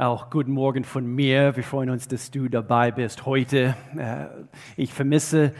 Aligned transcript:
Auch 0.00 0.30
guten 0.30 0.52
Morgen 0.52 0.84
von 0.84 1.04
mir. 1.04 1.56
Wir 1.56 1.64
freuen 1.64 1.90
uns, 1.90 2.06
dass 2.06 2.30
du 2.30 2.48
dabei 2.48 2.92
bist 2.92 3.26
heute. 3.26 3.74
Äh, 3.96 4.26
ich 4.76 4.94
vermisse 4.94 5.52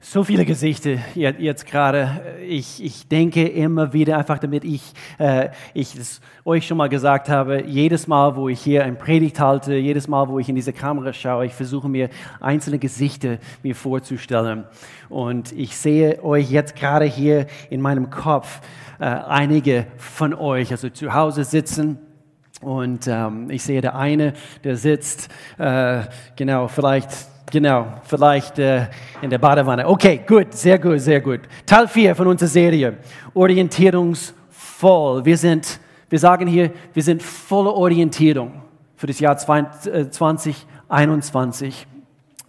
so 0.00 0.22
viele 0.22 0.44
Gesichter 0.44 0.98
jetzt 1.14 1.64
gerade. 1.64 2.36
Ich, 2.46 2.84
ich 2.84 3.08
denke 3.08 3.48
immer 3.48 3.94
wieder, 3.94 4.18
einfach 4.18 4.38
damit 4.38 4.64
ich, 4.64 4.92
äh, 5.16 5.48
ich 5.72 5.96
es 5.96 6.20
euch 6.44 6.66
schon 6.66 6.76
mal 6.76 6.90
gesagt 6.90 7.30
habe, 7.30 7.64
jedes 7.64 8.06
Mal, 8.06 8.36
wo 8.36 8.50
ich 8.50 8.60
hier 8.60 8.84
ein 8.84 8.98
Predigt 8.98 9.40
halte, 9.40 9.74
jedes 9.76 10.08
Mal, 10.08 10.28
wo 10.28 10.38
ich 10.38 10.50
in 10.50 10.56
diese 10.56 10.74
Kamera 10.74 11.14
schaue, 11.14 11.46
ich 11.46 11.54
versuche 11.54 11.88
mir 11.88 12.10
einzelne 12.38 12.78
Gesichter 12.78 13.38
mir 13.62 13.74
vorzustellen. 13.74 14.64
Und 15.08 15.52
ich 15.52 15.74
sehe 15.74 16.22
euch 16.22 16.50
jetzt 16.50 16.76
gerade 16.76 17.06
hier 17.06 17.46
in 17.70 17.80
meinem 17.80 18.10
Kopf, 18.10 18.60
äh, 18.98 19.06
einige 19.06 19.86
von 19.96 20.34
euch, 20.34 20.70
also 20.70 20.90
zu 20.90 21.14
Hause 21.14 21.44
sitzen 21.44 21.98
und 22.60 23.08
ähm, 23.08 23.50
ich 23.50 23.62
sehe 23.62 23.80
der 23.80 23.96
eine, 23.96 24.34
der 24.62 24.76
sitzt, 24.76 25.30
äh, 25.56 26.02
genau, 26.36 26.68
vielleicht, 26.68 27.08
genau, 27.50 27.86
vielleicht 28.04 28.58
äh, 28.58 28.88
in 29.22 29.30
der 29.30 29.38
Badewanne. 29.38 29.88
Okay, 29.88 30.20
gut, 30.26 30.52
sehr 30.52 30.78
gut, 30.78 31.00
sehr 31.00 31.22
gut. 31.22 31.40
Teil 31.64 31.88
4 31.88 32.14
von 32.14 32.26
unserer 32.26 32.48
Serie, 32.48 32.98
Orientierungsvoll. 33.32 35.24
Wir 35.24 35.38
sind, 35.38 35.80
wir 36.10 36.18
sagen 36.18 36.46
hier, 36.46 36.70
wir 36.92 37.02
sind 37.02 37.22
voller 37.22 37.72
Orientierung 37.74 38.60
für 38.96 39.06
das 39.06 39.20
Jahr 39.20 39.38
2021. 39.38 41.86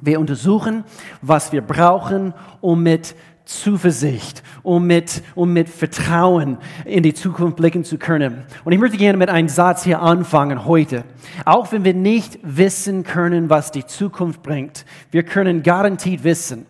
Wir 0.03 0.19
untersuchen, 0.19 0.83
was 1.21 1.53
wir 1.53 1.61
brauchen, 1.61 2.33
um 2.59 2.83
mit 2.83 3.15
Zuversicht, 3.59 4.43
um 4.63 4.87
mit, 4.87 5.21
um 5.35 5.51
mit 5.53 5.69
Vertrauen 5.69 6.57
in 6.85 7.03
die 7.03 7.13
Zukunft 7.13 7.57
blicken 7.57 7.83
zu 7.83 7.97
können. 7.97 8.43
Und 8.63 8.71
ich 8.71 8.79
möchte 8.79 8.97
gerne 8.97 9.17
mit 9.17 9.29
einem 9.29 9.49
Satz 9.49 9.83
hier 9.83 10.01
anfangen 10.01 10.65
heute. 10.65 11.03
Auch 11.45 11.71
wenn 11.71 11.83
wir 11.83 11.93
nicht 11.93 12.39
wissen 12.43 13.03
können, 13.03 13.49
was 13.49 13.71
die 13.71 13.85
Zukunft 13.85 14.41
bringt, 14.41 14.85
wir 15.11 15.23
können 15.23 15.63
garantiert 15.63 16.23
wissen, 16.23 16.65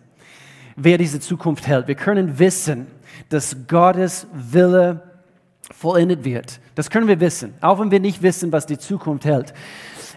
wer 0.76 0.98
diese 0.98 1.20
Zukunft 1.20 1.66
hält. 1.66 1.88
Wir 1.88 1.94
können 1.94 2.38
wissen, 2.38 2.86
dass 3.28 3.56
Gottes 3.68 4.26
Wille 4.32 5.02
vollendet 5.70 6.24
wird. 6.24 6.60
Das 6.74 6.90
können 6.90 7.08
wir 7.08 7.20
wissen, 7.20 7.54
auch 7.60 7.78
wenn 7.80 7.90
wir 7.90 8.00
nicht 8.00 8.22
wissen, 8.22 8.52
was 8.52 8.66
die 8.66 8.78
Zukunft 8.78 9.24
hält. 9.24 9.54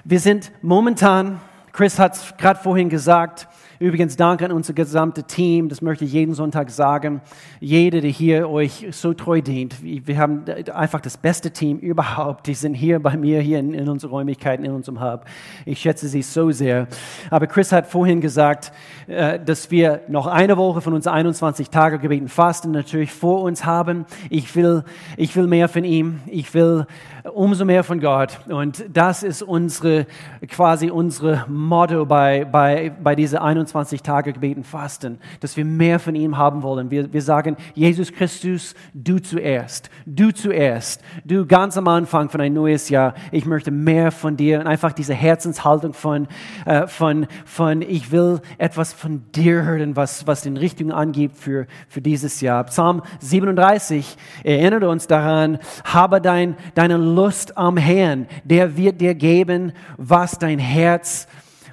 Wir 0.03 0.19
sind 0.19 0.51
momentan, 0.61 1.39
Chris 1.71 1.97
hat 1.99 2.15
es 2.15 2.33
gerade 2.37 2.59
vorhin 2.59 2.89
gesagt, 2.89 3.47
Übrigens 3.77 4.15
danke 4.15 4.45
an 4.45 4.53
unser 4.53 4.73
gesamtes 4.73 5.25
Team, 5.27 5.67
das 5.67 5.81
möchte 5.81 6.05
ich 6.05 6.13
jeden 6.13 6.33
Sonntag 6.33 6.69
sagen. 6.69 7.21
Jeder, 7.59 7.99
der 7.99 8.09
hier 8.09 8.49
euch 8.49 8.87
so 8.91 9.13
treu 9.13 9.41
dient. 9.41 9.75
Wir 9.83 10.17
haben 10.17 10.45
einfach 10.73 11.01
das 11.01 11.17
beste 11.17 11.51
Team 11.51 11.79
überhaupt. 11.79 12.47
Die 12.47 12.53
sind 12.53 12.73
hier 12.73 13.01
bei 13.01 13.17
mir, 13.17 13.41
hier 13.41 13.59
in, 13.59 13.73
in 13.73 13.89
unseren 13.89 14.11
Räumlichkeiten, 14.11 14.63
in 14.63 14.71
unserem 14.71 15.01
Hub. 15.01 15.25
Ich 15.65 15.79
schätze 15.79 16.07
sie 16.07 16.21
so 16.21 16.51
sehr. 16.51 16.87
Aber 17.29 17.47
Chris 17.47 17.73
hat 17.73 17.87
vorhin 17.87 18.21
gesagt, 18.21 18.71
äh, 19.07 19.39
dass 19.39 19.71
wir 19.71 20.01
noch 20.07 20.27
eine 20.27 20.55
Woche 20.55 20.79
von 20.79 20.93
unseren 20.93 21.13
21 21.13 21.69
Tage 21.69 21.99
gebeten 21.99 22.29
Fasten 22.29 22.71
natürlich 22.71 23.11
vor 23.11 23.41
uns 23.41 23.65
haben. 23.65 24.05
Ich 24.29 24.55
will, 24.55 24.83
ich 25.17 25.35
will 25.35 25.47
mehr 25.47 25.67
von 25.67 25.83
ihm. 25.83 26.21
Ich 26.27 26.53
will 26.53 26.85
umso 27.33 27.65
mehr 27.65 27.83
von 27.83 27.99
Gott. 27.99 28.39
Und 28.47 28.85
das 28.91 29.23
ist 29.23 29.41
unsere, 29.41 30.05
quasi 30.47 30.89
unsere 30.89 31.45
Motto 31.47 32.05
bei, 32.05 32.45
bei, 32.45 32.91
bei 33.01 33.15
dieser 33.15 33.43
21 33.43 34.01
Tage 34.01 34.33
gebeten 34.33 34.63
Fasten, 34.63 35.19
dass 35.39 35.57
wir 35.57 35.65
mehr 35.65 35.99
von 35.99 36.15
ihm 36.15 36.37
haben 36.37 36.63
wollen. 36.63 36.91
Wir, 36.91 37.11
wir 37.11 37.21
sagen, 37.21 37.57
Jesus 37.73 38.11
Christus, 38.11 38.75
du 38.93 39.19
zuerst, 39.19 39.89
du 40.05 40.31
zuerst, 40.31 41.01
du 41.23 41.45
ganz 41.45 41.77
am 41.77 41.87
Anfang 41.87 42.29
von 42.29 42.41
ein 42.41 42.53
neues 42.53 42.89
Jahr. 42.89 43.13
Ich 43.31 43.45
möchte 43.45 43.71
mehr 43.71 44.11
von 44.11 44.37
dir 44.37 44.59
und 44.59 44.67
einfach 44.67 44.93
diese 44.93 45.13
Herzenshaltung 45.13 45.93
von, 45.93 46.27
äh, 46.65 46.87
von, 46.87 47.27
von 47.45 47.81
ich 47.81 48.11
will 48.11 48.41
etwas 48.57 48.93
von 48.93 49.23
dir 49.31 49.63
hören, 49.63 49.95
was, 49.95 50.27
was 50.27 50.41
den 50.41 50.57
Richtung 50.57 50.91
angibt 50.91 51.37
für, 51.37 51.67
für 51.87 52.01
dieses 52.01 52.41
Jahr. 52.41 52.63
Psalm 52.65 53.01
37 53.19 54.17
erinnert 54.43 54.83
uns 54.83 55.07
daran, 55.07 55.59
habe 55.83 56.21
dein, 56.21 56.55
deine 56.75 56.97
Lust 57.15 57.57
am 57.57 57.77
Herrn, 57.77 58.27
der 58.43 58.77
wird 58.77 59.01
dir 59.01 59.15
geben, 59.15 59.71
was 59.97 60.37
dein 60.37 60.59
Herz 60.59 61.27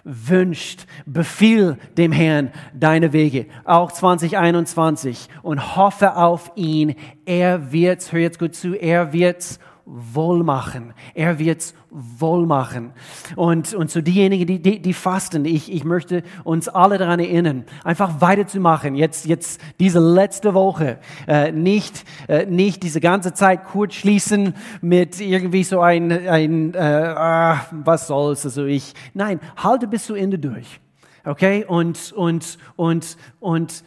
wünscht. 0.05 0.87
Befiehl 1.07 1.77
dem 1.97 2.13
Herrn 2.13 2.51
deine 2.75 3.13
Wege, 3.13 3.47
auch 3.65 3.93
2021, 3.93 5.29
und 5.43 5.77
hoffe 5.77 6.17
auf 6.17 6.53
ihn. 6.55 6.95
Er 7.25 7.73
wird's, 7.73 8.13
hör 8.13 8.21
jetzt 8.21 8.39
gut 8.39 8.55
zu, 8.55 8.75
er 8.75 9.13
wird's 9.13 9.59
wohl 9.85 10.45
machen. 10.45 10.95
Er 11.15 11.39
wird's 11.39 11.75
wohl 11.91 12.47
machen. 12.47 12.93
Und, 13.37 13.75
und 13.75 13.91
zu 13.91 14.03
diejenigen, 14.03 14.47
die, 14.47 14.63
die, 14.63 14.81
die 14.81 14.93
fasten, 14.93 15.45
ich, 15.45 15.73
ich 15.73 15.85
möchte 15.85 16.23
uns 16.45 16.69
alle 16.69 16.99
daran 16.99 17.21
erinnern, 17.21 17.65
einfach 17.85 18.21
weiterzumachen. 18.21 18.95
Jetzt, 18.95 19.27
jetzt 19.27 19.61
diese 19.81 20.01
letzte 20.01 20.55
Woche, 20.55 20.99
äh, 21.27 21.53
nicht, 21.53 22.05
äh, 22.29 22.47
nicht 22.47 22.83
diese 22.83 23.01
ganze 23.01 23.35
Zeit 23.35 23.65
kurz 23.65 23.95
schließen 23.95 24.55
mit 24.81 25.21
irgendwie 25.21 25.65
so 25.65 25.81
ein, 25.81 26.11
ein 26.11 26.75
äh, 26.75 26.79
ah, 26.79 27.67
was 27.71 28.07
soll's, 28.07 28.45
also 28.45 28.65
ich, 28.65 28.95
nein, 29.15 29.41
halte 29.57 29.89
bis 29.89 30.07
zu 30.07 30.15
Ende 30.15 30.39
durch. 30.39 30.81
Okay? 31.25 31.65
Und, 31.67 32.13
und, 32.13 32.59
und, 32.77 33.17
und 33.41 33.85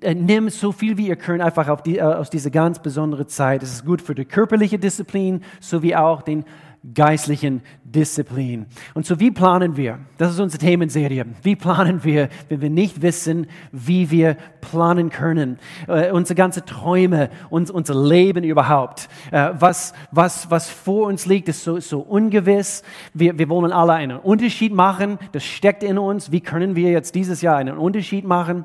äh, 0.00 0.14
nimm 0.14 0.48
so 0.50 0.72
viel 0.72 0.96
wie 0.98 1.06
ihr 1.06 1.16
könnt 1.16 1.40
einfach 1.40 1.68
auf 1.68 1.82
die, 1.82 1.98
äh, 1.98 2.02
aus 2.02 2.30
dieser 2.30 2.50
ganz 2.50 2.80
besonderen 2.80 3.28
Zeit. 3.28 3.62
Es 3.62 3.72
ist 3.72 3.84
gut 3.84 4.02
für 4.02 4.14
die 4.14 4.24
körperliche 4.24 4.78
Disziplin 4.78 5.42
sowie 5.60 5.94
auch 5.94 6.22
den 6.22 6.44
geistlichen 6.94 7.62
Disziplin. 7.84 8.66
Und 8.94 9.06
so 9.06 9.20
wie 9.20 9.30
planen 9.30 9.76
wir? 9.76 10.00
Das 10.16 10.32
ist 10.32 10.40
unsere 10.40 10.64
Themenserie. 10.64 11.26
Wie 11.42 11.54
planen 11.54 12.02
wir, 12.02 12.28
wenn 12.48 12.60
wir 12.60 12.70
nicht 12.70 13.02
wissen, 13.02 13.46
wie 13.70 14.10
wir 14.10 14.36
planen 14.60 15.10
können? 15.10 15.58
Äh, 15.86 16.10
unsere 16.10 16.34
ganze 16.34 16.64
Träume, 16.64 17.30
uns, 17.50 17.70
unser 17.70 17.94
Leben 17.94 18.42
überhaupt. 18.42 19.08
Äh, 19.30 19.50
was, 19.58 19.92
was, 20.10 20.50
was 20.50 20.68
vor 20.68 21.06
uns 21.06 21.26
liegt, 21.26 21.48
ist 21.48 21.62
so, 21.62 21.78
so 21.78 22.00
ungewiss. 22.00 22.82
Wir, 23.14 23.38
wir 23.38 23.48
wollen 23.48 23.72
alle 23.72 23.92
einen 23.92 24.18
Unterschied 24.18 24.74
machen. 24.74 25.18
Das 25.32 25.44
steckt 25.44 25.84
in 25.84 25.98
uns. 25.98 26.32
Wie 26.32 26.40
können 26.40 26.74
wir 26.74 26.90
jetzt 26.90 27.14
dieses 27.14 27.42
Jahr 27.42 27.56
einen 27.56 27.78
Unterschied 27.78 28.24
machen? 28.24 28.64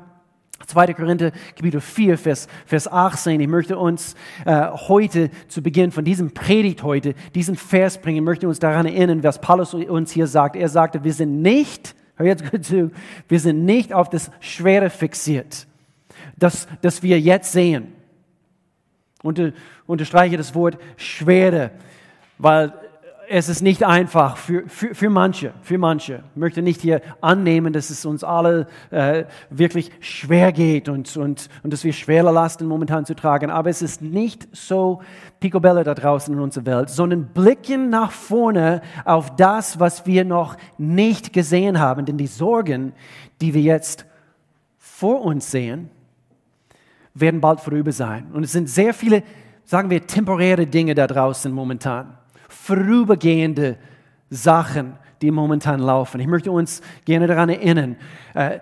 2. 0.66 0.94
Korinther 0.94 1.32
Kapitel 1.56 1.80
4, 1.80 2.16
Vers, 2.16 2.48
Vers 2.64 2.88
18. 2.88 3.40
Ich 3.40 3.48
möchte 3.48 3.76
uns 3.76 4.14
äh, 4.46 4.68
heute 4.70 5.30
zu 5.48 5.62
Beginn 5.62 5.90
von 5.90 6.04
diesem 6.04 6.32
Predigt 6.32 6.82
heute, 6.82 7.14
diesen 7.34 7.56
Vers 7.56 8.00
bringen, 8.00 8.18
ich 8.18 8.22
möchte 8.22 8.48
uns 8.48 8.58
daran 8.58 8.86
erinnern, 8.86 9.22
was 9.22 9.40
Paulus 9.40 9.74
uns 9.74 10.12
hier 10.12 10.26
sagt. 10.26 10.56
Er 10.56 10.68
sagte, 10.68 11.04
wir 11.04 11.12
sind 11.12 11.42
nicht, 11.42 11.94
hör 12.16 12.26
jetzt 12.26 12.50
gut 12.50 12.64
zu, 12.64 12.90
wir 13.28 13.40
sind 13.40 13.64
nicht 13.64 13.92
auf 13.92 14.08
das 14.08 14.30
Schwere 14.40 14.90
fixiert, 14.90 15.66
das, 16.36 16.68
das 16.82 17.02
wir 17.02 17.20
jetzt 17.20 17.52
sehen. 17.52 17.92
Und 19.22 19.54
unterstreiche 19.86 20.36
das 20.36 20.54
Wort 20.54 20.78
Schwere, 20.96 21.70
weil 22.38 22.72
es 23.28 23.48
ist 23.48 23.62
nicht 23.62 23.84
einfach 23.84 24.36
für, 24.36 24.68
für, 24.68 24.94
für 24.94 25.10
manche, 25.10 25.52
für 25.62 25.78
manche. 25.78 26.22
Ich 26.34 26.36
möchte 26.36 26.62
nicht 26.62 26.80
hier 26.80 27.00
annehmen, 27.20 27.72
dass 27.72 27.90
es 27.90 28.04
uns 28.04 28.24
alle 28.24 28.66
äh, 28.90 29.24
wirklich 29.50 29.90
schwer 30.00 30.52
geht 30.52 30.88
und, 30.88 31.16
und, 31.16 31.48
und 31.62 31.72
dass 31.72 31.84
wir 31.84 31.92
schwere 31.92 32.32
Lasten 32.32 32.66
momentan 32.66 33.04
zu 33.04 33.14
tragen. 33.14 33.50
Aber 33.50 33.70
es 33.70 33.82
ist 33.82 34.02
nicht 34.02 34.48
so 34.52 35.02
picobello 35.40 35.82
da 35.82 35.94
draußen 35.94 36.34
in 36.34 36.40
unserer 36.40 36.66
Welt, 36.66 36.90
sondern 36.90 37.26
blicken 37.26 37.90
nach 37.90 38.10
vorne 38.10 38.82
auf 39.04 39.34
das, 39.36 39.80
was 39.80 40.06
wir 40.06 40.24
noch 40.24 40.56
nicht 40.78 41.32
gesehen 41.32 41.78
haben. 41.78 42.06
Denn 42.06 42.18
die 42.18 42.26
Sorgen, 42.26 42.92
die 43.40 43.54
wir 43.54 43.62
jetzt 43.62 44.06
vor 44.78 45.22
uns 45.22 45.50
sehen, 45.50 45.90
werden 47.14 47.40
bald 47.40 47.60
vorüber 47.60 47.92
sein. 47.92 48.26
Und 48.32 48.44
es 48.44 48.52
sind 48.52 48.68
sehr 48.68 48.92
viele, 48.92 49.22
sagen 49.64 49.90
wir, 49.90 50.06
temporäre 50.06 50.66
Dinge 50.66 50.94
da 50.94 51.06
draußen 51.06 51.52
momentan 51.52 52.18
vorübergehende 52.48 53.76
Sachen, 54.30 54.94
die 55.22 55.30
momentan 55.30 55.80
laufen. 55.80 56.20
Ich 56.20 56.26
möchte 56.26 56.50
uns 56.50 56.82
gerne 57.04 57.26
daran 57.26 57.48
erinnern, 57.48 57.96
äh, 58.34 58.58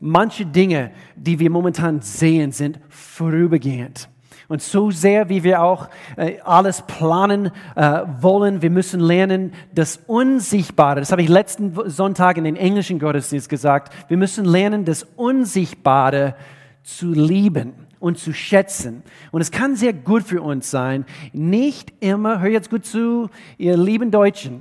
manche 0.00 0.46
Dinge, 0.46 0.92
die 1.16 1.38
wir 1.38 1.50
momentan 1.50 2.00
sehen, 2.00 2.52
sind 2.52 2.80
vorübergehend. 2.88 4.08
Und 4.48 4.62
so 4.62 4.90
sehr, 4.90 5.28
wie 5.28 5.42
wir 5.42 5.62
auch 5.62 5.88
äh, 6.16 6.38
alles 6.40 6.82
planen 6.82 7.50
äh, 7.76 8.02
wollen, 8.20 8.60
wir 8.60 8.70
müssen 8.70 9.00
lernen, 9.00 9.52
das 9.74 9.98
Unsichtbare, 10.06 11.00
das 11.00 11.12
habe 11.12 11.22
ich 11.22 11.28
letzten 11.28 11.74
Sonntag 11.88 12.36
in 12.36 12.44
den 12.44 12.56
englischen 12.56 12.98
Gottesdienst 12.98 13.48
gesagt, 13.48 13.92
wir 14.08 14.16
müssen 14.16 14.44
lernen, 14.44 14.84
das 14.84 15.04
Unsichtbare 15.16 16.34
zu 16.82 17.12
lieben 17.12 17.83
und 18.04 18.18
zu 18.18 18.34
schätzen. 18.34 19.02
Und 19.32 19.40
es 19.40 19.50
kann 19.50 19.76
sehr 19.76 19.94
gut 19.94 20.24
für 20.24 20.42
uns 20.42 20.70
sein, 20.70 21.06
nicht 21.32 21.90
immer, 22.00 22.38
hör 22.40 22.50
jetzt 22.50 22.68
gut 22.68 22.84
zu, 22.84 23.30
ihr 23.56 23.78
lieben 23.78 24.10
Deutschen 24.10 24.60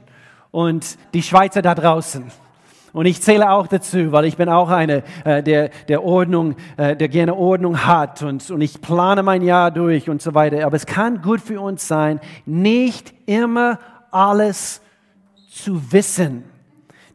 und 0.52 0.98
die 1.14 1.22
Schweizer 1.22 1.62
da 1.62 1.76
draußen. 1.76 2.24
Und 2.94 3.06
ich 3.06 3.22
zähle 3.22 3.52
auch 3.52 3.68
dazu, 3.68 4.14
weil 4.14 4.24
ich 4.24 4.38
bin 4.38 4.48
auch 4.48 4.70
einer, 4.70 5.04
äh, 5.26 5.44
der, 5.44 5.72
der 5.90 6.06
Ordnung, 6.06 6.56
äh, 6.78 6.96
der 6.96 7.10
gerne 7.10 7.36
Ordnung 7.36 7.86
hat 7.86 8.22
und, 8.24 8.50
und 8.50 8.62
ich 8.62 8.80
plane 8.80 9.24
mein 9.24 9.42
Jahr 9.42 9.72
durch 9.72 10.10
und 10.10 10.22
so 10.22 10.34
weiter. 10.34 10.66
Aber 10.66 10.78
es 10.78 10.86
kann 10.86 11.22
gut 11.22 11.42
für 11.42 11.60
uns 11.60 11.86
sein, 11.86 12.22
nicht 12.46 13.14
immer 13.26 13.78
alles 14.10 14.82
zu 15.50 15.92
wissen. 15.92 16.46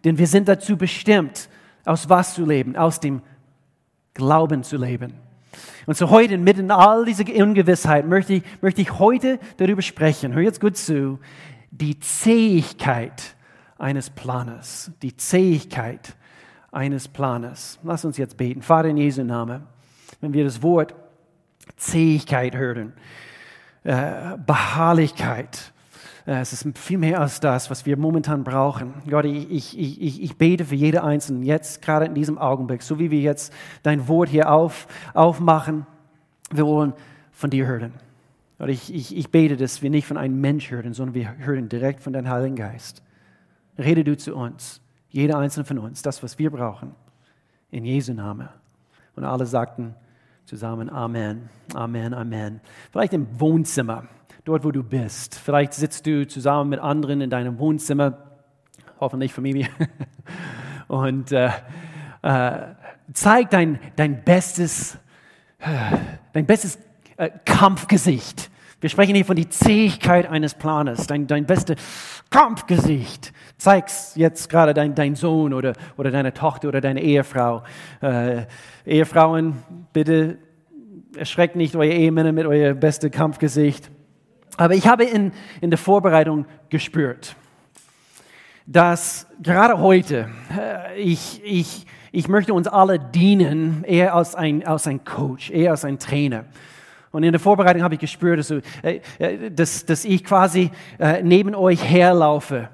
Denn 0.05 0.19
wir 0.19 0.27
sind 0.27 0.47
dazu 0.47 0.77
bestimmt, 0.77 1.49
aus 1.87 2.11
was 2.11 2.35
zu 2.35 2.45
leben? 2.45 2.77
Aus 2.77 3.01
dem 3.01 3.23
Glauben 4.13 4.63
zu 4.63 4.77
leben. 4.77 5.28
Und 5.87 5.97
so 5.97 6.11
heute, 6.11 6.39
mitten 6.39 6.61
in 6.61 6.71
all 6.71 7.05
dieser 7.05 7.25
Ungewissheit, 7.43 8.07
möchte 8.07 8.35
ich, 8.35 8.43
möchte 8.61 8.83
ich 8.83 8.99
heute 8.99 9.39
darüber 9.57 9.83
sprechen. 9.83 10.35
Hör 10.35 10.43
jetzt 10.43 10.61
gut 10.61 10.77
zu. 10.77 11.19
Die 11.71 11.99
Zähigkeit 11.99 13.37
eines 13.79 14.11
Planes. 14.11 14.91
Die 15.03 15.17
Zähigkeit 15.17 16.15
eines 16.71 17.09
Planes. 17.09 17.79
Lass 17.83 18.05
uns 18.05 18.17
jetzt 18.17 18.37
beten. 18.37 18.63
Vater 18.63 18.89
in 18.89 18.97
Jesu 18.97 19.25
Namen, 19.25 19.67
wenn 20.21 20.33
wir 20.33 20.45
das 20.45 20.63
Wort 20.63 20.95
Zähigkeit 21.77 22.55
hören, 22.57 22.93
äh, 23.85 24.37
Beharrlichkeit, 24.47 25.73
es 26.37 26.53
ist 26.53 26.79
viel 26.79 26.99
mehr 26.99 27.21
als 27.21 27.41
das, 27.41 27.71
was 27.71 27.87
wir 27.87 27.97
momentan 27.97 28.45
brauchen. 28.45 28.93
Gott, 29.09 29.25
ich, 29.25 29.51
ich, 29.51 29.79
ich, 29.79 30.23
ich 30.23 30.37
bete 30.37 30.67
für 30.67 30.75
jede 30.75 31.03
Einzelne 31.03 31.45
jetzt, 31.47 31.81
gerade 31.81 32.05
in 32.05 32.15
diesem 32.15 32.37
Augenblick, 32.37 32.83
so 32.83 32.99
wie 32.99 33.11
wir 33.11 33.21
jetzt 33.21 33.51
dein 33.83 34.09
Wort 34.09 34.29
hier 34.29 34.53
auf, 34.53 34.89
aufmachen. 35.15 35.87
Wir 36.51 36.67
wollen 36.67 36.93
von 37.33 37.49
dir 37.49 37.67
hören. 37.67 37.95
Gott, 38.59 38.69
ich, 38.69 38.93
ich, 38.93 39.17
ich 39.17 39.31
bete, 39.31 39.57
dass 39.57 39.81
wir 39.81 39.89
nicht 39.89 40.07
von 40.07 40.19
einem 40.19 40.39
Mensch 40.39 40.71
hören, 40.71 40.93
sondern 40.93 41.15
wir 41.15 41.39
hören 41.39 41.71
direkt 41.71 42.01
von 42.01 42.13
deinem 42.13 42.29
Heiligen 42.29 42.57
Geist. 42.57 43.03
Rede 43.79 44.05
du 44.05 44.15
zu 44.15 44.35
uns, 44.35 44.83
jeder 45.09 45.39
einzelne 45.39 45.65
von 45.65 45.79
uns, 45.79 46.03
das, 46.03 46.23
was 46.23 46.39
wir 46.39 46.51
brauchen. 46.51 46.95
In 47.71 47.87
Jesu 47.87 48.13
Namen. 48.13 48.51
Und 49.17 49.25
alle 49.25 49.47
sagten 49.47 49.95
zusammen 50.45 50.91
Amen, 50.91 51.49
Amen, 51.73 52.13
Amen. 52.13 52.61
Vielleicht 52.91 53.15
im 53.15 53.27
Wohnzimmer, 53.41 54.05
dort 54.49 54.65
wo 54.65 54.71
du 54.71 54.83
bist. 54.83 55.39
Vielleicht 55.39 55.75
sitzt 55.75 56.07
du 56.07 56.27
zusammen 56.27 56.71
mit 56.71 56.81
anderen 56.81 57.21
in 57.21 57.29
deinem 57.29 57.59
Wohnzimmer, 57.59 58.17
hoffentlich 58.99 59.35
Familie. 59.35 59.69
Und 60.89 61.33
äh, 61.33 61.51
äh, 62.23 62.61
zeig 63.13 63.51
dein, 63.51 63.79
dein 63.97 64.25
bestes, 64.25 64.97
dein 66.33 66.47
bestes 66.47 66.79
äh, 67.19 67.29
Kampfgesicht. 67.45 68.51
Wir 68.81 68.89
sprechen 68.89 69.15
hier 69.17 69.27
von 69.27 69.37
der 69.37 69.51
Zähigkeit 69.51 70.27
eines 70.27 70.55
Planes, 70.55 71.07
dein, 71.07 71.27
dein 71.27 71.45
bestes 71.45 71.77
Kampfgesicht. 72.31 73.35
Zeig's 73.59 74.15
jetzt 74.15 74.49
gerade 74.49 74.73
dein, 74.73 74.95
dein 74.95 75.15
Sohn 75.15 75.53
oder, 75.53 75.75
oder 75.99 76.11
deine 76.11 76.33
Tochter 76.33 76.69
oder 76.69 76.81
deine 76.81 77.03
Ehefrau. 77.03 77.65
Äh, 78.01 78.47
Ehefrauen, 78.87 79.59
bitte 79.93 80.39
erschreckt 81.15 81.57
nicht 81.57 81.77
eure 81.77 81.93
Ehemänner 81.93 82.33
mit 82.33 82.47
euer 82.47 82.73
bestes 82.73 83.11
Kampfgesicht. 83.11 83.91
Aber 84.59 84.75
ich 84.75 84.89
habe 84.89 85.05
in, 85.05 85.33
in 85.61 85.71
der 85.71 85.79
Vorbereitung 85.79 86.45
gespürt, 86.69 87.37
dass 88.67 89.29
gerade 89.41 89.79
heute 89.79 90.29
äh, 90.59 91.01
ich, 91.01 91.41
ich, 91.45 91.87
ich 92.11 92.29
möchte 92.29 92.53
uns 92.53 92.67
alle 92.67 92.99
dienen, 92.99 93.85
eher 93.85 94.15
als 94.15 94.35
ein, 94.35 94.67
als 94.67 94.89
ein 94.89 95.05
Coach, 95.05 95.51
eher 95.51 95.71
als 95.71 95.85
ein 95.85 96.01
Trainer. 96.01 96.45
Und 97.13 97.23
in 97.23 97.31
der 97.31 97.41
Vorbereitung 97.41 97.83
habe 97.83 97.95
ich 97.95 98.01
gespürt, 98.01 98.41
dass, 98.41 98.51
äh, 98.51 99.01
äh, 99.21 99.51
dass, 99.53 99.87
dass 99.87 100.05
ich 100.05 100.25
quasi 100.25 100.71
neben 101.23 101.55
euch 101.55 101.83
herlaufe, 101.83 102.69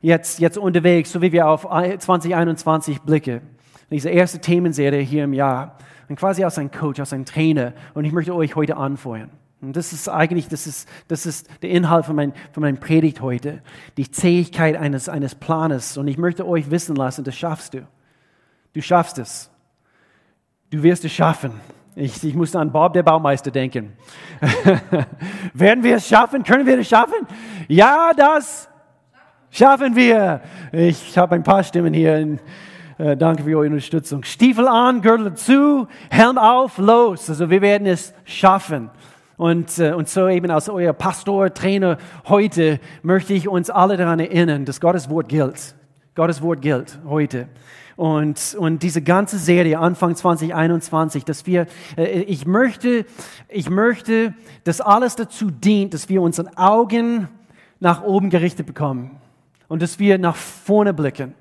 jetzt, 0.00 0.40
jetzt 0.40 0.56
unterwegs, 0.56 1.12
so 1.12 1.20
wie 1.20 1.32
wir 1.32 1.46
auf 1.48 1.62
2021 1.62 3.02
blicken. 3.02 3.42
Diese 3.90 4.08
erste 4.08 4.38
Themenserie 4.40 5.02
hier 5.02 5.24
im 5.24 5.34
Jahr. 5.34 5.76
Und 6.08 6.16
quasi 6.16 6.44
als 6.44 6.58
ein 6.58 6.70
Coach, 6.70 6.98
als 6.98 7.12
ein 7.12 7.26
Trainer. 7.26 7.74
Und 7.92 8.06
ich 8.06 8.12
möchte 8.12 8.34
euch 8.34 8.56
heute 8.56 8.78
anfeuern. 8.78 9.30
Und 9.64 9.76
das 9.76 9.92
ist 9.92 10.08
eigentlich, 10.08 10.48
das 10.48 10.66
ist, 10.66 10.88
das 11.08 11.26
ist 11.26 11.48
der 11.62 11.70
Inhalt 11.70 12.06
von, 12.06 12.14
mein, 12.14 12.32
von 12.52 12.62
meinem 12.62 12.78
Predigt 12.78 13.20
heute. 13.20 13.62
Die 13.96 14.10
Zähigkeit 14.10 14.76
eines, 14.76 15.08
eines 15.08 15.34
Planes. 15.34 15.96
Und 15.96 16.06
ich 16.08 16.18
möchte 16.18 16.46
euch 16.46 16.70
wissen 16.70 16.94
lassen, 16.96 17.24
das 17.24 17.34
schaffst 17.34 17.74
du. 17.74 17.86
Du 18.74 18.82
schaffst 18.82 19.18
es. 19.18 19.50
Du 20.70 20.82
wirst 20.82 21.04
es 21.04 21.12
schaffen. 21.12 21.52
Ich, 21.96 22.22
ich 22.24 22.34
musste 22.34 22.58
an 22.58 22.72
Bob, 22.72 22.92
der 22.92 23.04
Baumeister, 23.04 23.50
denken. 23.50 23.92
Werden 25.54 25.84
wir 25.84 25.96
es 25.96 26.08
schaffen? 26.08 26.42
Können 26.42 26.66
wir 26.66 26.78
es 26.78 26.88
schaffen? 26.88 27.26
Ja, 27.68 28.10
das 28.16 28.68
schaffen 29.50 29.94
wir. 29.94 30.40
Ich 30.72 31.16
habe 31.16 31.36
ein 31.36 31.44
paar 31.44 31.62
Stimmen 31.62 31.94
hier. 31.94 32.18
In, 32.18 32.40
äh, 32.98 33.16
danke 33.16 33.44
für 33.44 33.56
eure 33.56 33.66
Unterstützung. 33.68 34.24
Stiefel 34.24 34.68
an, 34.68 35.00
Gürtel 35.02 35.34
zu, 35.34 35.88
Helm 36.10 36.38
auf, 36.38 36.78
los. 36.78 37.30
Also 37.30 37.48
wir 37.50 37.62
werden 37.62 37.86
es 37.86 38.12
schaffen. 38.24 38.90
Und, 39.36 39.78
äh, 39.78 39.92
und 39.92 40.08
so 40.08 40.28
eben 40.28 40.50
als 40.50 40.68
euer 40.68 40.92
Pastor, 40.92 41.52
Trainer 41.52 41.98
heute 42.28 42.78
möchte 43.02 43.34
ich 43.34 43.48
uns 43.48 43.68
alle 43.70 43.96
daran 43.96 44.20
erinnern, 44.20 44.64
dass 44.64 44.80
Gottes 44.80 45.10
Wort 45.10 45.28
gilt. 45.28 45.74
Gottes 46.14 46.40
Wort 46.42 46.62
gilt 46.62 46.98
heute. 47.08 47.48
Und, 47.96 48.56
und 48.58 48.82
diese 48.82 49.02
ganze 49.02 49.38
Serie 49.38 49.78
Anfang 49.78 50.16
2021, 50.16 51.24
dass 51.24 51.46
wir, 51.46 51.66
äh, 51.96 52.22
ich 52.22 52.46
möchte, 52.46 53.06
ich 53.48 53.70
möchte, 53.70 54.34
dass 54.64 54.80
alles 54.80 55.16
dazu 55.16 55.50
dient, 55.50 55.94
dass 55.94 56.08
wir 56.08 56.22
unsere 56.22 56.56
Augen 56.56 57.28
nach 57.80 58.02
oben 58.02 58.30
gerichtet 58.30 58.66
bekommen 58.66 59.20
und 59.68 59.82
dass 59.82 59.98
wir 59.98 60.18
nach 60.18 60.36
vorne 60.36 60.94
blicken. 60.94 61.34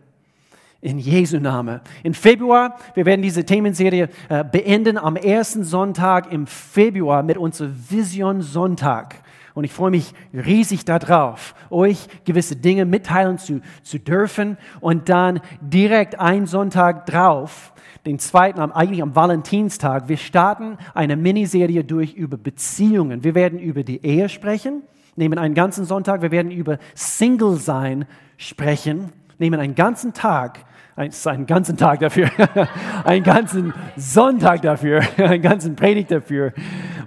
In 0.84 1.00
Jesu 1.00 1.40
Name. 1.40 1.80
In 2.04 2.14
Februar, 2.14 2.76
wir 2.94 3.06
werden 3.06 3.22
diese 3.22 3.46
Themenserie 3.46 4.10
äh, 4.28 4.44
beenden 4.44 4.98
am 4.98 5.16
ersten 5.16 5.64
Sonntag 5.64 6.30
im 6.30 6.46
Februar 6.46 7.24
mit 7.24 7.38
unserem 7.38 7.74
Vision 7.90 8.42
Sonntag. 8.42 9.16
Und 9.54 9.64
ich 9.64 9.72
freue 9.72 9.92
mich 9.92 10.14
riesig 10.34 10.84
darauf, 10.84 11.56
euch 11.70 12.10
gewisse 12.26 12.58
Dinge 12.58 12.84
mitteilen 12.84 13.38
zu, 13.38 13.62
zu 13.82 13.98
dürfen 13.98 14.58
und 14.82 15.08
dann 15.08 15.40
direkt 15.62 16.20
einen 16.20 16.48
Sonntag 16.48 17.06
drauf, 17.06 17.72
den 18.06 18.20
zweiten, 18.20 18.60
eigentlich 18.60 19.02
am 19.02 19.16
Valentinstag, 19.16 20.10
wir 20.10 20.18
starten 20.18 20.78
eine 20.94 21.16
Miniserie 21.16 21.86
durch 21.86 22.14
über 22.14 22.36
Beziehungen. 22.36 23.24
Wir 23.24 23.36
werden 23.36 23.58
über 23.58 23.84
die 23.84 24.06
Ehe 24.06 24.28
sprechen, 24.28 24.84
nehmen 25.16 25.40
einen 25.40 25.54
ganzen 25.54 25.86
Sonntag, 25.86 26.22
wir 26.22 26.32
werden 26.32 26.52
über 26.52 26.78
Single 26.94 27.56
sein 27.56 28.04
sprechen, 28.36 29.14
nehmen 29.38 29.62
einen 29.62 29.76
ganzen 29.76 30.12
Tag 30.12 30.66
einen 30.96 31.46
ganzen 31.46 31.78
Tag 31.78 32.00
dafür, 32.00 32.30
einen 33.04 33.24
ganzen 33.24 33.74
Sonntag 33.96 34.62
dafür, 34.62 35.02
einen 35.18 35.42
ganzen 35.42 35.76
Predigt 35.76 36.12
dafür, 36.12 36.54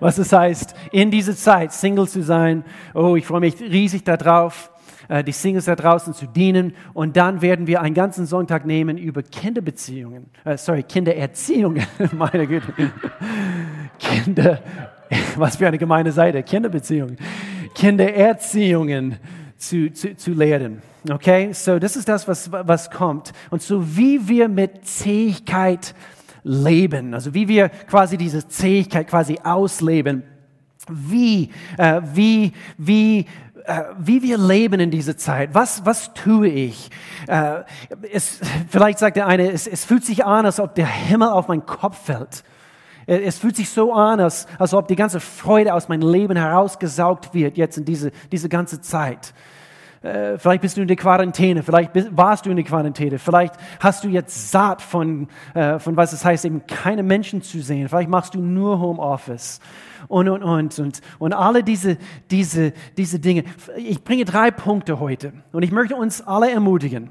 was 0.00 0.18
es 0.18 0.32
heißt, 0.32 0.74
in 0.92 1.10
dieser 1.10 1.36
Zeit 1.36 1.72
Single 1.72 2.08
zu 2.08 2.22
sein. 2.22 2.64
Oh, 2.94 3.16
ich 3.16 3.26
freue 3.26 3.40
mich 3.40 3.60
riesig 3.60 4.04
darauf, 4.04 4.70
äh, 5.08 5.22
die 5.22 5.32
Singles 5.32 5.66
da 5.66 5.76
draußen 5.76 6.14
zu 6.14 6.26
dienen. 6.26 6.74
Und 6.94 7.16
dann 7.16 7.42
werden 7.42 7.66
wir 7.66 7.80
einen 7.80 7.94
ganzen 7.94 8.26
Sonntag 8.26 8.66
nehmen 8.66 8.98
über 8.98 9.22
Kinderbeziehungen, 9.22 10.26
äh, 10.44 10.56
sorry, 10.56 10.82
Kindererziehungen, 10.82 11.86
meine 12.12 12.46
Güte. 12.46 12.72
Kinder, 13.98 14.60
was 15.36 15.56
für 15.56 15.68
eine 15.68 15.78
gemeine 15.78 16.12
Seite, 16.12 16.42
Kinderbeziehungen, 16.42 17.16
Kindererziehungen 17.74 19.16
zu, 19.56 19.92
zu, 19.92 20.16
zu 20.16 20.32
lehren. 20.32 20.82
Okay, 21.08 21.52
so 21.52 21.78
das 21.78 21.96
ist 21.96 22.08
das, 22.08 22.26
was, 22.26 22.50
was 22.50 22.90
kommt. 22.90 23.32
Und 23.50 23.62
so 23.62 23.96
wie 23.96 24.28
wir 24.28 24.48
mit 24.48 24.86
Zähigkeit 24.86 25.94
leben, 26.42 27.14
also 27.14 27.34
wie 27.34 27.48
wir 27.48 27.68
quasi 27.68 28.16
diese 28.16 28.46
Zähigkeit 28.48 29.08
quasi 29.08 29.38
ausleben, 29.42 30.22
wie, 30.88 31.50
äh, 31.78 32.00
wie, 32.14 32.52
wie, 32.78 33.26
äh, 33.64 33.82
wie 33.98 34.22
wir 34.22 34.38
leben 34.38 34.80
in 34.80 34.90
dieser 34.90 35.16
Zeit. 35.16 35.50
Was, 35.52 35.84
was 35.84 36.14
tue 36.14 36.48
ich? 36.48 36.90
Äh, 37.26 37.62
es, 38.12 38.40
vielleicht 38.68 38.98
sagt 38.98 39.16
der 39.16 39.26
eine, 39.26 39.50
es, 39.50 39.66
es 39.66 39.84
fühlt 39.84 40.04
sich 40.04 40.24
an, 40.24 40.46
als 40.46 40.60
ob 40.60 40.74
der 40.74 40.86
Himmel 40.86 41.28
auf 41.28 41.48
meinen 41.48 41.66
Kopf 41.66 42.04
fällt. 42.04 42.44
Es 43.06 43.38
fühlt 43.38 43.54
sich 43.54 43.70
so 43.70 43.92
an, 43.92 44.18
als, 44.18 44.46
als 44.58 44.74
ob 44.74 44.88
die 44.88 44.96
ganze 44.96 45.20
Freude 45.20 45.74
aus 45.74 45.88
meinem 45.88 46.10
Leben 46.10 46.36
herausgesaugt 46.36 47.34
wird, 47.34 47.56
jetzt 47.56 47.78
in 47.78 47.84
diese, 47.84 48.10
diese 48.32 48.48
ganze 48.48 48.80
Zeit. 48.80 49.32
Äh, 50.02 50.38
vielleicht 50.38 50.62
bist 50.62 50.76
du 50.76 50.82
in 50.82 50.88
der 50.88 50.96
Quarantäne, 50.96 51.62
vielleicht 51.62 51.92
warst 52.16 52.46
du 52.46 52.50
in 52.50 52.56
der 52.56 52.64
Quarantäne, 52.64 53.18
vielleicht 53.18 53.54
hast 53.80 54.04
du 54.04 54.08
jetzt 54.08 54.50
satt 54.50 54.82
von, 54.82 55.28
äh, 55.54 55.78
von 55.78 55.96
was 55.96 56.12
es 56.12 56.24
heißt, 56.24 56.44
eben 56.44 56.66
keine 56.66 57.02
Menschen 57.02 57.42
zu 57.42 57.60
sehen. 57.60 57.88
Vielleicht 57.88 58.10
machst 58.10 58.34
du 58.34 58.40
nur 58.40 58.78
Homeoffice 58.78 59.60
und, 60.08 60.28
und, 60.28 60.42
und, 60.42 60.78
und, 60.78 61.00
und 61.18 61.32
alle 61.32 61.64
diese, 61.64 61.98
diese, 62.30 62.72
diese 62.96 63.18
Dinge. 63.18 63.44
Ich 63.76 64.04
bringe 64.04 64.24
drei 64.24 64.50
Punkte 64.50 65.00
heute 65.00 65.32
und 65.52 65.62
ich 65.62 65.72
möchte 65.72 65.96
uns 65.96 66.22
alle 66.22 66.50
ermutigen, 66.50 67.10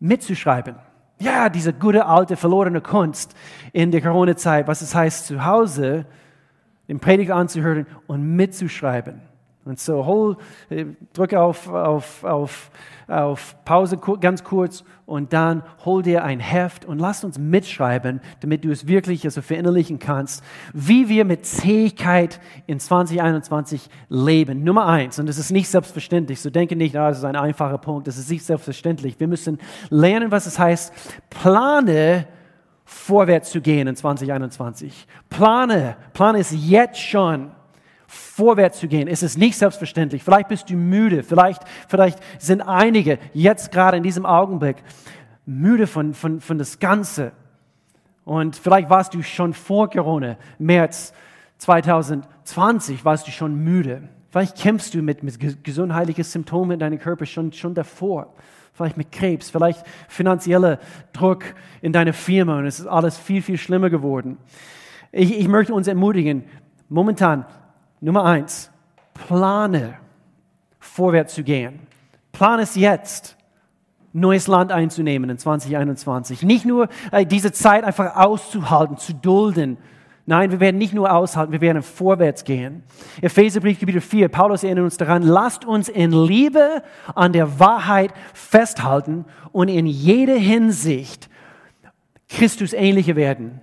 mitzuschreiben. 0.00 0.76
Ja, 1.22 1.48
diese 1.48 1.72
gute 1.72 2.06
alte 2.06 2.36
verlorene 2.36 2.80
Kunst 2.80 3.36
in 3.72 3.92
der 3.92 4.00
Corona-Zeit, 4.00 4.66
was 4.66 4.82
es 4.82 4.92
heißt, 4.92 5.26
zu 5.26 5.44
Hause 5.44 6.04
den 6.88 6.98
Predigt 6.98 7.30
anzuhören 7.30 7.86
und 8.08 8.34
mitzuschreiben 8.34 9.20
Und 9.64 9.78
so, 9.78 10.04
hol, 10.06 10.36
äh, 10.70 10.86
drücke 11.12 11.40
auf, 11.40 11.68
auf, 11.68 12.24
auf, 12.24 12.70
auf 13.06 13.56
Pause 13.64 13.96
ganz 14.20 14.42
kurz 14.42 14.82
und 15.06 15.32
dann 15.32 15.62
hol 15.84 16.02
dir 16.02 16.24
ein 16.24 16.40
Heft 16.40 16.84
und 16.84 16.98
lass 16.98 17.22
uns 17.22 17.38
mitschreiben, 17.38 18.20
damit 18.40 18.64
du 18.64 18.70
es 18.72 18.88
wirklich 18.88 19.24
also 19.24 19.40
verinnerlichen 19.40 20.00
kannst, 20.00 20.42
wie 20.72 21.08
wir 21.08 21.24
mit 21.24 21.46
Zähigkeit 21.46 22.40
in 22.66 22.80
2021 22.80 23.88
leben. 24.08 24.64
Nummer 24.64 24.86
eins, 24.86 25.20
und 25.20 25.28
das 25.28 25.38
ist 25.38 25.52
nicht 25.52 25.68
selbstverständlich, 25.68 26.40
so 26.40 26.50
denke 26.50 26.74
nicht, 26.74 26.96
ah, 26.96 27.10
das 27.10 27.18
ist 27.18 27.24
ein 27.24 27.36
einfacher 27.36 27.78
Punkt, 27.78 28.08
das 28.08 28.18
ist 28.18 28.30
nicht 28.30 28.44
selbstverständlich. 28.44 29.20
Wir 29.20 29.28
müssen 29.28 29.58
lernen, 29.90 30.32
was 30.32 30.46
es 30.46 30.58
heißt, 30.58 30.92
plane, 31.30 32.26
vorwärts 32.84 33.50
zu 33.50 33.60
gehen 33.60 33.86
in 33.86 33.94
2021. 33.94 35.06
Plane, 35.30 35.96
plane 36.14 36.38
es 36.38 36.52
jetzt 36.52 36.98
schon 36.98 37.52
vorwärts 38.42 38.80
zu 38.80 38.88
gehen. 38.88 39.06
Es 39.06 39.22
ist 39.22 39.38
nicht 39.38 39.56
selbstverständlich. 39.56 40.24
Vielleicht 40.24 40.48
bist 40.48 40.68
du 40.68 40.74
müde. 40.74 41.22
Vielleicht, 41.22 41.62
vielleicht 41.86 42.18
sind 42.38 42.60
einige 42.60 43.20
jetzt 43.32 43.70
gerade 43.70 43.96
in 43.96 44.02
diesem 44.02 44.26
Augenblick 44.26 44.78
müde 45.46 45.86
von, 45.86 46.12
von, 46.12 46.40
von 46.40 46.58
das 46.58 46.80
Ganze. 46.80 47.30
Und 48.24 48.56
vielleicht 48.56 48.90
warst 48.90 49.14
du 49.14 49.22
schon 49.22 49.54
vor 49.54 49.88
Corona, 49.90 50.38
März 50.58 51.12
2020, 51.58 53.04
warst 53.04 53.28
du 53.28 53.30
schon 53.30 53.54
müde. 53.54 54.08
Vielleicht 54.28 54.56
kämpfst 54.56 54.92
du 54.92 55.02
mit, 55.02 55.22
mit 55.22 55.62
gesundheitlichen 55.62 56.24
Symptomen 56.24 56.72
in 56.72 56.80
deinem 56.80 56.98
Körper 56.98 57.26
schon, 57.26 57.52
schon 57.52 57.74
davor. 57.74 58.34
Vielleicht 58.72 58.96
mit 58.96 59.12
Krebs, 59.12 59.50
vielleicht 59.50 59.86
finanzieller 60.08 60.80
Druck 61.12 61.44
in 61.80 61.92
deiner 61.92 62.12
Firma 62.12 62.58
und 62.58 62.66
es 62.66 62.80
ist 62.80 62.86
alles 62.88 63.16
viel, 63.16 63.40
viel 63.40 63.56
schlimmer 63.58 63.88
geworden. 63.88 64.38
Ich, 65.12 65.38
ich 65.38 65.46
möchte 65.46 65.74
uns 65.74 65.86
ermutigen, 65.86 66.42
momentan 66.88 67.46
Nummer 68.02 68.24
eins, 68.24 68.68
plane 69.14 69.94
vorwärts 70.80 71.34
zu 71.34 71.44
gehen. 71.44 71.78
Plan 72.32 72.58
es 72.58 72.74
jetzt, 72.74 73.36
neues 74.12 74.48
Land 74.48 74.72
einzunehmen 74.72 75.30
in 75.30 75.38
2021. 75.38 76.42
Nicht 76.42 76.64
nur 76.64 76.88
äh, 77.12 77.24
diese 77.24 77.52
Zeit 77.52 77.84
einfach 77.84 78.16
auszuhalten, 78.16 78.96
zu 78.96 79.14
dulden. 79.14 79.78
Nein, 80.26 80.50
wir 80.50 80.58
werden 80.58 80.78
nicht 80.78 80.92
nur 80.92 81.12
aushalten, 81.12 81.52
wir 81.52 81.60
werden 81.60 81.82
vorwärts 81.82 82.42
gehen. 82.42 82.82
Epheserbrief 83.20 83.78
Kapitel 83.78 84.00
4, 84.00 84.28
Paulus 84.28 84.64
erinnert 84.64 84.84
uns 84.84 84.96
daran, 84.96 85.22
lasst 85.22 85.64
uns 85.64 85.88
in 85.88 86.10
Liebe 86.10 86.82
an 87.14 87.32
der 87.32 87.60
Wahrheit 87.60 88.12
festhalten 88.34 89.26
und 89.52 89.68
in 89.68 89.86
jeder 89.86 90.34
Hinsicht 90.34 91.30
Christus 92.28 92.72
ähnlicher 92.72 93.14
werden 93.14 93.60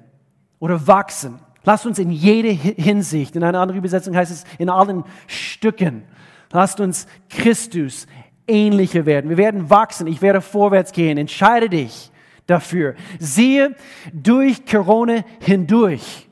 oder 0.59 0.87
wachsen. 0.87 1.39
Lasst 1.63 1.85
uns 1.85 1.99
in 1.99 2.11
jeder 2.11 2.49
Hinsicht, 2.49 3.35
in 3.35 3.43
einer 3.43 3.59
anderen 3.59 3.79
Übersetzung 3.79 4.15
heißt 4.15 4.31
es 4.31 4.43
in 4.57 4.69
allen 4.69 5.03
Stücken, 5.27 6.03
lasst 6.51 6.79
uns 6.79 7.07
Christus 7.29 8.07
ähnlicher 8.49 9.05
werden. 9.05 9.29
Wir 9.29 9.37
werden 9.37 9.69
wachsen, 9.69 10.07
ich 10.07 10.21
werde 10.21 10.41
vorwärts 10.41 10.91
gehen. 10.91 11.17
Entscheide 11.17 11.69
dich 11.69 12.11
dafür. 12.47 12.95
Siehe 13.19 13.75
durch 14.11 14.65
Corona 14.65 15.23
hindurch. 15.39 16.27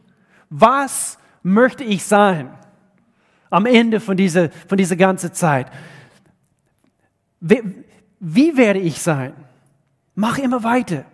Was 0.49 1.17
möchte 1.43 1.83
ich 1.83 2.03
sein 2.03 2.49
am 3.49 3.65
Ende 3.65 3.99
von 3.99 4.17
dieser, 4.17 4.49
von 4.67 4.77
dieser 4.77 4.95
ganzen 4.95 5.33
Zeit? 5.33 5.71
Wie, 7.39 7.61
wie 8.19 8.57
werde 8.57 8.79
ich 8.79 8.99
sein? 8.99 9.33
Mach 10.15 10.37
immer 10.39 10.63
weiter. 10.63 11.05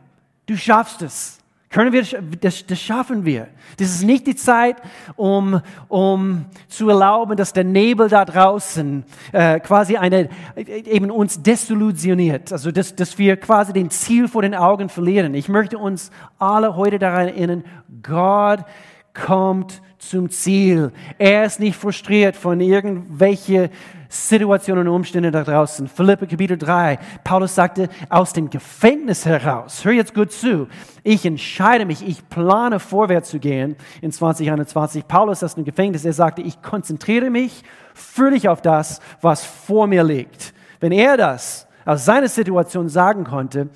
Du 0.46 0.55
schaffst 0.55 1.01
es. 1.01 1.39
Können 1.74 1.92
wir, 1.92 2.03
das, 2.39 2.68
das 2.68 2.80
schaffen 2.80 3.25
wir. 3.25 3.48
Das 3.77 3.89
ist 3.89 4.03
nicht 4.03 4.27
die 4.27 4.36
Zeit, 4.36 4.77
um, 5.15 5.60
um 5.88 6.46
zu 6.68 6.88
erlauben, 6.88 7.36
dass 7.36 7.51
der 7.51 7.63
Nebel 7.63 8.10
da 8.10 8.25
draußen 8.25 9.03
äh, 9.32 9.60
quasi 9.60 9.98
eine, 9.98 10.30
eben 10.56 11.10
uns 11.10 11.42
desillusioniert. 11.42 12.51
Also, 12.51 12.70
dass, 12.72 12.96
dass 12.96 13.18
wir 13.18 13.38
quasi 13.38 13.74
den 13.74 13.89
Ziel 13.89 14.27
vor 14.27 14.44
den 14.44 14.53
Augen 14.53 14.88
verlieren. 14.88 15.34
Ich 15.34 15.50
möchte 15.50 15.80
uns 15.80 16.12
alle 16.38 16.75
heute 16.75 17.00
daran 17.00 17.30
erinnern, 17.30 17.63
Gott 18.03 18.60
kommt 19.13 19.82
zum 20.00 20.29
Ziel. 20.29 20.91
Er 21.17 21.46
ist 21.46 21.60
nicht 21.60 21.77
frustriert 21.77 22.36
von 22.36 22.60
irgendwelchen 22.60 23.70
Situationen 24.10 24.88
und 24.88 24.93
Umständen 24.93 25.32
da 25.32 25.43
draußen. 25.43 25.88
Philippe 25.88 26.27
Kapitel 26.27 26.58
3, 26.58 27.00
Paulus 27.24 27.55
sagte, 27.55 27.89
aus 28.10 28.32
dem 28.32 28.50
Gefängnis 28.50 29.25
heraus, 29.25 29.84
hör 29.84 29.91
jetzt 29.91 30.13
gut 30.13 30.32
zu, 30.32 30.67
ich 31.03 31.25
entscheide 31.25 31.86
mich, 31.86 32.08
ich 32.08 32.27
plane 32.29 32.79
vorwärts 32.79 33.29
zu 33.29 33.39
gehen 33.39 33.75
in 34.01 34.12
2021. 34.12 35.08
Paulus 35.08 35.43
aus 35.43 35.55
dem 35.55 35.65
Gefängnis, 35.65 36.05
er 36.05 36.13
sagte, 36.13 36.43
ich 36.43 36.62
konzentriere 36.62 37.32
mich 37.32 37.63
völlig 37.96 38.50
auf 38.50 38.62
das, 38.62 39.00
was 39.22 39.43
vor 39.43 39.88
mir 39.88 40.03
liegt. 40.03 40.53
Wenn 40.79 40.91
er 40.91 41.17
das 41.17 41.67
aus 41.86 42.05
seiner 42.05 42.27
Situation 42.27 42.89
sagen 42.89 43.24
konnte, 43.24 43.70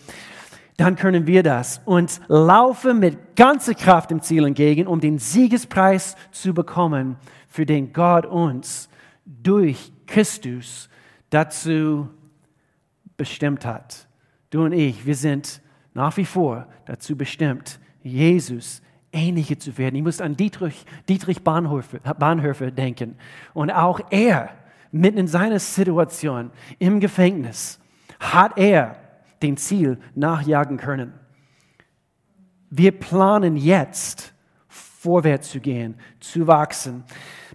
dann 0.78 0.96
können 0.96 1.26
wir 1.26 1.42
das 1.42 1.82
und 1.86 2.22
laufe 2.28 2.94
mit 2.94 3.36
ganzer 3.36 3.74
Kraft 3.74 4.12
dem 4.12 4.22
Ziel 4.22 4.46
entgegen, 4.46 4.86
um 4.86 5.00
den 5.00 5.18
Siegespreis 5.18 6.16
zu 6.32 6.54
bekommen, 6.54 7.18
für 7.48 7.66
den 7.66 7.94
Gott 7.94 8.28
uns 8.28 8.88
durch 9.26 9.92
Christus 10.06 10.88
dazu 11.32 12.08
bestimmt 13.18 13.66
hat. 13.66 14.08
Du 14.52 14.64
und 14.64 14.72
ich, 14.72 15.06
wir 15.06 15.16
sind 15.16 15.62
nach 15.94 16.16
wie 16.16 16.26
vor 16.26 16.68
dazu 16.86 17.18
bestimmt, 17.18 17.80
Jesus 18.04 18.84
ähnlicher 19.12 19.58
zu 19.58 19.78
werden. 19.80 19.96
Ich 19.96 20.04
muss 20.04 20.22
an 20.22 20.38
Dietrich, 20.38 20.86
Dietrich 21.10 21.44
Bahnhöfe, 21.44 22.00
Bahnhöfe 22.00 22.72
denken. 22.72 23.16
Und 23.56 23.72
auch 23.72 24.00
er, 24.12 24.52
mitten 24.92 25.18
in 25.18 25.28
seiner 25.28 25.60
Situation 25.60 26.52
im 26.78 27.00
Gefängnis, 27.00 27.80
hat 28.20 28.58
er 28.58 29.07
dem 29.42 29.58
Ziel 29.58 30.00
nachjagen 30.16 30.78
können. 30.78 31.14
Wir 32.70 32.92
planen 32.92 33.56
jetzt, 33.56 34.34
vorwärts 34.68 35.52
zu 35.52 35.60
gehen, 35.60 35.96
zu 36.20 36.48
wachsen. 36.48 37.04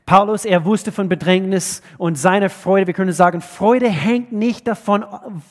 Paulus, 0.07 0.45
er 0.45 0.65
wusste 0.65 0.91
von 0.91 1.09
Bedrängnis 1.09 1.83
und 1.97 2.17
seine 2.17 2.51
Freude, 2.51 2.87
wir 2.87 2.95
können 2.95 3.13
sagen, 3.13 3.41
Freude 3.41 3.89
hängt 3.89 4.33
nicht 4.33 4.67
davon, 4.67 5.05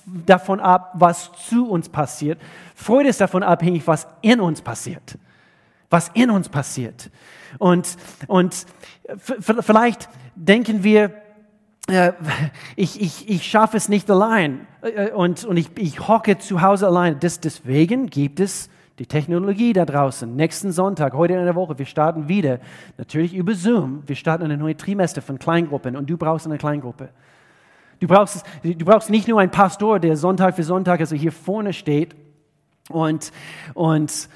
davon 0.06 0.60
ab, 0.60 0.92
was 0.96 1.32
zu 1.48 1.70
uns 1.70 1.90
passiert. 1.90 2.40
Freude 2.76 3.10
ist 3.10 3.22
davon 3.22 3.44
abhängig, 3.44 3.88
was 3.88 4.08
in 4.22 4.42
uns 4.42 4.62
passiert. 4.62 5.18
Was 5.90 6.10
in 6.14 6.30
uns 6.30 6.50
passiert. 6.50 7.12
Und, 7.60 7.98
und 8.28 8.66
vielleicht 9.20 10.10
denken 10.36 10.84
wir, 10.84 11.21
ich, 12.76 13.02
ich, 13.02 13.30
ich 13.30 13.44
schaffe 13.44 13.78
es 13.78 13.90
nicht 13.90 14.10
allein 14.10 14.68
äh, 14.82 15.12
und, 15.12 15.44
und 15.44 15.58
ich, 15.58 15.70
ich 15.78 16.08
hocke 16.08 16.38
zu 16.38 16.62
Hause 16.62 16.88
allein. 16.88 17.20
Des, 17.20 17.40
deswegen 17.40 18.08
gibt 18.08 18.40
es 18.40 18.70
die 19.00 19.06
Technologie 19.08 19.74
da 19.74 19.86
draußen. 19.86 20.36
Nächsten 20.36 20.72
Sonntag, 20.72 21.14
heute 21.14 21.34
in 21.34 21.44
der 21.44 21.56
Woche, 21.56 21.78
wir 21.80 21.86
starten 21.86 22.28
wieder, 22.28 22.60
natürlich 22.98 23.34
über 23.34 23.56
Zoom. 23.56 24.04
Wir 24.06 24.16
starten 24.16 24.44
eine 24.44 24.58
neue 24.58 24.78
Trimester 24.78 25.22
von 25.22 25.40
Kleingruppen 25.40 25.96
und 25.96 26.10
du 26.10 26.18
brauchst 26.18 26.46
eine 26.46 26.58
Kleingruppe. 26.58 27.10
Du 28.00 28.08
brauchst, 28.08 28.46
du 28.64 28.86
brauchst 28.86 29.10
nicht 29.10 29.28
nur 29.28 29.40
einen 29.40 29.52
Pastor, 29.52 30.00
der 30.00 30.18
Sonntag 30.18 30.56
für 30.56 30.64
Sonntag 30.64 31.00
also 31.00 31.16
hier 31.16 31.32
vorne 31.32 31.74
steht 31.74 32.16
und, 32.90 33.32
und, 33.74 34.30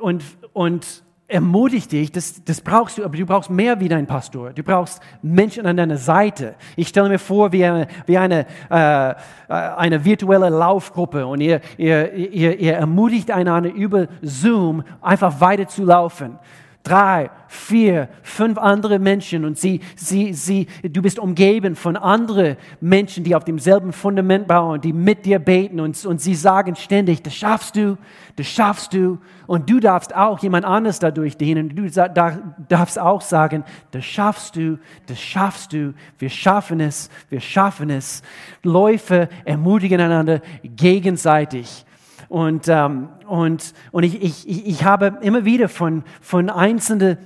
und, 0.00 0.24
und 0.52 1.02
ermutigt 1.32 1.90
dich, 1.92 2.12
das, 2.12 2.44
das 2.44 2.60
brauchst 2.60 2.98
du, 2.98 3.04
aber 3.04 3.16
du 3.16 3.24
brauchst 3.24 3.50
mehr 3.50 3.80
wie 3.80 3.88
dein 3.88 4.06
Pastor. 4.06 4.52
Du 4.52 4.62
brauchst 4.62 5.00
Menschen 5.22 5.66
an 5.66 5.76
deiner 5.76 5.96
Seite. 5.96 6.54
Ich 6.76 6.88
stelle 6.88 7.08
mir 7.08 7.18
vor, 7.18 7.52
wie 7.52 7.64
eine, 7.64 7.86
wie 8.06 8.18
eine, 8.18 8.46
äh, 8.70 9.10
äh 9.10 9.14
eine 9.48 10.04
virtuelle 10.04 10.50
Laufgruppe 10.50 11.26
und 11.26 11.40
ihr, 11.40 11.60
ihr, 11.78 12.12
ihr, 12.12 12.58
ihr 12.60 12.74
ermutigt 12.74 13.30
einander 13.30 13.72
über 13.72 14.08
Zoom 14.20 14.84
einfach 15.00 15.40
weiter 15.40 15.66
zu 15.66 15.84
laufen 15.84 16.38
drei, 16.82 17.30
vier, 17.46 18.08
fünf 18.22 18.58
andere 18.58 18.98
Menschen 18.98 19.44
und 19.44 19.58
sie, 19.58 19.80
sie, 19.94 20.32
sie, 20.32 20.66
du 20.82 21.02
bist 21.02 21.18
umgeben 21.18 21.76
von 21.76 21.96
anderen 21.96 22.56
Menschen, 22.80 23.24
die 23.24 23.36
auf 23.36 23.44
demselben 23.44 23.92
Fundament 23.92 24.48
bauen, 24.48 24.80
die 24.80 24.92
mit 24.92 25.24
dir 25.24 25.38
beten 25.38 25.78
und, 25.78 26.04
und 26.04 26.20
sie 26.20 26.34
sagen 26.34 26.74
ständig, 26.74 27.22
das 27.22 27.34
schaffst 27.34 27.76
du, 27.76 27.98
das 28.36 28.46
schaffst 28.46 28.94
du 28.94 29.18
und 29.46 29.68
du 29.70 29.80
darfst 29.80 30.14
auch 30.16 30.40
jemand 30.40 30.64
anderes 30.64 30.98
dadurch 30.98 31.36
dienen. 31.36 31.68
Du 31.68 31.88
darfst 31.88 32.98
auch 32.98 33.20
sagen, 33.20 33.64
das 33.90 34.04
schaffst 34.04 34.56
du, 34.56 34.78
das 35.06 35.20
schaffst 35.20 35.72
du, 35.72 35.94
wir 36.18 36.30
schaffen 36.30 36.80
es, 36.80 37.10
wir 37.28 37.40
schaffen 37.40 37.90
es. 37.90 38.22
Läufe 38.62 39.28
ermutigen 39.44 40.00
einander 40.00 40.40
gegenseitig. 40.64 41.84
Und, 42.32 42.66
ähm, 42.66 43.10
und, 43.28 43.74
und 43.90 44.04
ich, 44.04 44.22
ich, 44.22 44.66
ich 44.66 44.84
habe 44.84 45.18
immer 45.20 45.44
wieder 45.44 45.68
von, 45.68 46.02
von 46.22 46.48
einzelnen 46.48 47.18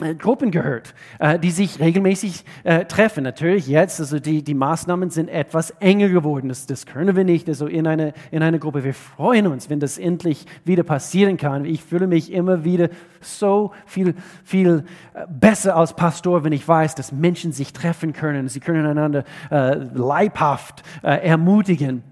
äh, 0.00 0.14
Gruppen 0.14 0.52
gehört, 0.52 0.94
äh, 1.18 1.40
die 1.40 1.50
sich 1.50 1.80
regelmäßig 1.80 2.44
äh, 2.62 2.84
treffen. 2.84 3.24
Natürlich 3.24 3.66
jetzt, 3.66 3.98
also 3.98 4.20
die, 4.20 4.44
die 4.44 4.54
Maßnahmen 4.54 5.10
sind 5.10 5.28
etwas 5.28 5.70
enger 5.80 6.08
geworden. 6.08 6.50
Das, 6.50 6.66
das 6.66 6.86
können 6.86 7.16
wir 7.16 7.24
nicht 7.24 7.48
also 7.48 7.66
in 7.66 7.88
eine, 7.88 8.12
in 8.30 8.44
eine 8.44 8.60
Gruppe. 8.60 8.84
Wir 8.84 8.94
freuen 8.94 9.48
uns, 9.48 9.70
wenn 9.70 9.80
das 9.80 9.98
endlich 9.98 10.46
wieder 10.64 10.84
passieren 10.84 11.36
kann. 11.36 11.64
Ich 11.64 11.82
fühle 11.82 12.06
mich 12.06 12.30
immer 12.30 12.62
wieder 12.62 12.90
so 13.20 13.72
viel, 13.86 14.14
viel 14.44 14.84
besser 15.28 15.74
als 15.74 15.94
Pastor, 15.94 16.44
wenn 16.44 16.52
ich 16.52 16.68
weiß, 16.68 16.94
dass 16.94 17.10
Menschen 17.10 17.50
sich 17.50 17.72
treffen 17.72 18.12
können. 18.12 18.46
Sie 18.46 18.60
können 18.60 18.86
einander 18.86 19.24
äh, 19.50 19.74
leibhaft 19.74 20.84
äh, 21.02 21.26
ermutigen. 21.26 22.04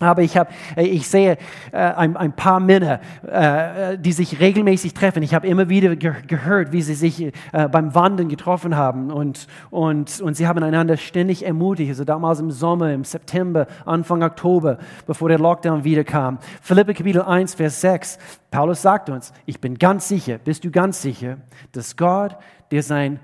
Aber 0.00 0.20
ich, 0.20 0.36
hab, 0.36 0.52
äh, 0.76 0.82
ich 0.82 1.08
sehe 1.08 1.38
äh, 1.72 1.76
ein, 1.78 2.18
ein, 2.18 2.36
paar 2.36 2.60
Männer, 2.60 3.00
äh, 3.26 3.96
die 3.96 4.12
sich 4.12 4.40
regelmäßig 4.40 4.92
treffen. 4.92 5.22
Ich 5.22 5.32
habe 5.32 5.46
immer 5.46 5.70
wieder 5.70 5.96
ge 5.96 6.12
gehört, 6.26 6.72
wie 6.72 6.82
sie 6.82 6.94
sich 6.94 7.22
äh, 7.22 7.32
beim 7.70 7.94
Wandern 7.94 8.28
getroffen 8.28 8.76
haben 8.76 9.10
und, 9.10 9.46
und, 9.70 10.20
und 10.20 10.34
sie 10.34 10.46
haben 10.46 10.62
einander 10.62 10.98
ständig 10.98 11.46
ermutigt. 11.46 11.88
Also 11.88 12.04
damals 12.04 12.40
im 12.40 12.50
Sommer, 12.50 12.92
im 12.92 13.04
September, 13.04 13.66
Anfang 13.86 14.22
Oktober, 14.22 14.76
bevor 15.06 15.30
der 15.30 15.38
Lockdown 15.38 15.82
wieder 15.84 16.04
kam. 16.04 16.40
Philippe 16.60 16.92
Kapitel 16.92 17.22
1, 17.22 17.54
Vers 17.54 17.80
6. 17.80 18.18
Paulus 18.50 18.82
sagt 18.82 19.08
uns, 19.08 19.32
ich 19.46 19.62
bin 19.62 19.78
ganz 19.78 20.08
sicher, 20.08 20.36
bist 20.36 20.62
du 20.64 20.70
ganz 20.70 21.00
sicher, 21.00 21.38
dass 21.72 21.96
Gott, 21.96 22.36
der 22.70 22.82
sein 22.82 23.18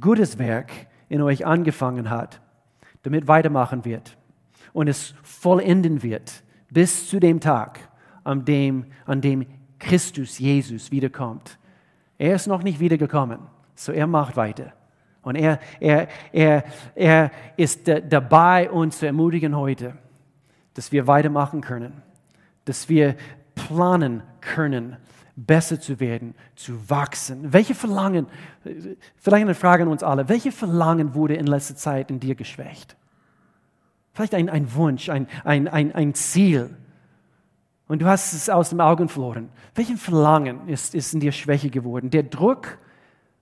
gutes 0.00 0.40
Werk 0.40 0.72
in 1.08 1.22
euch 1.22 1.46
angefangen 1.46 2.10
hat, 2.10 2.40
damit 3.02 3.28
weitermachen 3.28 3.84
wird 3.84 4.16
und 4.72 4.88
es 4.88 5.14
vollenden 5.22 6.02
wird 6.02 6.42
bis 6.70 7.08
zu 7.08 7.20
dem 7.20 7.40
Tag, 7.40 7.80
an 8.24 8.44
dem, 8.44 8.86
an 9.06 9.20
dem 9.20 9.46
Christus 9.78 10.38
Jesus 10.38 10.90
wiederkommt. 10.90 11.58
Er 12.18 12.34
ist 12.34 12.46
noch 12.46 12.62
nicht 12.62 12.80
wiedergekommen, 12.80 13.40
so 13.74 13.92
er 13.92 14.06
macht 14.06 14.36
weiter. 14.36 14.72
Und 15.22 15.36
er, 15.36 15.58
er, 15.80 16.08
er, 16.32 16.64
er 16.94 17.30
ist 17.56 17.88
dabei, 18.08 18.70
uns 18.70 18.98
zu 18.98 19.06
ermutigen 19.06 19.56
heute, 19.56 19.94
dass 20.74 20.92
wir 20.92 21.06
weitermachen 21.06 21.60
können, 21.60 22.02
dass 22.64 22.88
wir 22.88 23.16
planen 23.54 24.22
können, 24.40 24.96
besser 25.36 25.80
zu 25.80 26.00
werden, 26.00 26.34
zu 26.54 26.88
wachsen. 26.88 27.52
Welche 27.52 27.74
Verlangen, 27.74 28.26
vielleicht 29.16 29.44
eine 29.44 29.54
Frage 29.54 29.82
an 29.82 29.88
uns 29.88 30.02
alle, 30.02 30.28
welche 30.28 30.52
Verlangen 30.52 31.14
wurde 31.14 31.34
in 31.34 31.46
letzter 31.46 31.76
Zeit 31.76 32.10
in 32.10 32.20
dir 32.20 32.34
geschwächt? 32.34 32.96
Vielleicht 34.12 34.34
ein, 34.34 34.48
ein 34.48 34.74
Wunsch, 34.74 35.08
ein, 35.08 35.26
ein, 35.44 35.68
ein, 35.68 35.94
ein 35.94 36.14
Ziel. 36.14 36.76
Und 37.86 38.02
du 38.02 38.06
hast 38.06 38.32
es 38.32 38.48
aus 38.48 38.70
den 38.70 38.80
Augen 38.80 39.08
verloren. 39.08 39.48
Welchen 39.74 39.96
Verlangen 39.96 40.68
ist, 40.68 40.94
ist 40.94 41.12
in 41.14 41.20
dir 41.20 41.32
Schwäche 41.32 41.70
geworden? 41.70 42.10
Der 42.10 42.22
Druck 42.22 42.78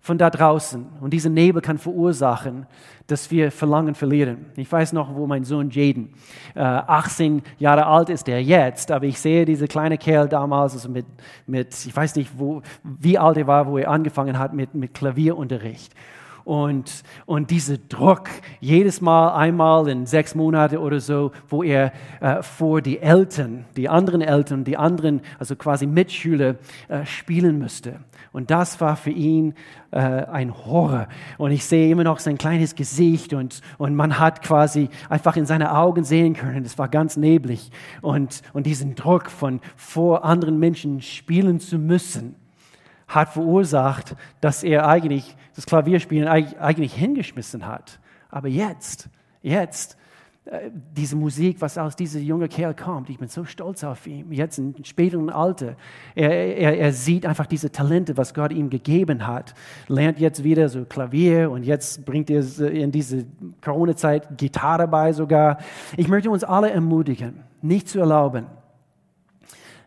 von 0.00 0.16
da 0.16 0.30
draußen 0.30 0.86
und 1.00 1.12
dieser 1.12 1.28
Nebel 1.28 1.60
kann 1.60 1.76
verursachen, 1.76 2.66
dass 3.08 3.30
wir 3.30 3.50
Verlangen 3.50 3.94
verlieren. 3.94 4.46
Ich 4.56 4.70
weiß 4.70 4.92
noch, 4.92 5.14
wo 5.14 5.26
mein 5.26 5.44
Sohn 5.44 5.70
Jaden, 5.70 6.14
äh, 6.54 6.60
18 6.60 7.42
Jahre 7.58 7.84
alt 7.86 8.08
ist 8.08 8.28
er 8.28 8.42
jetzt, 8.42 8.90
aber 8.90 9.04
ich 9.06 9.18
sehe 9.18 9.44
diese 9.44 9.66
kleine 9.66 9.98
Kerl 9.98 10.28
damals, 10.28 10.72
also 10.72 10.88
mit, 10.88 11.04
mit 11.46 11.74
ich 11.86 11.94
weiß 11.94 12.16
nicht, 12.16 12.30
wo, 12.38 12.62
wie 12.82 13.18
alt 13.18 13.36
er 13.36 13.46
war, 13.46 13.66
wo 13.66 13.76
er 13.76 13.90
angefangen 13.90 14.38
hat 14.38 14.54
mit, 14.54 14.74
mit 14.74 14.94
Klavierunterricht 14.94 15.92
und, 16.48 17.02
und 17.26 17.50
dieser 17.50 17.76
Druck, 17.76 18.30
jedes 18.58 19.02
Mal 19.02 19.34
einmal 19.34 19.86
in 19.86 20.06
sechs 20.06 20.34
Monaten 20.34 20.78
oder 20.78 20.98
so, 20.98 21.30
wo 21.46 21.62
er 21.62 21.92
äh, 22.22 22.42
vor 22.42 22.80
die 22.80 23.00
Eltern, 23.00 23.66
die 23.76 23.90
anderen 23.90 24.22
Eltern, 24.22 24.64
die 24.64 24.78
anderen, 24.78 25.20
also 25.38 25.56
quasi 25.56 25.86
Mitschüler 25.86 26.54
äh, 26.88 27.04
spielen 27.04 27.58
müsste. 27.58 28.00
Und 28.32 28.50
das 28.50 28.80
war 28.80 28.96
für 28.96 29.10
ihn 29.10 29.52
äh, 29.90 29.98
ein 29.98 30.54
Horror. 30.64 31.08
Und 31.36 31.50
ich 31.50 31.66
sehe 31.66 31.92
immer 31.92 32.04
noch 32.04 32.18
sein 32.18 32.38
kleines 32.38 32.74
Gesicht 32.74 33.34
und, 33.34 33.60
und 33.76 33.94
man 33.94 34.18
hat 34.18 34.40
quasi 34.40 34.88
einfach 35.10 35.36
in 35.36 35.44
seine 35.44 35.76
Augen 35.76 36.02
sehen 36.02 36.32
können, 36.32 36.64
es 36.64 36.78
war 36.78 36.88
ganz 36.88 37.18
neblig. 37.18 37.70
Und, 38.00 38.40
und 38.54 38.64
diesen 38.64 38.94
Druck 38.94 39.30
von 39.30 39.60
vor 39.76 40.24
anderen 40.24 40.58
Menschen 40.58 41.02
spielen 41.02 41.60
zu 41.60 41.78
müssen, 41.78 42.36
hat 43.08 43.30
verursacht, 43.30 44.14
dass 44.40 44.62
er 44.62 44.86
eigentlich 44.86 45.36
das 45.56 45.66
Klavierspielen 45.66 46.28
eigentlich 46.28 46.94
hingeschmissen 46.94 47.66
hat. 47.66 47.98
Aber 48.30 48.48
jetzt, 48.48 49.08
jetzt, 49.42 49.96
äh, 50.44 50.70
diese 50.96 51.16
Musik, 51.16 51.60
was 51.60 51.76
aus 51.76 51.94
diesem 51.94 52.22
jungen 52.22 52.48
Kerl 52.48 52.74
kommt, 52.74 53.10
ich 53.10 53.18
bin 53.18 53.28
so 53.28 53.44
stolz 53.44 53.84
auf 53.84 54.06
ihn, 54.06 54.32
jetzt 54.32 54.58
im 54.58 54.74
späteren 54.82 55.28
Alter. 55.28 55.76
Er, 56.14 56.30
er, 56.30 56.78
er 56.78 56.92
sieht 56.92 57.26
einfach 57.26 57.46
diese 57.46 57.70
Talente, 57.70 58.16
was 58.16 58.32
Gott 58.32 58.52
ihm 58.52 58.70
gegeben 58.70 59.26
hat, 59.26 59.54
lernt 59.88 60.18
jetzt 60.18 60.44
wieder 60.44 60.68
so 60.68 60.84
Klavier 60.84 61.50
und 61.50 61.64
jetzt 61.64 62.06
bringt 62.06 62.30
er 62.30 62.42
in 62.60 62.92
diese 62.92 63.26
Corona-Zeit 63.62 64.38
Gitarre 64.38 64.88
bei 64.88 65.12
sogar. 65.12 65.58
Ich 65.96 66.08
möchte 66.08 66.30
uns 66.30 66.44
alle 66.44 66.70
ermutigen, 66.70 67.42
nicht 67.60 67.88
zu 67.88 68.00
erlauben, 68.00 68.46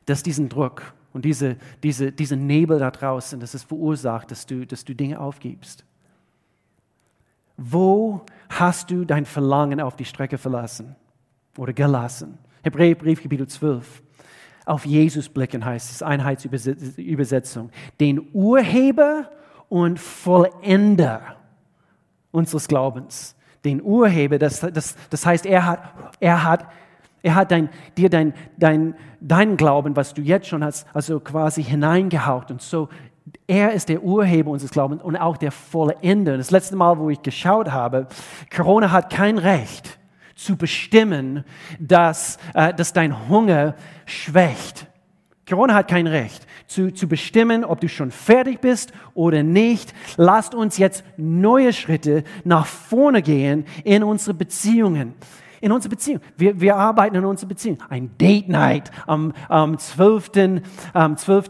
dass 0.05 0.21
diesen 0.21 0.49
Druck 0.49 0.93
und 1.13 1.25
diese, 1.25 1.57
diese, 1.83 2.11
diese 2.11 2.35
Nebel 2.35 2.79
da 2.79 2.91
draußen, 2.91 3.39
das 3.39 3.53
es 3.53 3.63
verursacht, 3.63 4.31
dass 4.31 4.45
du, 4.45 4.65
dass 4.65 4.85
du 4.85 4.95
Dinge 4.95 5.19
aufgibst. 5.19 5.85
Wo 7.57 8.25
hast 8.49 8.89
du 8.89 9.05
dein 9.05 9.25
Verlangen 9.25 9.81
auf 9.81 9.95
die 9.95 10.05
Strecke 10.05 10.37
verlassen 10.37 10.95
oder 11.57 11.73
gelassen? 11.73 12.37
Hebräerbrief, 12.63 13.21
Kapitel 13.21 13.47
12. 13.47 14.01
Auf 14.65 14.85
Jesus 14.85 15.27
blicken 15.27 15.65
heißt 15.65 15.91
es, 15.91 16.01
Einheitsübersetzung. 16.01 17.71
Den 17.99 18.29
Urheber 18.33 19.29
und 19.69 19.99
Vollender 19.99 21.35
unseres 22.31 22.67
Glaubens. 22.67 23.35
Den 23.65 23.81
Urheber, 23.81 24.39
das, 24.39 24.59
das, 24.59 24.95
das 25.09 25.25
heißt, 25.25 25.45
er 25.45 25.65
hat, 25.65 25.93
er 26.19 26.43
hat 26.43 26.67
er 27.23 27.35
hat 27.35 27.51
dein, 27.51 27.69
dir 27.97 28.09
dein, 28.09 28.33
dein, 28.57 28.95
dein 29.19 29.57
Glauben, 29.57 29.95
was 29.95 30.13
du 30.13 30.21
jetzt 30.21 30.47
schon 30.47 30.63
hast, 30.63 30.87
also 30.93 31.19
quasi 31.19 31.63
hineingehaucht. 31.63 32.49
Und 32.49 32.61
so, 32.61 32.89
er 33.47 33.73
ist 33.73 33.89
der 33.89 34.03
Urheber 34.03 34.51
unseres 34.51 34.71
Glaubens 34.71 35.03
und 35.03 35.15
auch 35.15 35.37
der 35.37 35.51
Vollender. 35.51 36.37
Das 36.37 36.51
letzte 36.51 36.75
Mal, 36.75 36.97
wo 36.97 37.09
ich 37.09 37.21
geschaut 37.21 37.71
habe, 37.71 38.07
Corona 38.53 38.91
hat 38.91 39.11
kein 39.11 39.37
Recht 39.37 39.99
zu 40.35 40.55
bestimmen, 40.55 41.43
dass, 41.79 42.37
äh, 42.55 42.73
dass 42.73 42.93
dein 42.93 43.29
Hunger 43.29 43.75
schwächt. 44.05 44.87
Corona 45.47 45.75
hat 45.75 45.87
kein 45.89 46.07
Recht 46.07 46.47
zu, 46.65 46.91
zu 46.91 47.07
bestimmen, 47.07 47.65
ob 47.65 47.81
du 47.81 47.89
schon 47.89 48.09
fertig 48.09 48.61
bist 48.61 48.93
oder 49.13 49.43
nicht. 49.43 49.93
Lasst 50.17 50.55
uns 50.55 50.77
jetzt 50.77 51.03
neue 51.17 51.73
Schritte 51.73 52.23
nach 52.43 52.65
vorne 52.65 53.21
gehen 53.21 53.65
in 53.83 54.03
unsere 54.03 54.33
Beziehungen 54.33 55.13
in 55.61 55.71
unserer 55.71 55.91
Beziehung. 55.91 56.19
Wir, 56.37 56.59
wir 56.59 56.75
arbeiten 56.75 57.15
in 57.15 57.23
unserer 57.23 57.49
Beziehung. 57.49 57.77
Ein 57.87 58.11
Date 58.17 58.49
Night 58.49 58.91
am, 59.05 59.31
am 59.47 59.75
12.2. 59.75 60.61
Am 60.93 61.15
12. 61.15 61.49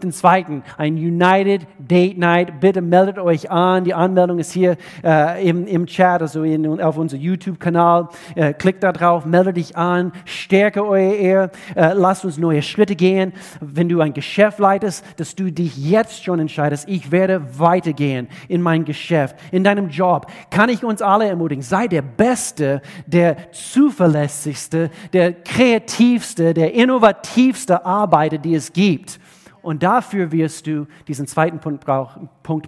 Ein 0.78 0.96
United 0.96 1.66
Date 1.80 2.18
Night. 2.18 2.60
Bitte 2.60 2.82
meldet 2.82 3.18
euch 3.18 3.50
an. 3.50 3.86
Die 3.86 3.94
Anmeldung 3.94 4.40
ist 4.40 4.52
hier 4.52 4.76
äh, 5.04 5.48
im, 5.48 5.66
im 5.66 5.86
Chat, 5.86 6.22
also 6.22 6.44
in, 6.44 6.82
auf 6.82 6.98
unserem 6.98 7.24
YouTube-Kanal. 7.24 8.10
Äh, 8.36 8.54
klickt 8.54 8.84
da 8.84 8.92
drauf, 8.92 9.26
meldet 9.26 9.58
dich 9.58 9.78
an, 9.78 10.12
stärke 10.26 10.86
euer 10.86 11.14
Ehe, 11.14 11.52
äh, 11.76 11.94
lasst 11.94 12.26
uns 12.26 12.38
neue 12.38 12.62
Schritte 12.62 12.96
gehen. 12.96 13.32
Wenn 13.62 13.88
du 13.88 14.02
ein 14.02 14.14
Geschäft 14.14 14.60
leitest, 14.60 15.06
dass 15.18 15.36
du 15.36 15.52
dich 15.52 15.78
jetzt 15.78 16.24
schon 16.24 16.40
entscheidest, 16.40 16.88
ich 16.90 17.12
werde 17.12 17.42
weitergehen 17.58 18.28
in 18.50 18.62
mein 18.62 18.84
Geschäft, 18.84 19.38
in 19.52 19.64
deinem 19.64 19.90
Job. 19.90 20.28
Kann 20.50 20.70
ich 20.70 20.84
uns 20.84 21.02
alle 21.02 21.28
ermutigen, 21.28 21.62
sei 21.62 21.88
der 21.88 22.02
Beste, 22.02 22.82
der 23.08 23.52
zuverlässig 23.54 24.01
zuverlässigste, 24.02 24.90
der 25.14 25.34
kreativste, 25.34 26.54
der 26.54 26.74
innovativste 26.74 27.86
Arbeiter, 27.86 28.40
die 28.40 28.56
es 28.56 28.74
gibt. 28.74 29.20
Und 29.62 29.84
dafür 29.84 30.32
wirst 30.32 30.66
du 30.66 30.88
diesen 31.08 31.28
zweiten 31.28 31.60
Punkt, 31.60 31.86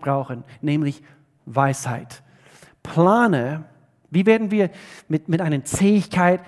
brauchen, 0.02 0.44
nämlich 0.62 1.02
Weisheit. 1.46 2.22
Plane, 2.84 3.64
wie 4.12 4.28
werden 4.28 4.52
wir 4.52 4.70
mit, 5.08 5.28
mit 5.28 5.42
einer 5.42 5.64
Zähigkeit 5.64 6.42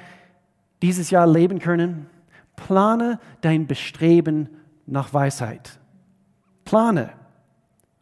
dieses 0.84 1.10
Jahr 1.10 1.26
leben 1.26 1.58
können? 1.58 2.06
Plane 2.56 3.20
dein 3.42 3.66
Bestreben 3.66 4.50
nach 4.86 5.14
Weisheit. 5.14 5.80
Plane 6.64 7.10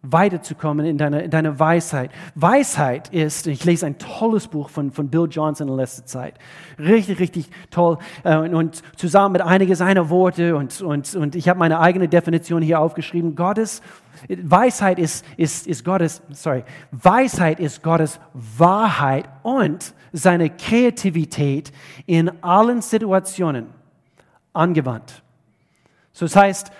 weiterzukommen 0.04 0.86
in 0.86 0.98
deiner, 0.98 1.24
in 1.24 1.32
deiner 1.32 1.60
Weisheit. 1.60 2.12
Weisheit 2.36 3.08
ist, 3.13 3.48
ich 3.48 3.63
lese 3.63 3.86
ein 3.86 3.98
tolles 3.98 4.50
Buch 4.50 4.70
von, 4.70 4.92
von 4.92 5.08
Bill 5.08 5.28
Johnson 5.32 5.70
in 5.70 5.78
letzter 5.78 6.06
Zeit. 6.06 6.36
Richtig, 6.78 7.20
richtig 7.20 7.50
toll. 7.72 7.98
Äh, 8.24 8.38
und 8.38 8.82
zusammen 8.98 9.32
mit 9.32 9.42
einigen 9.42 9.74
seiner 9.76 10.10
Worte 10.10 10.58
und, 10.58 10.82
und, 10.82 11.16
und 11.16 11.36
ich 11.36 11.48
habe 11.48 11.58
meine 11.58 11.80
eigene 11.80 12.10
Definition 12.10 12.62
hier 12.62 12.82
aufgeschrieben. 12.82 13.36
Gottes, 13.36 13.82
Weisheit 14.28 15.00
ist, 15.00 15.26
ist, 15.38 15.68
ist 15.68 15.86
Gottes, 15.86 16.22
sorry, 16.32 16.66
Weisheit 16.92 17.62
ist 17.62 17.82
Gottes 17.82 18.20
Wahrheit 18.34 19.30
und 19.42 19.94
seine 20.12 20.50
Kreativität 20.50 21.72
in 22.06 22.44
allen 22.44 22.82
Situationen 22.82 23.68
angewandt. 24.52 25.24
So 26.12 26.26
das 26.26 26.36
heißt, 26.36 26.72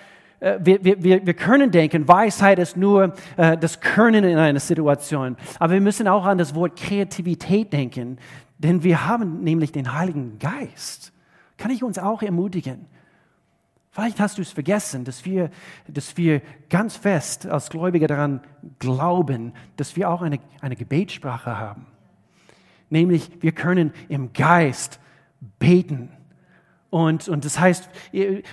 wir, 0.60 0.84
wir, 0.84 1.26
wir 1.26 1.34
können 1.34 1.70
denken, 1.70 2.06
Weisheit 2.06 2.58
ist 2.58 2.76
nur 2.76 3.14
äh, 3.36 3.56
das 3.56 3.80
Können 3.80 4.24
in 4.24 4.36
einer 4.36 4.60
Situation. 4.60 5.36
Aber 5.58 5.72
wir 5.72 5.80
müssen 5.80 6.06
auch 6.06 6.26
an 6.26 6.38
das 6.38 6.54
Wort 6.54 6.76
Kreativität 6.76 7.72
denken, 7.72 8.18
denn 8.58 8.82
wir 8.82 9.06
haben 9.06 9.42
nämlich 9.42 9.72
den 9.72 9.94
Heiligen 9.94 10.38
Geist. 10.38 11.12
Kann 11.56 11.70
ich 11.70 11.82
uns 11.82 11.98
auch 11.98 12.22
ermutigen? 12.22 12.86
Vielleicht 13.90 14.18
hast 14.18 14.38
du 14.38 14.42
es 14.42 14.50
vergessen, 14.50 15.04
dass 15.04 15.24
wir, 15.24 15.50
dass 15.86 16.16
wir 16.16 16.42
ganz 16.68 16.96
fest 16.96 17.46
als 17.46 17.70
Gläubige 17.70 18.08
daran 18.08 18.40
glauben, 18.80 19.52
dass 19.76 19.94
wir 19.94 20.10
auch 20.10 20.20
eine, 20.20 20.40
eine 20.60 20.74
Gebetssprache 20.74 21.58
haben. 21.58 21.86
Nämlich, 22.90 23.30
wir 23.40 23.52
können 23.52 23.92
im 24.08 24.32
Geist 24.32 24.98
beten. 25.58 26.10
Und, 26.94 27.28
und 27.28 27.44
das 27.44 27.58
heißt, 27.58 27.88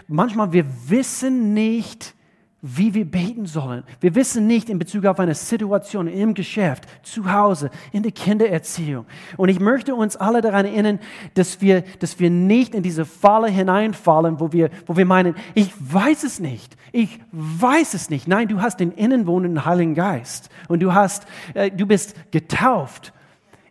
manchmal 0.07 0.51
wir 0.51 0.65
wissen 0.87 1.53
nicht, 1.53 2.15
wie 2.63 2.95
wir 2.95 3.05
beten 3.05 3.45
sollen. 3.45 3.83
Wir 3.99 4.15
wissen 4.15 4.47
nicht 4.47 4.67
in 4.67 4.79
Bezug 4.79 5.05
auf 5.05 5.19
eine 5.19 5.35
Situation 5.35 6.07
im 6.07 6.33
Geschäft, 6.33 6.87
zu 7.03 7.31
Hause, 7.31 7.69
in 7.91 8.01
der 8.01 8.11
Kindererziehung. 8.11 9.05
Und 9.37 9.49
ich 9.49 9.59
möchte 9.59 9.93
uns 9.93 10.15
alle 10.15 10.41
daran 10.41 10.65
erinnern, 10.65 10.97
dass 11.35 11.61
wir, 11.61 11.83
dass 11.99 12.19
wir 12.19 12.31
nicht 12.31 12.73
in 12.73 12.81
diese 12.81 13.05
Falle 13.05 13.47
hineinfallen, 13.47 14.39
wo 14.39 14.51
wir, 14.51 14.71
wo 14.87 14.97
wir 14.97 15.05
meinen, 15.05 15.35
ich 15.53 15.71
weiß 15.77 16.23
es 16.23 16.39
nicht, 16.39 16.75
ich 16.91 17.19
weiß 17.31 17.93
es 17.93 18.09
nicht. 18.09 18.27
Nein, 18.27 18.47
du 18.47 18.59
hast 18.59 18.79
den 18.79 18.91
innenwohnenden 18.91 19.65
Heiligen 19.65 19.93
Geist 19.93 20.49
und 20.67 20.79
du 20.81 20.95
hast, 20.95 21.27
äh, 21.53 21.69
du 21.69 21.85
bist 21.85 22.15
getauft 22.31 23.13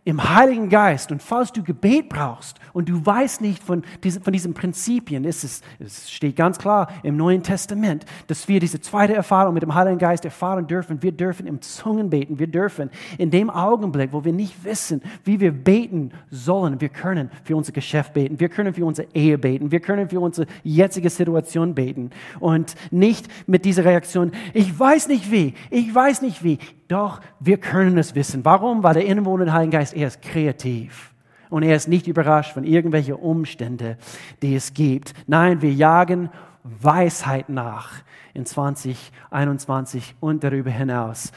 im 0.03 0.35
Heiligen 0.35 0.69
Geist. 0.69 1.11
Und 1.11 1.21
falls 1.21 1.51
du 1.51 1.63
Gebet 1.63 2.09
brauchst 2.09 2.59
und 2.73 2.89
du 2.89 3.05
weißt 3.05 3.41
nicht 3.41 3.61
von, 3.61 3.83
diesen, 4.03 4.23
von 4.23 4.33
diesen 4.33 4.53
Prinzipien, 4.55 5.23
ist 5.25 5.43
es, 5.43 5.61
es 5.79 6.09
steht 6.09 6.35
ganz 6.35 6.57
klar 6.57 6.87
im 7.03 7.17
Neuen 7.17 7.43
Testament, 7.43 8.05
dass 8.25 8.47
wir 8.47 8.59
diese 8.59 8.81
zweite 8.81 9.13
Erfahrung 9.13 9.53
mit 9.53 9.61
dem 9.61 9.75
Heiligen 9.75 9.99
Geist 9.99 10.25
erfahren 10.25 10.65
dürfen. 10.65 11.03
Wir 11.03 11.11
dürfen 11.11 11.45
im 11.45 11.61
Zungen 11.61 12.09
beten. 12.09 12.39
Wir 12.39 12.47
dürfen 12.47 12.89
in 13.19 13.29
dem 13.29 13.51
Augenblick, 13.51 14.11
wo 14.11 14.25
wir 14.25 14.33
nicht 14.33 14.63
wissen, 14.63 15.03
wie 15.23 15.39
wir 15.39 15.51
beten 15.51 16.11
sollen, 16.31 16.81
wir 16.81 16.89
können 16.89 17.29
für 17.43 17.55
unser 17.55 17.71
Geschäft 17.71 18.13
beten. 18.13 18.39
Wir 18.39 18.49
können 18.49 18.73
für 18.73 18.85
unsere 18.85 19.07
Ehe 19.13 19.37
beten. 19.37 19.71
Wir 19.71 19.81
können 19.81 20.09
für 20.09 20.19
unsere 20.19 20.47
jetzige 20.63 21.11
Situation 21.11 21.75
beten. 21.75 22.09
Und 22.39 22.73
nicht 22.89 23.27
mit 23.47 23.65
dieser 23.65 23.85
Reaktion, 23.85 24.31
ich 24.53 24.77
weiß 24.79 25.09
nicht 25.09 25.31
wie, 25.31 25.53
ich 25.69 25.93
weiß 25.93 26.23
nicht 26.23 26.43
wie. 26.43 26.57
Doch 26.91 27.21
wir 27.39 27.57
können 27.57 27.97
es 27.97 28.15
wissen. 28.15 28.43
Warum? 28.43 28.83
Weil 28.83 28.95
der 28.95 29.05
innewohnende 29.05 29.53
Heilige 29.53 29.77
Geist, 29.77 29.93
er 29.93 30.07
ist 30.07 30.21
kreativ. 30.21 31.13
Und 31.49 31.63
er 31.63 31.77
ist 31.77 31.87
nicht 31.87 32.05
überrascht 32.05 32.51
von 32.53 32.65
irgendwelchen 32.65 33.15
Umständen, 33.15 33.95
die 34.41 34.55
es 34.55 34.73
gibt. 34.73 35.13
Nein, 35.25 35.61
wir 35.61 35.71
jagen 35.71 36.29
Weisheit 36.65 37.47
nach 37.47 37.91
in 38.33 38.45
2021 38.45 40.15
und 40.19 40.43
darüber 40.43 40.69
hinaus. 40.69 41.31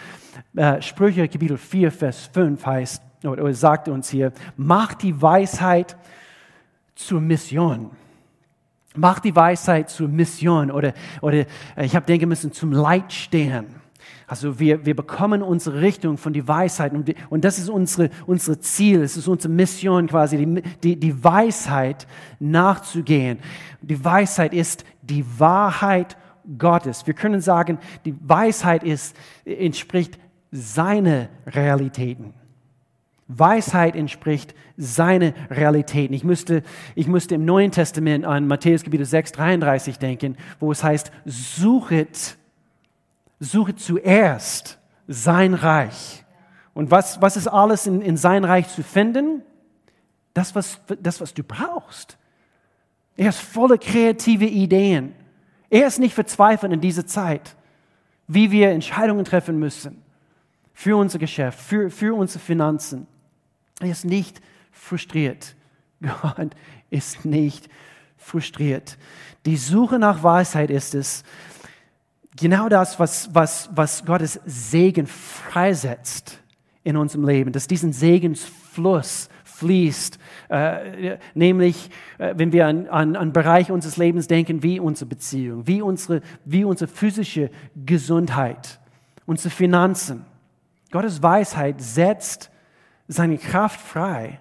Äh, 0.57 0.83
Sprüche 0.83 1.29
Kapitel 1.29 1.57
4, 1.57 1.93
Vers 1.93 2.31
5 2.33 2.67
heißt, 2.67 3.03
oder 3.23 3.55
sagt 3.55 3.87
uns 3.87 4.11
hier, 4.11 4.33
macht 4.57 5.03
die 5.03 5.23
Weisheit 5.23 5.97
zur 6.97 7.21
Mission. 7.21 7.93
Macht 8.97 9.25
die 9.25 9.37
Weisheit 9.37 9.89
zur 9.89 10.09
Mission 10.09 10.73
oder, 10.73 10.95
oder 11.21 11.47
äh, 11.77 11.85
ich 11.85 11.95
habe 11.95 12.07
denken 12.07 12.29
müssen, 12.29 12.53
zum 12.53 12.73
Leitstern. 12.73 13.84
Also 14.27 14.59
wir, 14.59 14.87
wir 14.87 14.97
bekommen 14.97 15.43
unsere 15.43 15.81
Richtung 15.81 16.17
von 16.17 16.33
die 16.33 16.47
Weisheit 16.49 16.93
und, 16.93 17.07
wir, 17.07 17.15
und 17.31 17.45
das 17.45 17.59
ist 17.59 17.69
unsere, 17.69 18.11
unsere 18.27 18.59
Ziel, 18.59 19.03
es 19.03 19.17
ist 19.17 19.29
unsere 19.29 19.53
Mission 19.53 20.07
quasi, 20.07 20.39
die, 20.39 20.63
die, 20.83 20.97
die 21.01 21.25
Weisheit 21.25 22.07
nachzugehen. 22.41 23.39
Die 23.83 24.03
Weisheit 24.03 24.55
ist 24.55 24.85
die 25.03 25.25
Wahrheit 25.39 26.17
Gottes. 26.59 27.07
Wir 27.07 27.15
können 27.15 27.41
sagen, 27.41 27.79
die 28.05 28.15
Weisheit 28.21 28.83
ist, 28.83 29.17
entspricht 29.45 30.19
seine 30.51 31.29
Realitäten. 31.47 32.35
Weisheit 33.29 33.97
entspricht 33.97 34.55
seine 34.77 35.35
Realitäten. 35.51 36.15
Ich 36.15 36.25
müsste, 36.25 36.63
ich 36.95 37.07
müsste 37.07 37.35
im 37.35 37.45
Neuen 37.45 37.71
Testament 37.71 38.25
an 38.25 38.47
Matthäus 38.47 38.83
Kapitel 38.83 39.07
6, 39.07 39.33
33 39.33 39.99
denken, 39.99 40.37
wo 40.61 40.71
es 40.71 40.85
heißt, 40.85 41.11
suchet 41.25 42.37
suche 43.41 43.75
zuerst 43.75 44.79
sein 45.07 45.55
Reich. 45.55 46.25
Und 46.73 46.91
was, 46.91 47.21
was 47.23 47.37
ist 47.37 47.47
alles 47.47 47.87
in, 47.87 48.01
in 48.01 48.17
sein 48.17 48.45
Reich 48.45 48.69
zu 48.69 48.83
finden? 48.83 49.43
Das 50.33 50.55
was, 50.55 50.81
das, 51.01 51.21
was 51.21 51.35
du 51.35 51.45
brauchst. 51.45 52.19
Er 53.17 53.29
ist 53.29 53.41
voller 53.41 53.79
kreative 53.79 54.47
Ideen. 54.47 55.15
Er 55.71 55.87
ist 55.87 56.01
nicht 56.01 56.15
verzweifelt 56.15 56.73
in 56.73 56.81
dieser 56.81 57.07
Zeit, 57.07 57.55
wie 58.27 58.51
wir 58.51 58.71
Entscheidungen 58.71 59.25
treffen 59.25 59.59
müssen 59.59 60.03
für 60.73 60.97
unser 60.97 61.19
Geschäft, 61.19 61.61
für, 61.61 61.91
für 61.91 62.15
unsere 62.15 62.41
Finanzen. 62.41 63.07
Er 63.81 63.91
ist 63.91 64.05
nicht 64.05 64.41
frustriert. 64.73 65.55
Gott 66.01 66.51
ist 66.91 67.25
nicht 67.25 67.69
frustriert. 68.17 68.99
Die 69.47 69.57
Suche 69.57 69.99
nach 69.99 70.23
Weisheit 70.23 70.71
ist 70.71 70.95
es, 70.95 71.23
genau 72.37 72.69
das, 72.69 72.99
was, 72.99 73.31
was, 73.33 73.71
was 73.75 74.05
Gottes 74.05 74.41
Segen 74.45 75.07
freisetzt 75.07 76.41
in 76.83 76.97
unserem 76.97 77.27
Leben, 77.27 77.53
dass 77.53 77.67
diesen 77.67 77.93
Segensfluss 77.93 79.29
fließt, 79.45 80.19
äh, 80.51 81.17
nämlich 81.35 81.91
äh, 82.19 82.35
wenn 82.37 82.53
wir 82.53 82.67
an, 82.67 82.89
an, 82.89 83.17
an 83.17 83.33
Bereiche 83.33 83.73
unseres 83.73 83.97
Lebens 83.97 84.27
denken, 84.27 84.63
wie 84.63 84.81
unsere 84.81 85.07
Beziehung, 85.07 85.67
wie 85.67 85.81
unsere, 85.81 86.21
wie 86.45 86.65
unsere 86.65 86.91
physische 86.91 87.51
Gesundheit, 87.87 88.81
unsere 89.27 89.51
Finanzen. 89.51 90.25
Gottes 90.91 91.23
Weisheit 91.23 91.81
setzt 91.81 92.51
seine 93.09 93.39
Kraft 93.39 93.81
frei 93.81 94.41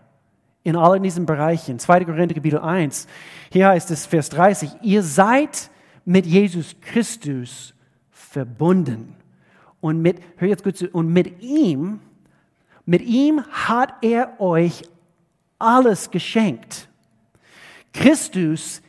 in 0.64 0.76
allen 0.76 1.04
diesen 1.04 1.26
Bereichen. 1.26 1.80
2. 1.80 2.06
Korinther 2.06 2.36
Kapitel 2.36 2.60
1, 2.60 3.08
hier 3.52 3.68
heißt 3.68 3.92
es 3.92 4.06
Vers 4.06 4.30
30, 4.30 4.72
ihr 4.82 5.04
seid 5.04 5.70
mit 6.06 6.26
Jesus 6.26 6.76
Christus 6.82 7.74
verbunden. 8.34 9.16
Und 9.80 10.02
mit, 10.02 10.22
hör 10.38 10.48
jetzt 10.48 10.64
gut 10.64 10.76
zu, 10.76 10.90
und 10.90 11.08
mit 11.14 11.42
ihm, 11.42 12.00
mit 12.86 13.02
ihm 13.02 13.44
hat 13.52 13.94
er 14.02 14.42
euch 14.42 14.84
alles 15.60 16.10
geschenkt. 16.10 16.90
Christus 17.94 18.82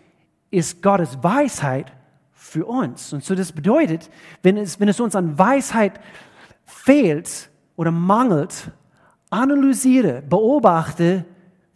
ist 0.51 0.83
Gottes 0.83 1.23
Weisheit 1.23 1.93
für 2.33 2.65
uns. 2.65 3.13
Und 3.13 3.23
so 3.23 3.35
das 3.35 3.53
bedeutet, 3.53 4.11
wenn 4.43 4.57
es, 4.57 4.81
wenn 4.81 4.89
es 4.89 4.99
uns 4.99 5.15
an 5.15 5.39
Weisheit 5.39 6.01
fehlt 6.65 7.51
oder 7.77 7.91
mangelt, 7.91 8.71
analysiere, 9.31 10.23
beobachte, 10.23 11.27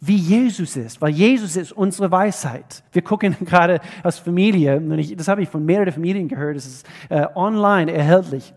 wie 0.01 0.15
Jesus 0.15 0.77
ist, 0.77 1.01
weil 1.01 1.11
Jesus 1.11 1.55
ist 1.55 1.71
unsere 1.71 2.11
Weisheit. 2.11 2.83
Wir 2.91 3.01
gucken 3.01 3.35
gerade 3.45 3.81
als 4.03 4.19
Familie, 4.19 4.79
das 5.15 5.27
habe 5.27 5.43
ich 5.43 5.49
von 5.49 5.65
mehreren 5.65 5.91
Familien 5.91 6.27
gehört, 6.27 6.55
das 6.55 6.65
ist 6.65 6.87
äh, 7.09 7.25
online 7.35 7.91
erhältlich. 7.91 8.53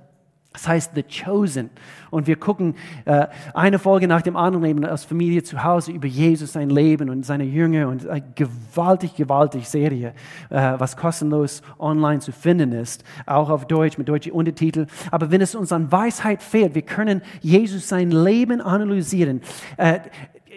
Das 0.53 0.69
heißt 0.69 0.93
The 0.95 1.03
Chosen. 1.03 1.71
Und 2.11 2.27
wir 2.27 2.37
gucken 2.37 2.75
äh, 3.07 3.27
eine 3.55 3.79
Folge 3.79 4.07
nach 4.07 4.21
dem 4.21 4.37
anderen 4.37 4.67
eben 4.67 4.85
als 4.85 5.05
Familie 5.05 5.43
zu 5.43 5.65
Hause 5.65 5.93
über 5.93 6.07
Jesus, 6.07 6.53
sein 6.53 6.69
Leben 6.69 7.09
und 7.09 7.25
seine 7.25 7.45
Jünger 7.45 7.89
und 7.89 8.07
eine 8.07 8.23
gewaltig, 8.35 9.15
gewaltig 9.15 9.67
Serie, 9.67 10.13
äh, 10.51 10.75
was 10.77 10.97
kostenlos 10.97 11.63
online 11.79 12.21
zu 12.21 12.33
finden 12.33 12.73
ist, 12.73 13.03
auch 13.25 13.49
auf 13.49 13.67
Deutsch 13.67 13.97
mit 13.97 14.11
deutschen 14.11 14.33
Untertiteln. 14.33 14.89
Aber 15.11 15.31
wenn 15.31 15.41
es 15.41 15.55
uns 15.55 15.73
an 15.73 15.91
Weisheit 15.91 16.43
fehlt, 16.43 16.75
wir 16.75 16.83
können 16.83 17.23
Jesus 17.41 17.89
sein 17.89 18.11
Leben 18.11 18.61
analysieren. 18.61 19.41
Äh, 19.79 20.01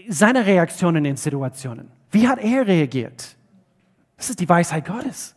seine 0.09 0.45
Reaktionen 0.45 1.05
in 1.05 1.17
Situationen. 1.17 1.89
Wie 2.11 2.27
hat 2.27 2.39
er 2.39 2.65
reagiert? 2.65 3.35
Das 4.17 4.29
ist 4.29 4.39
die 4.39 4.47
Weisheit 4.47 4.85
Gottes. 4.85 5.35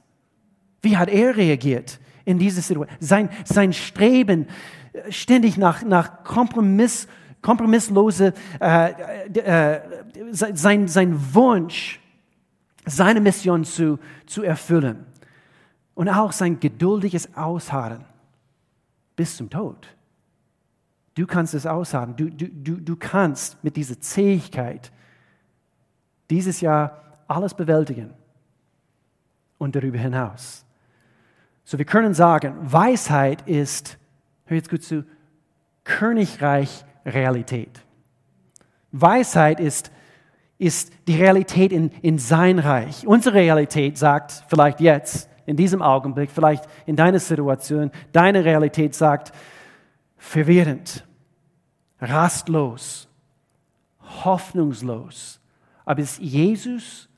Wie 0.83 0.97
hat 0.97 1.09
er 1.09 1.37
reagiert 1.37 1.99
in 2.25 2.39
diese 2.39 2.61
Situation? 2.61 2.97
Sein, 3.01 3.31
sein 3.45 3.73
Streben 3.73 4.47
äh, 4.93 5.11
ständig 5.11 5.57
nach, 5.57 5.83
nach 5.83 6.23
Kompromiss, 6.23 7.09
kompromisslose, 7.43 8.33
äh, 8.61 8.91
äh, 9.33 9.81
sein, 10.31 10.89
sein 10.89 11.35
Wunsch, 11.35 12.01
seine 12.87 13.21
Mission 13.21 13.65
zu, 13.65 13.99
zu 14.27 14.43
erfüllen. 14.43 15.07
Und 15.95 16.09
auch 16.09 16.31
sein 16.31 16.61
geduldiges 16.61 17.35
Ausharren 17.37 18.05
bis 19.17 19.37
zum 19.37 19.51
Tod. 19.51 19.89
Du 21.19 21.27
kannst 21.27 21.53
es 21.53 21.67
ausharren. 21.67 22.15
Du, 22.15 22.31
du, 22.31 22.47
du, 22.49 22.77
du 22.77 22.95
kannst 22.95 23.65
mit 23.65 23.75
dieser 23.75 24.01
Zähigkeit 24.01 24.93
dieses 26.31 26.61
Jahr 26.61 27.19
alles 27.27 27.55
bewältigen 27.55 28.15
und 29.59 29.75
darüber 29.75 29.99
hinaus. 29.99 30.65
So, 31.65 31.77
wir 31.77 31.87
können 31.87 32.15
sagen, 32.15 32.55
Weisheit 32.61 33.43
ist, 33.49 33.99
hör 34.45 34.57
jetzt 34.59 34.71
gut 34.71 34.85
zu, 34.85 35.05
Königreich 35.83 36.85
Realität. 37.05 37.81
Weisheit 38.93 39.59
ist, 39.59 39.91
ist 40.57 40.93
die 41.09 41.17
Realität 41.17 41.73
in, 41.73 41.91
in 42.01 42.19
sein 42.19 42.61
Reich. 42.61 43.09
Unsere 43.09 43.35
Realität 43.35 43.99
sagt 43.99 44.45
vielleicht 44.47 44.79
jetzt, 44.79 45.29
in 45.47 45.57
diesem 45.57 45.83
Augenblick, 45.83 46.31
vielleicht 46.31 46.65
in 46.87 46.95
deiner 46.95 47.19
Situation, 47.19 47.91
deine 48.13 48.45
Realität 48.45 48.95
sagt, 48.95 49.33
verwirrend, 50.17 51.08
rastlos, 52.01 53.09
hoffnungslos. 54.25 55.41
Aber 55.85 56.01
ist 56.01 56.19
Jesus 56.19 57.09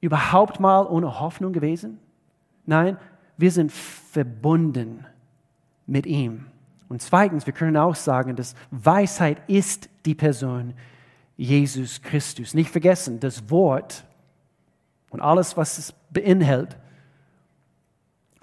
überhaupt 0.00 0.60
mal 0.60 0.86
ohne 0.86 1.20
Hoffnung 1.20 1.52
gewesen? 1.52 1.98
Nein, 2.66 2.96
wir 3.36 3.50
sind 3.50 3.72
verbunden 3.72 5.04
mit 5.86 6.06
ihm. 6.06 6.46
Und 6.88 7.02
zweitens, 7.02 7.46
wir 7.46 7.52
können 7.52 7.76
auch 7.76 7.94
sagen, 7.94 8.36
dass 8.36 8.54
Weisheit 8.70 9.48
ist 9.48 9.88
die 10.04 10.14
Person 10.14 10.74
Jesus 11.36 12.02
Christus. 12.02 12.54
Nicht 12.54 12.70
vergessen, 12.70 13.18
das 13.20 13.48
Wort 13.50 14.04
und 15.10 15.20
alles, 15.20 15.56
was 15.56 15.78
es 15.78 15.92
beinhaltet, 16.10 16.76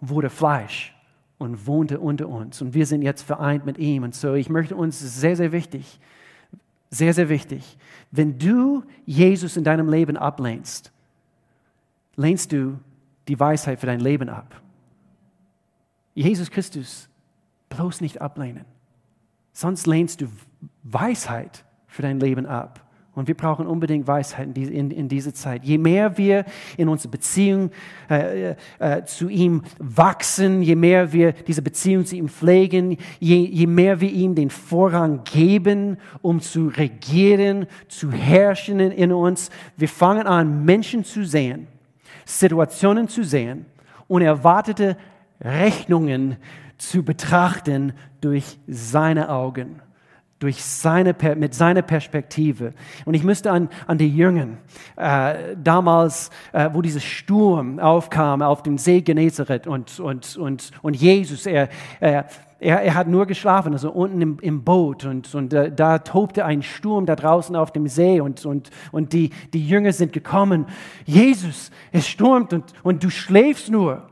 wurde 0.02 0.30
Fleisch 0.30 0.96
und 1.40 1.66
wohnte 1.66 2.00
unter 2.00 2.30
uns. 2.30 2.62
Und 2.62 2.76
wir 2.76 2.86
sind 2.86 3.02
jetzt 3.02 3.24
vereint 3.24 3.66
mit 3.66 3.80
ihm. 3.80 4.04
Und 4.04 4.14
so, 4.14 4.36
ich 4.36 4.50
möchte 4.50 4.76
uns, 4.76 5.00
sehr, 5.00 5.36
sehr 5.36 5.52
wichtig, 5.52 6.00
sehr, 6.92 7.14
sehr 7.14 7.30
wichtig, 7.30 7.78
wenn 8.12 8.38
du 8.38 8.84
Jesus 9.06 9.58
in 9.58 9.64
deinem 9.64 9.90
Leben 9.90 10.18
ablehnst, 10.18 10.92
lehnst 12.16 12.52
du 12.52 12.78
die 13.28 13.40
Weisheit 13.40 13.80
für 13.80 13.86
dein 13.86 14.00
Leben 14.00 14.30
ab. 14.30 14.62
Jesus 16.14 16.52
Christus 16.52 17.10
bloß 17.70 18.02
nicht 18.02 18.22
ablehnen. 18.22 18.66
Sonst 19.54 19.88
lehnst 19.88 20.22
du 20.22 20.28
Weisheit 20.84 21.64
für 21.88 22.02
dein 22.02 22.20
Leben 22.20 22.46
ab. 22.46 22.86
Und 23.16 23.28
wir 23.28 23.36
brauchen 23.36 23.66
unbedingt 23.66 24.08
Weisheit 24.08 24.48
in, 24.48 24.54
diese, 24.54 24.72
in, 24.72 24.92
in 24.92 25.10
dieser 25.10 25.34
Zeit. 25.34 25.64
Je 25.66 25.78
mehr 25.78 26.18
wir 26.18 26.46
in 26.78 26.88
unserer 26.88 27.12
Beziehung 27.12 27.72
äh, 28.10 28.56
äh, 28.78 29.04
zu 29.04 29.30
ihm 29.30 29.64
wachsen, 29.80 30.62
je 30.62 30.76
mehr 30.76 31.12
wir 31.12 31.34
diese 31.34 31.62
Beziehung 31.62 32.06
zu 32.06 32.16
ihm 32.16 32.30
pflegen, 32.30 32.98
je, 33.20 33.38
je 33.38 33.68
mehr 33.68 34.00
wir 34.00 34.12
ihm 34.12 34.36
den 34.36 34.50
Vorrang 34.50 35.24
geben, 35.24 35.98
um 36.22 36.40
zu 36.40 36.68
regieren, 36.68 37.66
zu 37.88 38.12
herrschen 38.12 38.80
in, 38.80 39.12
uns, 39.12 39.50
wir 39.76 39.90
fangen 39.90 40.28
an, 40.28 40.64
Menschen 40.64 41.04
zu 41.04 41.26
sehen, 41.26 41.68
Situationen 42.26 43.08
zu 43.08 43.24
sehen 43.24 43.66
und 44.08 44.22
erwartete 44.22 44.98
Rechnungen 45.42 46.38
zu 46.78 47.04
betrachten 47.04 47.94
durch 48.22 48.60
seine 48.68 49.30
Augen 49.30 49.82
durch 50.40 50.64
seine, 50.64 51.16
mit 51.36 51.54
seiner 51.54 51.82
Perspektive. 51.82 52.74
Und 53.06 53.14
ich 53.14 53.24
müsste 53.24 53.52
an, 53.52 53.70
an 53.88 53.98
die 53.98 54.10
Jüngern, 54.10 54.58
äh, 54.96 55.56
damals, 55.62 56.30
äh, 56.54 56.70
wo 56.74 56.82
dieser 56.82 57.02
Sturm 57.02 57.80
aufkam 57.80 58.42
auf 58.42 58.64
dem 58.64 58.78
See 58.78 59.02
Genezareth 59.02 59.68
und, 59.68 60.00
und, 60.00 60.38
und, 60.38 60.72
und 60.82 60.96
Jesus, 60.96 61.46
er, 61.46 61.68
er, 62.00 62.26
er, 62.60 62.82
er 62.82 62.96
hat 62.96 63.08
nur 63.08 63.26
geschlafen, 63.26 63.74
also 63.74 63.92
unten 63.92 64.22
im, 64.22 64.38
im 64.42 64.64
Boot 64.64 65.06
und, 65.06 65.34
und 65.36 65.54
äh, 65.54 65.72
da 65.72 66.00
tobte 66.00 66.46
ein 66.46 66.64
Sturm 66.64 67.06
da 67.06 67.16
draußen 67.16 67.56
auf 67.56 67.72
dem 67.72 67.88
See 67.88 68.22
und, 68.22 68.46
und, 68.46 68.70
und 68.92 69.12
die, 69.14 69.32
die 69.54 69.68
Jünger 69.68 69.92
sind 69.92 70.14
gekommen. 70.14 70.66
Jesus, 71.06 71.72
es 71.92 72.08
stürmt 72.08 72.54
und, 72.54 72.74
und 72.84 73.04
du 73.04 73.10
schläfst 73.10 73.70
nur. 73.70 74.09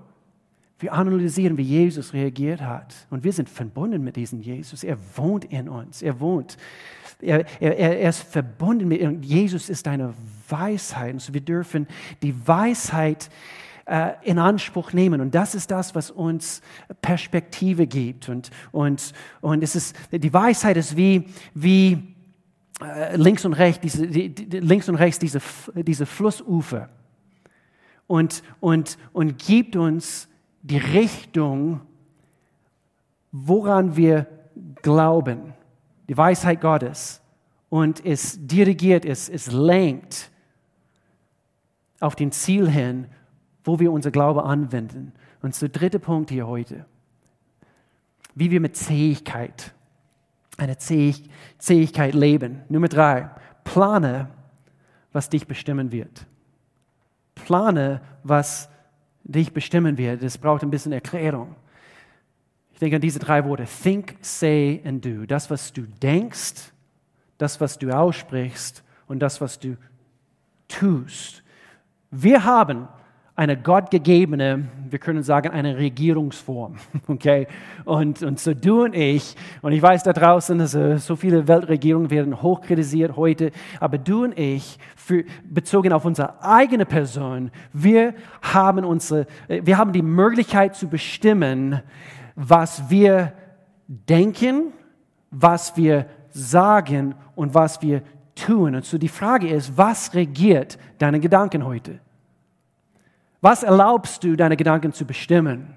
Wir 0.79 0.93
analysieren, 0.93 1.57
wie 1.57 1.63
Jesus 1.63 2.13
reagiert 2.13 2.61
hat. 2.61 2.93
Und 3.09 3.23
wir 3.23 3.33
sind 3.33 3.49
verbunden 3.49 4.03
mit 4.03 4.15
diesem 4.15 4.41
Jesus. 4.41 4.83
Er 4.83 4.97
wohnt 5.15 5.45
in 5.45 5.69
uns. 5.69 6.01
Er 6.01 6.19
wohnt. 6.19 6.57
Er, 7.19 7.45
er, 7.59 7.77
er 7.77 8.09
ist 8.09 8.21
verbunden 8.21 8.87
mit 8.87 9.01
uns. 9.01 9.25
Jesus 9.25 9.69
ist 9.69 9.87
eine 9.87 10.13
Weisheit. 10.47 11.13
Und 11.13 11.19
so 11.19 11.33
wir 11.33 11.41
dürfen 11.41 11.87
die 12.21 12.35
Weisheit 12.47 13.29
äh, 13.87 14.11
in 14.21 14.37
Anspruch 14.37 14.93
nehmen. 14.93 15.19
Und 15.19 15.33
das 15.33 15.55
ist 15.55 15.71
das, 15.71 15.95
was 15.95 16.11
uns 16.11 16.61
Perspektive 17.01 17.87
gibt. 17.87 18.29
Und, 18.29 18.51
und, 18.71 19.13
und 19.41 19.63
es 19.63 19.75
ist, 19.75 19.95
die 20.11 20.33
Weisheit 20.33 20.77
ist 20.77 20.95
wie, 20.95 21.29
wie 21.55 22.15
äh, 22.81 23.15
links 23.15 23.45
und 23.45 23.53
rechts, 23.53 23.81
diese, 23.81 24.05
die, 24.05 24.29
die, 24.29 24.59
links 24.59 24.87
und 24.89 24.95
rechts 24.95 25.17
diese, 25.17 25.39
diese 25.73 26.05
Flussufer. 26.05 26.89
Und, 28.05 28.43
und, 28.59 28.97
und 29.11 29.39
gibt 29.39 29.75
uns 29.75 30.27
die 30.62 30.78
Richtung, 30.78 31.82
woran 33.32 33.96
wir 33.96 34.28
glauben, 34.82 35.54
die 36.10 36.17
Weisheit 36.17 36.62
Gottes. 36.62 37.22
Und 37.70 38.06
es 38.06 38.38
dirigiert, 38.48 39.06
es, 39.06 39.28
es 39.30 39.52
lenkt 39.52 40.32
auf 42.00 42.15
den 42.15 42.32
Ziel 42.32 42.70
hin, 42.70 43.08
wo 43.63 43.80
wir 43.80 43.91
unser 43.91 44.12
Glaube 44.12 44.43
anwenden. 44.43 45.13
Und 45.41 45.60
der 45.62 45.70
dritte 45.70 46.00
Punkt 46.00 46.30
hier 46.30 46.48
heute, 46.48 46.86
wie 48.36 48.52
wir 48.52 48.62
mit 48.62 48.76
Zähigkeit, 48.76 49.74
eine 50.58 50.78
Zähigkeit 50.78 52.13
leben. 52.13 52.63
Nummer 52.70 52.88
drei, 52.88 53.30
plane, 53.63 54.30
was 55.12 55.30
dich 55.30 55.48
bestimmen 55.48 55.91
wird. 55.91 56.26
Plane, 57.36 58.02
was 58.24 58.70
dich 59.27 59.51
bestimmen 59.51 59.97
wird. 59.97 60.23
Das 60.23 60.37
braucht 60.37 60.63
ein 60.63 60.69
bisschen 60.69 60.91
Erklärung. 60.91 61.55
Ich 62.73 62.79
denke 62.79 62.97
an 62.97 63.01
diese 63.01 63.19
drei 63.19 63.43
Worte. 63.45 63.65
Think, 63.65 64.15
say 64.21 64.81
and 64.85 65.03
do. 65.03 65.25
Das, 65.25 65.49
was 65.49 65.73
du 65.73 65.81
denkst, 65.81 66.71
das, 67.37 67.59
was 67.59 67.77
du 67.77 67.95
aussprichst 67.95 68.83
und 69.07 69.19
das, 69.19 69.41
was 69.41 69.59
du 69.59 69.77
tust. 70.67 71.43
Wir 72.11 72.43
haben 72.43 72.87
eine 73.38 73.56
gottgegebene, 73.56 74.67
wir 74.89 74.97
können 74.97 75.21
sagen, 75.21 75.50
eine 75.50 75.78
Regierungsform. 75.78 76.76
Okay? 77.08 77.47
Und, 77.86 78.21
und 78.23 78.39
so 78.39 78.54
du 78.54 78.84
und 78.84 78.95
ich, 78.95 79.36
und 79.62 79.71
ich 79.71 79.82
weiß 79.82 80.04
da 80.04 80.12
draußen, 80.12 80.60
also 80.60 80.97
so 80.97 81.15
viele 81.15 81.47
Weltregierungen 81.47 82.10
werden 82.10 82.41
hochkritisiert 82.41 83.15
heute, 83.15 83.52
aber 83.80 83.97
du 83.97 84.23
und 84.23 84.38
ich, 84.38 84.78
für, 84.95 85.23
bezogen 85.43 85.93
auf 85.93 86.04
unsere 86.04 86.43
eigene 86.43 86.86
Person, 86.86 87.52
wir 87.71 88.13
haben, 88.41 88.84
unsere, 88.84 89.28
wir 89.47 89.78
haben 89.78 89.93
die 89.93 90.02
Möglichkeit 90.02 90.76
zu 90.76 90.88
bestimmen, 90.88 91.82
was 92.36 92.89
wir 92.89 93.34
denken, 93.88 94.73
was 95.30 95.78
wir 95.78 96.08
sagen 96.30 97.15
und 97.36 97.54
was 97.54 97.82
wir 97.82 98.02
tun. 98.36 98.76
Und 98.76 98.86
so 98.86 98.97
die 98.97 99.08
Frage 99.08 99.47
ist, 99.47 99.78
was 99.78 100.13
regiert 100.13 100.78
deine 100.97 101.19
Gedanken 101.19 101.63
heute? 101.65 102.00
Was 103.41 103.63
erlaubst 103.63 104.23
du, 104.23 104.36
deine 104.36 104.58
Gedanken 104.58 104.93
zu 104.93 105.06
bestimmen? 105.06 105.76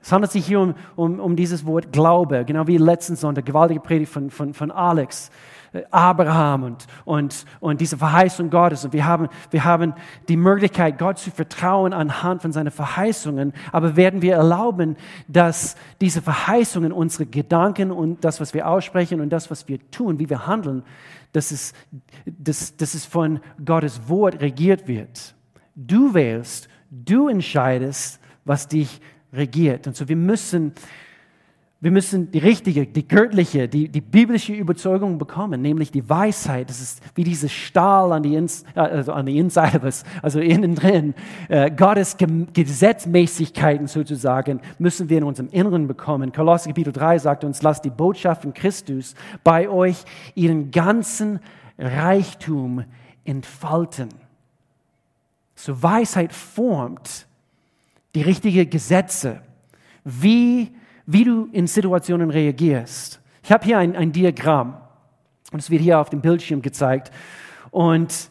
Es 0.00 0.12
handelt 0.12 0.32
sich 0.32 0.46
hier 0.46 0.60
um, 0.60 0.74
um, 0.96 1.20
um 1.20 1.36
dieses 1.36 1.66
Wort 1.66 1.92
Glaube, 1.92 2.44
genau 2.44 2.66
wie 2.66 2.78
letzten 2.78 3.16
Sonntag, 3.16 3.44
gewaltige 3.44 3.80
Predigt 3.80 4.12
von, 4.12 4.30
von, 4.30 4.54
von 4.54 4.70
Alex, 4.70 5.30
äh, 5.72 5.82
Abraham 5.90 6.62
und, 6.62 6.86
und, 7.04 7.44
und 7.60 7.80
diese 7.80 7.98
Verheißung 7.98 8.48
Gottes. 8.48 8.84
Und 8.84 8.92
wir 8.92 9.04
haben, 9.04 9.28
wir 9.50 9.64
haben 9.64 9.94
die 10.28 10.36
Möglichkeit, 10.36 10.98
Gott 10.98 11.18
zu 11.18 11.30
vertrauen 11.30 11.92
anhand 11.92 12.42
von 12.42 12.52
seinen 12.52 12.70
Verheißungen. 12.70 13.52
Aber 13.72 13.96
werden 13.96 14.22
wir 14.22 14.36
erlauben, 14.36 14.96
dass 15.26 15.76
diese 16.00 16.22
Verheißungen 16.22 16.92
unsere 16.92 17.26
Gedanken 17.26 17.90
und 17.90 18.24
das, 18.24 18.40
was 18.40 18.54
wir 18.54 18.68
aussprechen 18.68 19.20
und 19.20 19.30
das, 19.30 19.50
was 19.50 19.68
wir 19.68 19.78
tun, 19.90 20.18
wie 20.18 20.30
wir 20.30 20.46
handeln, 20.46 20.84
dass 21.32 21.50
es, 21.50 21.74
dass, 22.24 22.76
dass 22.76 22.94
es 22.94 23.04
von 23.04 23.40
Gottes 23.62 24.08
Wort 24.08 24.40
regiert 24.40 24.86
wird? 24.86 25.34
Du 25.80 26.12
wählst, 26.12 26.68
du 26.90 27.28
entscheidest, 27.28 28.18
was 28.44 28.66
dich 28.66 29.00
regiert. 29.32 29.86
Und 29.86 29.94
so 29.94 30.08
wir 30.08 30.16
müssen, 30.16 30.72
wir 31.80 31.92
müssen 31.92 32.32
die 32.32 32.40
richtige, 32.40 32.84
die 32.84 33.06
göttliche, 33.06 33.68
die, 33.68 33.88
die 33.88 34.00
biblische 34.00 34.54
Überzeugung 34.54 35.18
bekommen, 35.18 35.62
nämlich 35.62 35.92
die 35.92 36.08
Weisheit. 36.08 36.68
Das 36.68 36.80
ist 36.80 37.00
wie 37.14 37.22
dieses 37.22 37.52
Stahl 37.52 38.10
an 38.10 38.24
die, 38.24 38.34
Ins, 38.34 38.64
also 38.74 39.12
an 39.12 39.26
die 39.26 39.38
Inside, 39.38 39.88
also 40.20 40.40
innen 40.40 40.74
drin. 40.74 41.14
Äh, 41.48 41.70
Gottes 41.70 42.16
Gesetzmäßigkeiten 42.16 43.86
sozusagen 43.86 44.60
müssen 44.80 45.08
wir 45.08 45.18
in 45.18 45.24
unserem 45.24 45.48
Inneren 45.50 45.86
bekommen. 45.86 46.32
Kolosser 46.32 46.70
Kapitel 46.70 46.92
3 46.92 47.20
sagt 47.20 47.44
uns, 47.44 47.62
lasst 47.62 47.84
die 47.84 47.90
Botschaft 47.90 48.42
von 48.42 48.52
Christus 48.52 49.14
bei 49.44 49.68
euch 49.68 50.02
ihren 50.34 50.72
ganzen 50.72 51.38
Reichtum 51.78 52.82
entfalten. 53.24 54.08
So 55.58 55.82
Weisheit 55.82 56.32
formt 56.32 57.26
die 58.14 58.22
richtigen 58.22 58.70
Gesetze, 58.70 59.42
wie, 60.04 60.70
wie 61.04 61.24
du 61.24 61.48
in 61.50 61.66
Situationen 61.66 62.30
reagierst. 62.30 63.20
Ich 63.42 63.50
habe 63.50 63.64
hier 63.64 63.78
ein, 63.78 63.96
ein 63.96 64.12
Diagramm 64.12 64.76
und 65.50 65.58
es 65.58 65.68
wird 65.68 65.82
hier 65.82 65.98
auf 65.98 66.10
dem 66.10 66.20
Bildschirm 66.20 66.62
gezeigt. 66.62 67.10
Und 67.72 68.30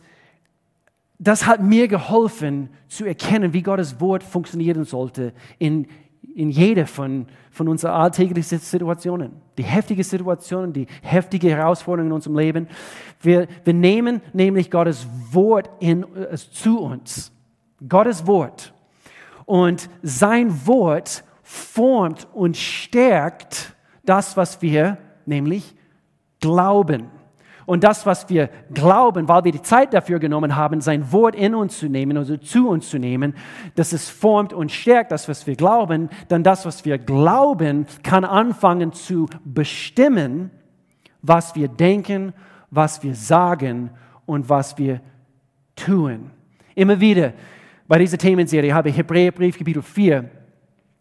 das 1.20 1.46
hat 1.46 1.62
mir 1.62 1.90
geholfen 1.90 2.70
zu 2.88 3.04
erkennen, 3.04 3.52
wie 3.52 3.62
Gottes 3.62 4.00
Wort 4.00 4.24
funktionieren 4.24 4.86
sollte 4.86 5.34
in, 5.60 5.88
in 6.34 6.50
jeder 6.50 6.88
von, 6.88 7.28
von 7.52 7.68
unseren 7.68 7.92
alltäglichen 7.92 8.60
Situationen. 8.60 9.34
Die 9.58 9.64
heftigen 9.64 10.04
Situationen, 10.04 10.74
die 10.74 10.88
heftigen 11.02 11.50
Herausforderungen 11.50 12.12
in 12.12 12.16
unserem 12.16 12.38
Leben. 12.38 12.68
Wir, 13.22 13.48
wir 13.64 13.74
nehmen 13.74 14.22
nämlich 14.34 14.70
Gottes 14.70 15.08
Wort 15.32 15.70
in, 15.80 16.04
äh, 16.16 16.36
zu 16.36 16.80
uns. 16.80 17.32
Gottes 17.88 18.26
Wort. 18.28 18.74
Und 19.46 19.90
sein 20.02 20.68
Wort 20.68 21.24
formt 21.44 22.28
und 22.34 22.58
stärkt 22.58 23.74
das, 24.04 24.36
was 24.36 24.62
wir 24.62 24.98
nämlich 25.26 25.76
glauben. 26.40 27.10
Und 27.68 27.84
das, 27.84 28.06
was 28.06 28.30
wir 28.30 28.50
glauben, 28.74 29.28
weil 29.28 29.44
wir 29.44 29.52
die 29.52 29.62
Zeit 29.62 29.94
dafür 29.94 30.20
genommen 30.20 30.56
haben, 30.56 30.80
sein 30.80 31.12
Wort 31.12 31.36
in 31.36 31.54
uns 31.54 31.78
zu 31.78 31.90
nehmen, 31.90 32.16
also 32.16 32.38
zu 32.38 32.70
uns 32.70 32.90
zu 32.90 32.98
nehmen, 32.98 33.36
dass 33.76 33.92
es 33.92 34.08
formt 34.10 34.54
und 34.54 34.72
stärkt 34.72 35.12
das, 35.12 35.28
was 35.28 35.46
wir 35.46 35.58
glauben, 35.58 36.10
dann 36.30 36.44
das, 36.44 36.66
was 36.66 36.86
wir 36.86 36.98
glauben, 36.98 37.86
kann 38.04 38.24
anfangen 38.24 38.94
zu 38.94 39.28
bestimmen, 39.44 40.50
was 41.22 41.56
wir 41.58 41.68
denken, 41.68 42.32
was 42.72 43.04
wir 43.04 43.14
sagen 43.14 43.90
und 44.26 44.48
was 44.48 44.78
wir 44.78 45.02
tun. 45.76 46.32
Immer 46.74 47.02
wieder 47.02 47.34
bei 47.86 48.00
dieser 48.00 48.18
Themenserie 48.18 48.74
habe 48.74 48.88
ich 48.88 48.98
Hebräerbrief 48.98 49.58
Kapitel 49.58 49.82
4 49.82 50.30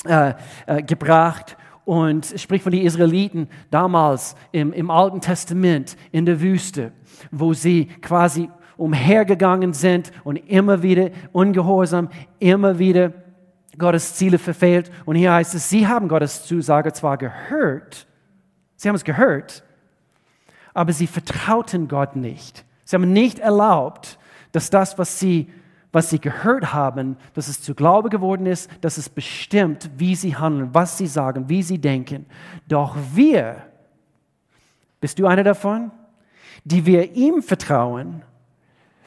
äh, 0.05 0.35
äh, 0.67 0.83
gebracht 0.83 1.57
und 1.87 2.35
spricht 2.37 2.65
von 2.65 2.73
den 2.73 2.85
Israeliten 2.85 3.49
damals 3.71 4.35
im, 4.51 4.73
im 4.73 4.91
Alten 4.91 5.21
Testament 5.21 5.97
in 6.11 6.27
der 6.27 6.41
Wüste, 6.41 6.91
wo 7.31 7.55
sie 7.55 7.87
quasi 8.03 8.51
umhergegangen 8.77 9.73
sind 9.73 10.11
und 10.25 10.37
immer 10.37 10.83
wieder 10.83 11.11
ungehorsam, 11.33 12.11
immer 12.41 12.81
wieder 12.81 13.13
Gottes 13.79 14.17
Ziele 14.17 14.39
verfehlt. 14.39 14.91
Und 15.05 15.15
hier 15.15 15.33
heißt 15.33 15.55
es, 15.55 15.71
sie 15.71 15.87
haben 15.87 16.09
Gottes 16.09 16.45
Zusage 16.45 16.93
zwar 16.93 17.19
gehört, 17.19 18.09
sie 18.75 18.89
haben 18.89 18.97
es 18.97 19.05
gehört, 19.05 19.63
aber 20.75 20.93
sie 20.93 21.07
vertrauten 21.07 21.87
Gott 21.87 22.17
nicht. 22.17 22.65
Sie 22.85 22.97
haben 22.97 23.13
nicht 23.13 23.39
erlaubt, 23.39 24.19
dass 24.51 24.71
das, 24.71 24.99
was 24.99 25.21
sie 25.21 25.53
was 25.97 26.11
sie 26.11 26.21
gehört 26.21 26.75
haben, 26.75 27.17
dass 27.33 27.49
es 27.49 27.63
zu 27.63 27.75
Glaube 27.75 28.11
geworden 28.11 28.45
ist, 28.45 28.71
dass 28.83 28.99
es 28.99 29.09
bestimmt, 29.09 29.89
wie 29.97 30.15
sie 30.15 30.37
handeln, 30.37 30.75
was 30.75 30.99
sie 30.99 31.07
sagen, 31.07 31.49
wie 31.49 31.63
sie 31.63 31.79
denken. 31.79 32.27
Doch 32.69 32.95
wir, 33.15 33.63
bist 35.01 35.19
du 35.19 35.27
einer 35.27 35.43
davon, 35.43 35.91
die 36.65 36.85
wir 36.85 37.15
ihm 37.15 37.43
vertrauen, 37.43 38.21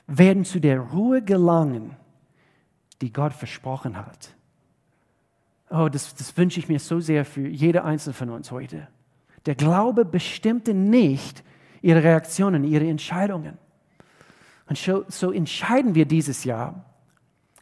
werden 0.08 0.44
zu 0.46 0.60
der 0.60 0.80
Ruhe 0.80 1.22
gelangen, 1.22 1.96
die 3.02 3.14
Gott 3.14 3.34
versprochen 3.34 3.96
hat. 3.96 4.34
Oh, 5.70 5.90
das, 5.90 6.16
das 6.16 6.36
wünsche 6.38 6.60
ich 6.60 6.70
mir 6.70 6.80
so 6.80 7.00
sehr 7.00 7.24
für 7.24 7.48
jede 7.48 7.84
einzelne 7.84 8.16
von 8.16 8.32
uns 8.32 8.50
heute. 8.50 8.88
Der 9.46 9.54
Glaube 9.54 10.06
bestimmte 10.06 10.74
nicht 10.74 11.44
ihre 11.84 12.04
Reaktionen, 12.04 12.64
ihre 12.64 12.88
Entscheidungen. 12.88 13.60
Und 14.70 14.78
so, 15.08 15.32
entscheiden 15.32 15.96
wir 15.96 16.06
dieses 16.06 16.44
Jahr, 16.44 16.86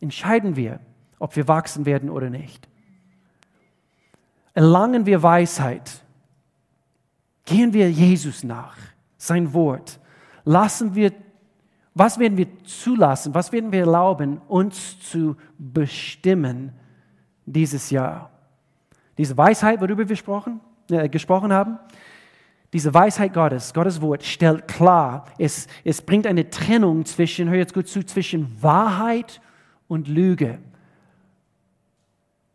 entscheiden 0.02 0.58
wir, 0.58 0.82
ob 1.20 1.36
wir 1.36 1.48
wachsen 1.48 1.86
werden 1.86 2.10
oder 2.10 2.30
nicht. 2.30 2.68
Erlangen 4.54 5.06
wir 5.06 5.24
Weisheit. 5.24 6.04
Gehen 7.46 7.72
wir 7.72 7.90
Jesus 7.90 8.44
nach, 8.44 8.76
sein 9.18 9.54
Wort. 9.54 10.00
Lassen 10.44 10.96
wir, 10.96 11.14
was 11.94 12.20
werden 12.20 12.38
wir 12.38 12.48
zulassen, 12.66 13.34
was 13.34 13.54
werden 13.54 13.72
wir 13.72 13.80
erlauben, 13.82 14.42
uns 14.50 15.00
zu 15.00 15.38
bestimmen 15.58 16.74
dieses 17.46 17.90
Jahr? 17.90 18.32
Diese 19.18 19.38
Weisheit, 19.38 19.80
worüber 19.80 20.00
wir 20.00 20.06
gesprochen, 20.06 20.60
äh, 20.92 21.08
gesprochen 21.08 21.54
haben, 21.54 21.80
diese 22.78 22.94
Weisheit 22.94 23.34
Gottes, 23.34 23.74
Gottes 23.74 24.02
Wort 24.02 24.24
stellt 24.24 24.68
klar, 24.68 25.26
es, 25.40 25.66
es 25.84 26.00
bringt 26.00 26.28
eine 26.28 26.52
Trennung 26.52 27.06
zwischen, 27.06 27.50
hör 27.50 27.58
jetzt 27.58 27.74
gut 27.74 27.88
zu, 27.88 28.06
zwischen 28.06 28.62
Wahrheit 28.62 29.42
und 29.88 30.08
Lüge. 30.08 30.60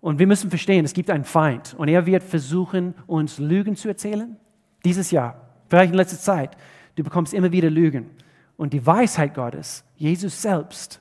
Und 0.01 0.21
wir 0.21 0.29
müssen 0.29 0.49
verstehen, 0.49 0.85
es 0.85 0.93
gibt 0.93 1.11
einen 1.11 1.25
Feind 1.25 1.75
und 1.77 1.89
er 1.89 2.07
wird 2.07 2.23
versuchen, 2.23 2.95
uns 3.09 3.39
Lügen 3.39 3.75
zu 3.75 3.89
erzählen. 3.89 4.37
Dieses 4.85 5.11
Jahr, 5.11 5.41
vielleicht 5.69 5.91
in 5.91 5.97
letzter 5.97 6.21
Zeit, 6.21 6.57
du 6.95 7.03
bekommst 7.03 7.35
immer 7.35 7.51
wieder 7.51 7.69
Lügen. 7.69 8.09
Und 8.57 8.75
die 8.75 8.87
Weisheit 8.87 9.35
Gottes, 9.35 9.83
Jesus 9.97 10.41
selbst, 10.41 11.01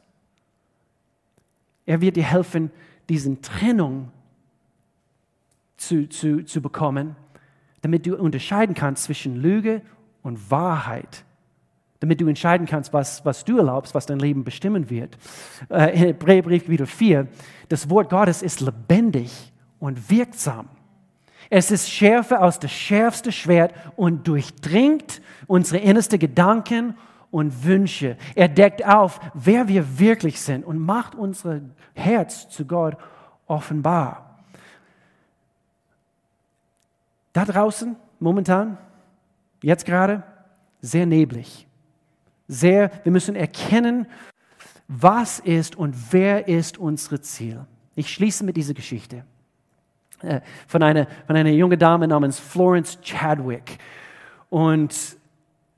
er 1.85 2.01
wird 2.01 2.15
dir 2.15 2.23
helfen, 2.23 2.71
diesen 3.07 3.43
Trennung 3.43 4.11
zu, 5.77 6.09
zu, 6.09 6.43
zu 6.43 6.59
bekommen 6.59 7.15
damit 7.81 8.05
du 8.05 8.15
unterscheiden 8.15 8.75
kannst 8.75 9.03
zwischen 9.03 9.35
Lüge 9.35 9.81
und 10.21 10.51
Wahrheit. 10.51 11.23
Damit 11.99 12.19
du 12.19 12.27
entscheiden 12.27 12.65
kannst, 12.65 12.93
was, 12.93 13.23
was 13.25 13.45
du 13.45 13.57
erlaubst, 13.57 13.93
was 13.93 14.05
dein 14.05 14.19
Leben 14.19 14.43
bestimmen 14.43 14.89
wird. 14.89 15.17
Äh, 15.69 15.95
Hebräerbrief 15.95 16.63
Kapitel 16.63 16.87
4, 16.87 17.27
das 17.69 17.89
Wort 17.89 18.09
Gottes 18.09 18.41
ist 18.41 18.59
lebendig 18.61 19.51
und 19.79 20.09
wirksam. 20.09 20.69
Es 21.49 21.69
ist 21.69 21.89
schärfer 21.89 22.41
als 22.41 22.59
das 22.59 22.71
schärfste 22.71 23.31
Schwert 23.31 23.73
und 23.95 24.27
durchdringt 24.27 25.21
unsere 25.47 25.79
innersten 25.79 26.17
Gedanken 26.17 26.95
und 27.29 27.65
Wünsche. 27.65 28.17
Er 28.35 28.47
deckt 28.47 28.85
auf, 28.85 29.19
wer 29.33 29.67
wir 29.67 29.99
wirklich 29.99 30.39
sind 30.39 30.65
und 30.65 30.79
macht 30.79 31.15
unser 31.15 31.61
Herz 31.93 32.49
zu 32.49 32.65
Gott 32.65 32.95
offenbar. 33.47 34.30
Da 37.33 37.45
draußen, 37.45 37.95
momentan, 38.19 38.77
jetzt 39.61 39.85
gerade, 39.85 40.23
sehr 40.81 41.05
neblig. 41.05 41.67
Sehr, 42.47 42.91
wir 43.03 43.11
müssen 43.11 43.35
erkennen, 43.35 44.07
was 44.87 45.39
ist 45.39 45.75
und 45.77 45.95
wer 46.11 46.47
ist 46.47 46.77
unser 46.77 47.21
Ziel. 47.21 47.65
Ich 47.95 48.11
schließe 48.11 48.43
mit 48.43 48.57
dieser 48.57 48.73
Geschichte 48.73 49.23
äh, 50.21 50.41
von 50.67 50.83
einer, 50.83 51.07
von 51.27 51.35
einer 51.35 51.49
jungen 51.51 51.79
Dame 51.79 52.07
namens 52.07 52.39
Florence 52.39 52.99
Chadwick. 53.01 53.77
Und 54.49 55.17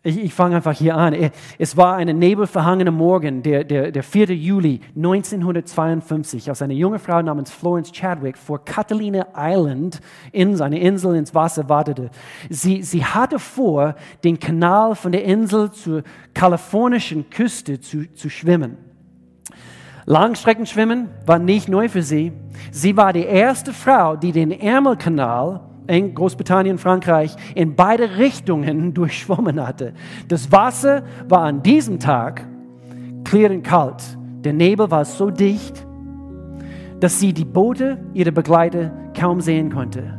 ich, 0.04 0.18
ich 0.18 0.34
fange 0.34 0.58
einfach 0.58 0.74
hier 0.74 0.96
an. 0.96 1.16
Es 1.58 1.78
war 1.78 1.96
ein 1.96 2.20
nebelverhangener 2.20 2.92
Morgen, 2.92 3.42
der, 3.42 3.64
der, 3.64 3.92
der 3.92 4.04
4. 4.04 4.36
Juli 4.36 4.82
1952, 4.98 6.50
als 6.50 6.62
eine 6.62 6.74
junge 6.74 7.00
Frau 7.00 7.22
namens 7.22 7.52
Florence 7.52 7.92
Chadwick 7.92 8.38
vor 8.38 8.64
Catalina 8.66 9.28
Island, 9.36 10.02
in 10.34 10.58
seine 10.58 10.80
Insel 10.80 11.16
ins 11.16 11.34
Wasser 11.34 11.70
wartete. 11.70 12.10
Sie, 12.50 12.84
sie 12.84 13.06
hatte 13.06 13.40
vor, 13.40 13.96
den 14.26 14.40
Kanal 14.40 14.96
von 14.96 15.14
der 15.14 15.24
Insel 15.24 15.72
zur 15.72 16.04
kalifornischen 16.34 17.30
Küste 17.30 17.80
zu, 17.80 18.12
zu 18.14 18.30
schwimmen. 18.30 18.78
Langstreckenschwimmen 20.06 21.08
war 21.26 21.40
nicht 21.40 21.70
neu 21.70 21.88
für 21.88 22.02
sie. 22.02 22.34
Sie 22.72 22.98
war 22.98 23.14
die 23.14 23.24
erste 23.24 23.72
Frau, 23.72 24.18
die 24.18 24.34
den 24.34 24.52
Ärmelkanal 24.52 25.62
Großbritannien, 25.88 26.78
Frankreich, 26.78 27.36
in 27.56 27.76
beide 27.76 28.18
Richtungen 28.18 28.94
durchschwommen 28.94 29.66
hatte. 29.66 29.94
Das 30.28 30.52
Wasser 30.52 31.04
war 31.28 31.42
an 31.42 31.64
diesem 31.64 32.00
Tag 32.00 32.48
klirrend 33.24 33.64
kalt. 33.64 34.04
Der 34.44 34.54
Nebel 34.54 34.92
war 34.92 35.06
so 35.06 35.30
dicht, 35.30 35.86
dass 37.00 37.20
sie 37.20 37.34
die 37.34 37.46
Boote 37.46 37.98
ihrer 38.14 38.32
Begleiter 38.32 38.92
kaum 39.18 39.42
sehen 39.42 39.70
konnte. 39.70 40.18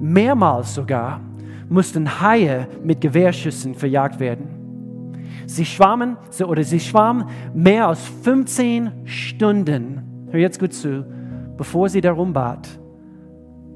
Mehrmals 0.00 0.74
sogar 0.74 1.20
mussten 1.68 2.20
Haie 2.20 2.68
mit 2.82 3.00
Gewehrschüssen 3.00 3.74
verjagt 3.74 4.20
werden. 4.20 4.48
Sie 5.46 5.64
schwammen, 5.64 6.16
oder 6.46 6.62
sie 6.62 6.80
schwammen 6.80 7.26
mehr 7.54 7.88
als 7.88 8.00
15 8.22 8.90
Stunden, 9.04 10.26
hör 10.30 10.40
jetzt 10.40 10.60
gut 10.60 10.72
zu, 10.72 11.04
bevor 11.56 11.88
sie 11.88 12.00
darum 12.00 12.32
bat, 12.32 12.68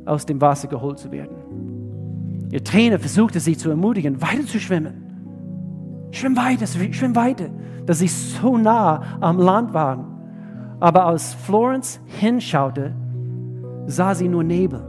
aus 0.06 0.24
dem 0.26 0.40
Wasser 0.40 0.68
geholt 0.68 0.98
zu 0.98 1.10
werden. 1.10 1.36
Ihr 2.50 2.62
Trainer 2.62 2.98
versuchte 2.98 3.40
sie 3.40 3.56
zu 3.56 3.70
ermutigen, 3.70 4.22
weiter 4.22 4.46
zu 4.46 4.58
schwimmen. 4.60 6.08
Schwimm 6.12 6.36
weiter, 6.36 6.66
schwimm 6.66 7.16
weiter, 7.16 7.50
dass 7.84 7.98
sie 7.98 8.08
so 8.08 8.56
nah 8.56 9.02
am 9.20 9.38
Land 9.38 9.74
waren. 9.74 10.06
Aber 10.80 11.06
als 11.06 11.34
Florence 11.34 12.00
hinschaute, 12.06 12.94
sah 13.86 14.14
sie 14.14 14.28
nur 14.28 14.44
Nebel. 14.44 14.82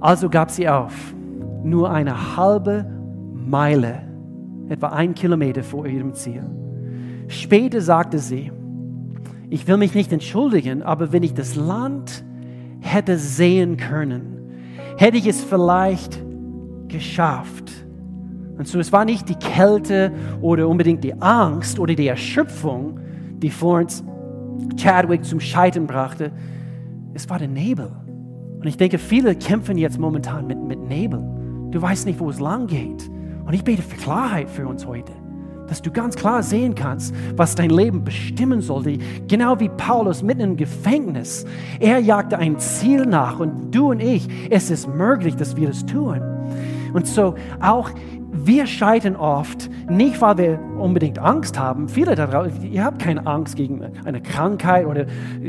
Also 0.00 0.28
gab 0.28 0.50
sie 0.50 0.68
auf, 0.68 1.14
nur 1.62 1.90
eine 1.90 2.36
halbe 2.36 2.86
Meile, 3.34 4.02
etwa 4.68 4.88
ein 4.88 5.14
Kilometer 5.14 5.62
vor 5.62 5.86
ihrem 5.86 6.14
Ziel. 6.14 6.44
Später 7.28 7.80
sagte 7.80 8.18
sie, 8.18 8.50
ich 9.48 9.68
will 9.68 9.76
mich 9.76 9.94
nicht 9.94 10.12
entschuldigen, 10.12 10.82
aber 10.82 11.12
wenn 11.12 11.22
ich 11.22 11.34
das 11.34 11.56
Land 11.56 12.24
hätte 12.82 13.16
sehen 13.16 13.76
können, 13.76 14.52
hätte 14.98 15.16
ich 15.16 15.26
es 15.26 15.42
vielleicht 15.42 16.20
geschafft. 16.88 17.72
Und 18.58 18.68
so, 18.68 18.78
es 18.78 18.92
war 18.92 19.04
nicht 19.04 19.28
die 19.28 19.34
Kälte 19.34 20.12
oder 20.40 20.68
unbedingt 20.68 21.02
die 21.02 21.14
Angst 21.20 21.78
oder 21.78 21.94
die 21.94 22.06
Erschöpfung, 22.06 23.00
die 23.38 23.50
Florence 23.50 24.04
Chadwick 24.76 25.24
zum 25.24 25.40
Scheitern 25.40 25.86
brachte. 25.86 26.30
Es 27.14 27.28
war 27.30 27.38
der 27.38 27.48
Nebel. 27.48 27.90
Und 28.60 28.66
ich 28.66 28.76
denke, 28.76 28.98
viele 28.98 29.34
kämpfen 29.34 29.78
jetzt 29.78 29.98
momentan 29.98 30.46
mit, 30.46 30.62
mit 30.62 30.80
Nebel. 30.80 31.20
Du 31.70 31.80
weißt 31.80 32.06
nicht, 32.06 32.20
wo 32.20 32.30
es 32.30 32.38
lang 32.38 32.66
geht. 32.66 33.10
Und 33.44 33.54
ich 33.54 33.64
bete 33.64 33.82
für 33.82 33.96
Klarheit 33.96 34.48
für 34.48 34.68
uns 34.68 34.86
heute, 34.86 35.12
dass 35.72 35.80
du 35.80 35.90
ganz 35.90 36.16
klar 36.16 36.42
sehen 36.42 36.74
kannst, 36.74 37.14
was 37.34 37.54
dein 37.54 37.70
Leben 37.70 38.04
bestimmen 38.04 38.60
sollte. 38.60 38.98
Genau 39.26 39.58
wie 39.58 39.70
Paulus 39.70 40.22
mitten 40.22 40.42
im 40.42 40.56
Gefängnis. 40.58 41.46
Er 41.80 41.98
jagte 41.98 42.36
ein 42.36 42.58
Ziel 42.58 43.06
nach 43.06 43.40
und 43.40 43.74
du 43.74 43.92
und 43.92 44.00
ich, 44.00 44.28
es 44.50 44.70
ist 44.70 44.86
möglich, 44.86 45.34
dass 45.34 45.56
wir 45.56 45.68
das 45.68 45.86
tun. 45.86 46.20
Und 46.92 47.06
so 47.06 47.36
auch 47.62 47.88
wir 48.32 48.66
scheitern 48.66 49.16
oft, 49.16 49.70
nicht 49.88 50.20
weil 50.20 50.36
wir 50.36 50.60
unbedingt 50.78 51.18
Angst 51.18 51.58
haben. 51.58 51.88
Viele 51.88 52.16
da 52.16 52.26
draußen, 52.26 52.70
ihr 52.70 52.84
habt 52.84 52.98
keine 52.98 53.26
Angst 53.26 53.56
gegen 53.56 53.82
eine 54.04 54.20
Krankheit 54.20 54.84
oder, 54.84 55.06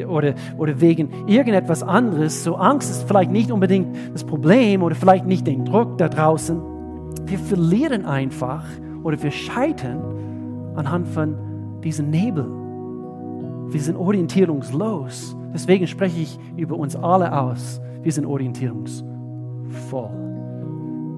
oder, 0.08 0.36
oder 0.58 0.80
wegen 0.80 1.28
irgendetwas 1.28 1.84
anderes. 1.84 2.46
So 2.46 2.56
Angst 2.56 2.90
ist 2.90 3.04
vielleicht 3.10 3.32
nicht 3.32 3.52
unbedingt 3.52 3.94
das 4.14 4.24
Problem 4.24 4.84
oder 4.84 4.96
vielleicht 4.96 5.26
nicht 5.26 5.48
den 5.48 5.66
Druck 5.66 5.98
da 5.98 6.08
draußen. 6.08 6.62
Wir 7.26 7.40
verlieren 7.40 8.06
einfach 8.06 8.64
oder 9.04 9.22
wir 9.22 9.32
scheitern 9.32 10.13
anhand 10.76 11.08
von 11.08 11.36
diesem 11.84 12.10
Nebel. 12.10 12.46
Wir 13.70 13.82
sind 13.82 13.96
orientierungslos. 13.96 15.36
Deswegen 15.54 15.88
spreche 15.88 16.22
ich 16.22 16.40
über 16.58 16.78
uns 16.78 16.96
alle 16.96 17.40
aus. 17.40 17.82
Wir 18.02 18.12
sind 18.12 18.26
orientierungsvoll. 18.26 19.04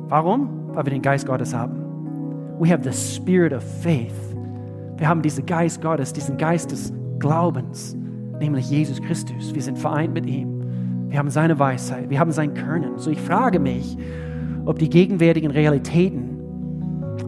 Warum? 0.08 0.50
Weil 0.74 0.86
wir 0.86 0.92
den 0.92 1.02
Geist 1.02 1.26
Gottes 1.26 1.54
haben. 1.54 1.76
We 2.60 2.70
have 2.72 2.84
the 2.84 2.94
spirit 2.94 3.54
of 3.54 3.64
faith. 3.82 4.14
Wir 4.98 5.10
haben 5.10 5.22
diesen 5.22 5.46
Geist 5.46 5.82
Gottes, 5.82 6.14
diesen 6.14 6.38
Geist 6.38 6.72
des 6.72 6.94
Glaubens, 7.20 7.98
nämlich 8.40 8.70
Jesus 8.70 9.02
Christus. 9.02 9.54
Wir 9.54 9.62
sind 9.62 9.78
vereint 9.78 10.14
mit 10.14 10.26
ihm. 10.26 10.56
Wir 11.10 11.20
haben 11.20 11.30
seine 11.30 11.60
Weisheit, 11.60 12.10
wir 12.10 12.20
haben 12.20 12.32
sein 12.32 12.54
Können. 12.54 12.98
So 12.98 13.10
ich 13.10 13.20
frage 13.22 13.60
mich, 13.60 13.98
ob 14.66 14.80
die 14.80 14.90
gegenwärtigen 14.90 15.52
Realitäten 15.52 16.40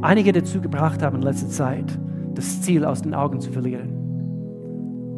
einige 0.01 0.32
dazu 0.32 0.61
gebracht 0.61 1.01
haben 1.01 1.17
in 1.17 1.21
letzter 1.21 1.49
Zeit, 1.49 1.86
das 2.38 2.62
Ziel 2.62 2.86
aus 2.86 3.02
den 3.02 3.14
Augen 3.14 3.40
zu 3.40 3.52
verlieren. 3.52 4.08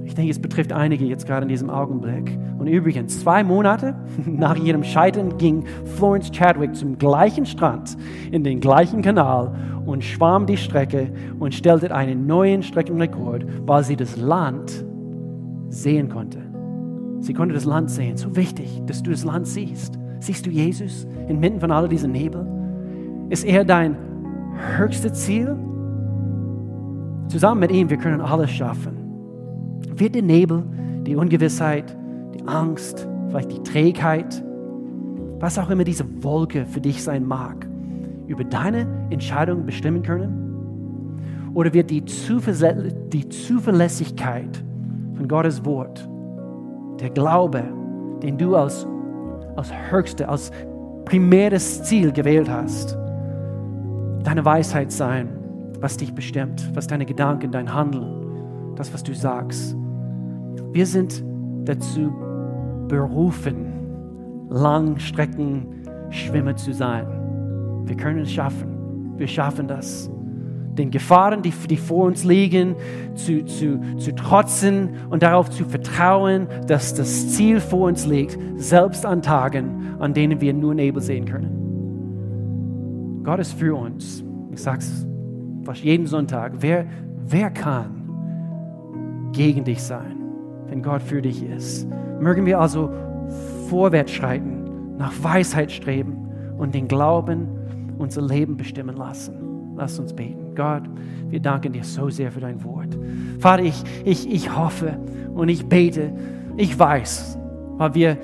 Ich 0.05 0.15
denke, 0.15 0.31
es 0.31 0.39
betrifft 0.39 0.73
einige 0.73 1.05
jetzt 1.05 1.27
gerade 1.27 1.43
in 1.43 1.49
diesem 1.49 1.69
Augenblick. 1.69 2.35
Und 2.57 2.65
übrigens, 2.65 3.19
zwei 3.19 3.43
Monate 3.43 3.93
nach 4.25 4.55
ihrem 4.55 4.83
Scheitern 4.83 5.37
ging 5.37 5.65
Florence 5.97 6.31
Chadwick 6.31 6.75
zum 6.75 6.97
gleichen 6.97 7.45
Strand, 7.45 7.95
in 8.31 8.43
den 8.43 8.59
gleichen 8.59 9.03
Kanal 9.03 9.53
und 9.85 10.03
schwamm 10.03 10.47
die 10.47 10.57
Strecke 10.57 11.11
und 11.39 11.53
stellte 11.53 11.93
einen 11.93 12.25
neuen 12.25 12.63
Streckenrekord, 12.63 13.45
weil 13.67 13.83
sie 13.83 13.95
das 13.95 14.17
Land 14.17 14.83
sehen 15.67 16.09
konnte. 16.09 16.39
Sie 17.19 17.33
konnte 17.33 17.53
das 17.53 17.65
Land 17.65 17.91
sehen. 17.91 18.17
So 18.17 18.35
wichtig, 18.35 18.81
dass 18.87 19.03
du 19.03 19.11
das 19.11 19.25
Land 19.25 19.45
siehst. 19.45 19.99
Siehst 20.19 20.45
du 20.45 20.49
Jesus 20.49 21.05
inmitten 21.27 21.59
von 21.59 21.71
all 21.71 21.87
diesem 21.87 22.11
Nebel? 22.11 22.47
Ist 23.29 23.45
er 23.45 23.63
dein 23.63 23.95
höchstes 24.77 25.13
Ziel? 25.13 25.55
Zusammen 27.29 27.59
mit 27.61 27.71
ihm, 27.71 27.89
wir 27.91 27.97
können 27.97 28.21
alles 28.21 28.49
schaffen. 28.49 28.97
Wird 29.95 30.15
der 30.15 30.23
Nebel, 30.23 30.63
die 31.05 31.15
Ungewissheit, 31.15 31.95
die 32.33 32.47
Angst, 32.47 33.07
vielleicht 33.29 33.51
die 33.51 33.61
Trägheit, 33.61 34.43
was 35.39 35.59
auch 35.59 35.69
immer 35.69 35.83
diese 35.83 36.05
Wolke 36.23 36.65
für 36.65 36.81
dich 36.81 37.03
sein 37.03 37.23
mag, 37.27 37.67
über 38.25 38.43
deine 38.43 38.87
Entscheidung 39.11 39.63
bestimmen 39.63 40.01
können? 40.01 41.51
Oder 41.53 41.71
wird 41.71 41.91
die, 41.91 42.01
die 42.01 43.29
Zuverlässigkeit 43.29 44.63
von 45.13 45.27
Gottes 45.27 45.63
Wort, 45.63 46.09
der 46.99 47.11
Glaube, 47.11 47.63
den 48.23 48.39
du 48.39 48.55
als, 48.55 48.87
als 49.55 49.71
höchste, 49.91 50.27
als 50.27 50.51
primäres 51.05 51.83
Ziel 51.83 52.11
gewählt 52.11 52.49
hast, 52.49 52.97
deine 54.23 54.43
Weisheit 54.43 54.91
sein, 54.91 55.38
was 55.79 55.97
dich 55.97 56.13
bestimmt, 56.13 56.69
was 56.73 56.87
deine 56.87 57.05
Gedanken, 57.05 57.51
dein 57.51 57.73
Handeln, 57.73 58.75
das, 58.75 58.93
was 58.93 59.03
du 59.03 59.13
sagst. 59.13 59.75
Wir 60.71 60.85
sind 60.85 61.23
dazu 61.65 62.13
berufen, 62.87 64.47
Langstreckenschwimmer 64.49 66.55
zu 66.55 66.73
sein. 66.73 67.05
Wir 67.85 67.95
können 67.95 68.19
es 68.19 68.31
schaffen. 68.31 69.17
Wir 69.17 69.27
schaffen 69.27 69.67
das. 69.67 70.09
Den 70.73 70.91
Gefahren, 70.91 71.41
die, 71.41 71.51
die 71.51 71.77
vor 71.77 72.05
uns 72.05 72.23
liegen, 72.23 72.75
zu, 73.15 73.43
zu, 73.45 73.79
zu 73.97 74.15
trotzen 74.15 74.89
und 75.09 75.23
darauf 75.23 75.49
zu 75.49 75.65
vertrauen, 75.65 76.47
dass 76.67 76.93
das 76.93 77.29
Ziel 77.29 77.59
vor 77.59 77.87
uns 77.87 78.05
liegt, 78.05 78.37
selbst 78.55 79.05
an 79.05 79.21
Tagen, 79.21 79.95
an 79.99 80.13
denen 80.13 80.39
wir 80.39 80.53
nur 80.53 80.73
Nebel 80.73 81.01
sehen 81.01 81.25
können. 81.25 81.57
Gott 83.23 83.39
ist 83.39 83.53
für 83.53 83.75
uns. 83.75 84.23
Ich 84.51 84.61
sage 84.61 84.79
es 84.79 85.05
fast 85.69 85.83
jeden 85.83 86.07
Sonntag. 86.07 86.53
Wer, 86.61 86.87
wer 87.27 87.51
kann 87.51 89.29
gegen 89.33 89.63
dich 89.63 89.83
sein, 89.83 90.17
wenn 90.67 90.81
Gott 90.81 91.03
für 91.03 91.21
dich 91.21 91.43
ist? 91.43 91.87
Mögen 92.19 92.47
wir 92.47 92.59
also 92.59 92.89
vorwärts 93.69 94.11
schreiten, 94.11 94.97
nach 94.97 95.13
Weisheit 95.21 95.71
streben 95.71 96.17
und 96.57 96.73
den 96.73 96.87
Glauben 96.87 97.47
unser 97.99 98.23
Leben 98.23 98.57
bestimmen 98.57 98.97
lassen. 98.97 99.75
Lass 99.75 99.99
uns 99.99 100.11
beten. 100.11 100.55
Gott, 100.55 100.81
wir 101.29 101.39
danken 101.39 101.71
dir 101.71 101.83
so 101.83 102.09
sehr 102.09 102.31
für 102.31 102.39
dein 102.39 102.63
Wort. 102.63 102.97
Vater, 103.37 103.61
ich, 103.61 103.83
ich, 104.03 104.27
ich 104.27 104.57
hoffe 104.57 104.97
und 105.35 105.49
ich 105.49 105.67
bete, 105.67 106.11
ich 106.57 106.79
weiß, 106.79 107.37
weil 107.77 107.93
wir, 107.93 108.17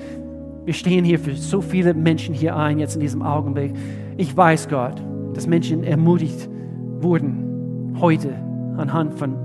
wir 0.64 0.74
stehen 0.74 1.04
hier 1.04 1.20
für 1.20 1.36
so 1.36 1.60
viele 1.60 1.94
Menschen 1.94 2.34
hier 2.34 2.56
ein, 2.56 2.80
jetzt 2.80 2.96
in 2.96 3.00
diesem 3.02 3.22
Augenblick. 3.22 3.72
Ich 4.16 4.36
weiß, 4.36 4.68
Gott, 4.68 5.00
dass 5.32 5.46
Menschen 5.46 5.84
ermutigt 5.84 6.48
wurden 7.06 7.96
heute 8.00 8.34
anhand 8.76 9.14
von, 9.14 9.36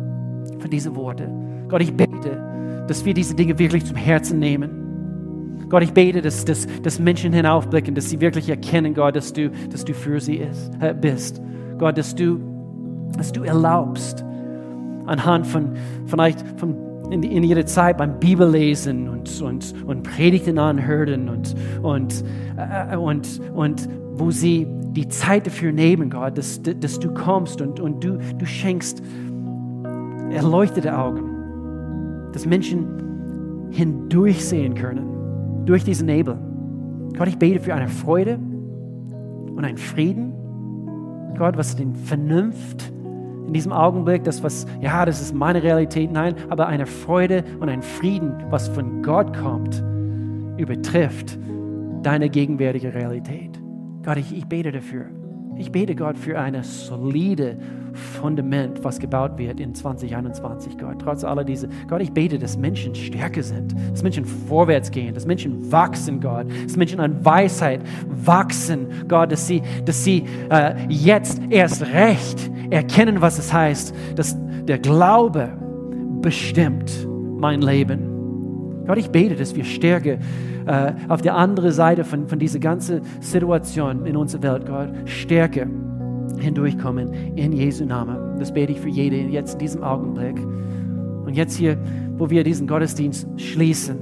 von 0.60 0.70
diesen 0.70 0.96
Worten. 0.96 1.68
Gott, 1.70 1.82
ich 1.82 1.94
bete, 1.94 2.84
dass 2.88 3.06
wir 3.06 3.14
diese 3.14 3.36
Dinge 3.36 3.58
wirklich 3.60 3.86
zum 3.86 3.96
Herzen 3.96 4.40
nehmen. 4.40 5.68
Gott, 5.70 5.84
ich 5.84 5.94
bete, 5.94 6.22
dass, 6.22 6.44
dass, 6.44 6.68
dass 6.82 7.00
Menschen 7.00 7.32
hinaufblicken, 7.32 7.94
dass 7.94 8.10
sie 8.10 8.20
wirklich 8.20 8.50
erkennen, 8.50 8.94
Gott, 8.94 9.16
dass 9.16 9.32
du, 9.32 9.52
dass 9.70 9.86
du 9.86 9.94
für 9.94 10.20
sie 10.20 10.38
ist, 10.38 10.72
äh, 10.82 10.94
bist. 10.94 11.40
Gott, 11.78 11.98
dass 11.98 12.16
du, 12.16 12.40
dass 13.16 13.32
du 13.32 13.44
erlaubst, 13.44 14.26
anhand 15.06 15.46
von 15.46 15.74
vielleicht 16.08 16.44
von 16.60 16.76
in, 17.12 17.24
in 17.24 17.44
ihrer 17.44 17.66
Zeit 17.66 17.98
beim 17.98 18.20
Bibellesen 18.20 19.08
und, 19.10 19.42
und, 19.42 19.74
und 19.86 20.04
Predigten 20.04 20.58
anhören 20.58 21.30
und, 21.30 21.56
und, 21.82 22.24
äh, 22.58 22.96
und, 22.96 23.42
und 23.54 23.88
wo 24.14 24.32
sie 24.32 24.68
die 24.92 25.08
Zeit 25.08 25.48
dafür 25.48 25.72
nehmen, 25.72 26.10
Gott, 26.10 26.38
dass, 26.38 26.62
dass 26.62 27.00
du 27.00 27.14
kommst 27.14 27.62
und, 27.62 27.80
und 27.80 28.04
du, 28.04 28.18
du 28.38 28.46
schenkst 28.46 29.02
erleuchtete 30.32 30.98
Augen, 30.98 32.30
dass 32.34 32.46
Menschen 32.46 33.70
hindurchsehen 33.72 34.76
können, 34.76 35.66
durch 35.66 35.84
diesen 35.84 36.08
Nebel. 36.08 36.38
Gott, 37.18 37.28
ich 37.28 37.38
bete 37.38 37.60
für 37.60 37.74
eine 37.74 37.88
Freude 37.88 38.38
und 39.56 39.64
einen 39.64 39.78
Frieden. 39.78 40.34
Gott, 41.38 41.58
was 41.58 41.76
den 41.76 41.96
Vernunft 41.96 42.92
in 43.48 43.54
diesem 43.54 43.72
Augenblick, 43.72 44.24
das 44.24 44.44
was, 44.44 44.66
ja, 44.80 45.06
das 45.06 45.22
ist 45.22 45.34
meine 45.34 45.62
Realität, 45.62 46.12
nein, 46.12 46.36
aber 46.50 46.68
eine 46.68 46.86
Freude 46.86 47.44
und 47.60 47.70
ein 47.70 47.82
Frieden, 47.82 48.34
was 48.50 48.70
von 48.70 49.02
Gott 49.02 49.36
kommt, 49.38 49.84
übertrifft 50.58 51.38
deine 52.02 52.30
gegenwärtige 52.30 52.94
Realität. 52.94 53.61
Gott, 54.04 54.18
ich, 54.18 54.36
ich 54.36 54.46
bete 54.46 54.72
dafür. 54.72 55.06
Ich 55.58 55.72
bete 55.72 55.96
Gott 55.96 56.18
für 56.18 56.40
ein 56.40 56.62
solide 56.64 57.58
Fundament, 57.94 58.84
was 58.84 59.00
gebaut 59.00 59.38
wird 59.38 59.60
in 59.60 59.76
2021, 59.76 60.78
Gott. 60.78 61.00
Trotz 61.00 61.24
aller 61.24 61.44
diese, 61.44 61.68
Gott, 61.88 62.02
ich 62.02 62.12
bete, 62.12 62.40
dass 62.40 62.58
Menschen 62.58 62.96
stärker 62.96 63.44
sind, 63.44 63.76
dass 63.92 64.02
Menschen 64.02 64.26
vorwärts 64.26 64.90
gehen, 64.90 65.14
dass 65.14 65.26
Menschen 65.26 65.72
wachsen, 65.72 66.20
Gott, 66.22 66.48
dass 66.64 66.78
Menschen 66.78 67.00
an 67.00 67.24
Weisheit 67.24 67.82
wachsen, 68.08 68.88
Gott, 69.08 69.32
dass 69.32 69.46
sie, 69.46 69.62
dass 69.86 70.04
sie 70.04 70.24
äh, 70.50 70.74
jetzt 70.88 71.42
erst 71.50 71.86
recht 71.88 72.50
erkennen, 72.70 73.22
was 73.22 73.38
es 73.38 73.52
heißt, 73.52 73.94
dass 74.16 74.36
der 74.64 74.80
Glaube 74.80 75.50
bestimmt 76.22 77.08
mein 77.38 77.62
Leben. 77.62 78.11
Gott, 78.86 78.98
ich 78.98 79.10
bete, 79.10 79.36
dass 79.36 79.56
wir 79.56 79.64
Stärke 79.64 80.20
äh, 80.66 80.94
auf 81.08 81.22
der 81.22 81.36
anderen 81.36 81.72
Seite 81.72 82.04
von, 82.04 82.28
von 82.28 82.40
dieser 82.40 82.60
ganzen 82.60 83.02
Situation 83.20 84.06
in 84.06 84.16
unserer 84.16 84.44
Welt, 84.44 84.66
Gott, 84.66 84.90
Stärke 85.06 85.68
hindurchkommen 86.40 87.36
in 87.36 87.54
Jesu 87.54 87.86
Namen. 87.86 88.40
Das 88.40 88.54
bete 88.54 88.72
ich 88.72 88.80
für 88.80 88.90
jede 88.90 89.18
jetzt 89.18 89.54
in 89.54 89.60
diesem 89.60 89.84
Augenblick. 89.84 90.38
Und 91.26 91.36
jetzt 91.36 91.56
hier, 91.56 91.78
wo 92.18 92.30
wir 92.30 92.44
diesen 92.44 92.68
Gottesdienst 92.68 93.28
schließen, 93.38 93.98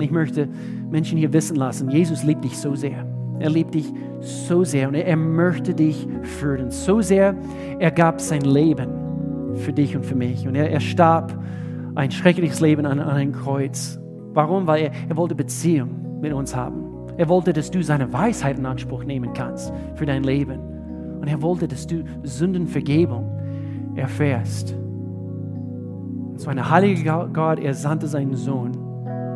ich 0.00 0.10
möchte 0.10 0.48
Menschen 0.90 1.18
hier 1.18 1.32
wissen 1.32 1.56
lassen, 1.56 1.90
Jesus 1.90 2.22
liebt 2.22 2.44
dich 2.44 2.56
so 2.58 2.74
sehr. 2.74 3.06
Er 3.38 3.50
liebt 3.50 3.74
dich 3.74 3.90
so 4.20 4.64
sehr 4.64 4.88
und 4.88 4.94
er, 4.94 5.16
möchte 5.16 5.74
dich 5.74 6.06
führen. 6.22 6.70
So 6.70 7.00
sehr, 7.00 7.34
er 7.78 7.90
gab 7.90 8.20
sein 8.20 8.42
Leben 8.42 8.90
für 9.56 9.72
dich 9.72 9.96
und 9.96 10.04
für 10.04 10.14
mich. 10.14 10.46
Und 10.46 10.54
er, 10.54 10.70
er 10.70 10.80
starb 10.80 11.34
ein 11.94 12.10
schreckliches 12.10 12.60
Leben 12.60 12.86
an, 12.86 13.00
an 13.00 13.08
einem 13.08 13.32
Kreuz. 13.32 13.98
Warum? 14.32 14.66
Weil 14.66 14.84
er, 14.84 14.90
er 15.08 15.16
wollte 15.16 15.34
Beziehung 15.34 16.20
mit 16.20 16.32
uns 16.32 16.54
haben. 16.54 16.84
Er 17.16 17.28
wollte, 17.28 17.52
dass 17.52 17.70
du 17.70 17.82
seine 17.82 18.12
Weisheit 18.12 18.58
in 18.58 18.66
Anspruch 18.66 19.04
nehmen 19.04 19.32
kannst 19.34 19.72
für 19.94 20.06
dein 20.06 20.22
Leben. 20.22 20.58
Und 21.20 21.28
er 21.28 21.42
wollte, 21.42 21.68
dass 21.68 21.86
du 21.86 22.04
Sündenvergebung 22.22 23.30
erfährst. 23.94 24.74
So 26.36 26.48
ein 26.48 26.70
heiliger 26.70 27.28
Gott, 27.32 27.58
er 27.58 27.74
sandte 27.74 28.06
seinen 28.06 28.34
Sohn, 28.34 28.72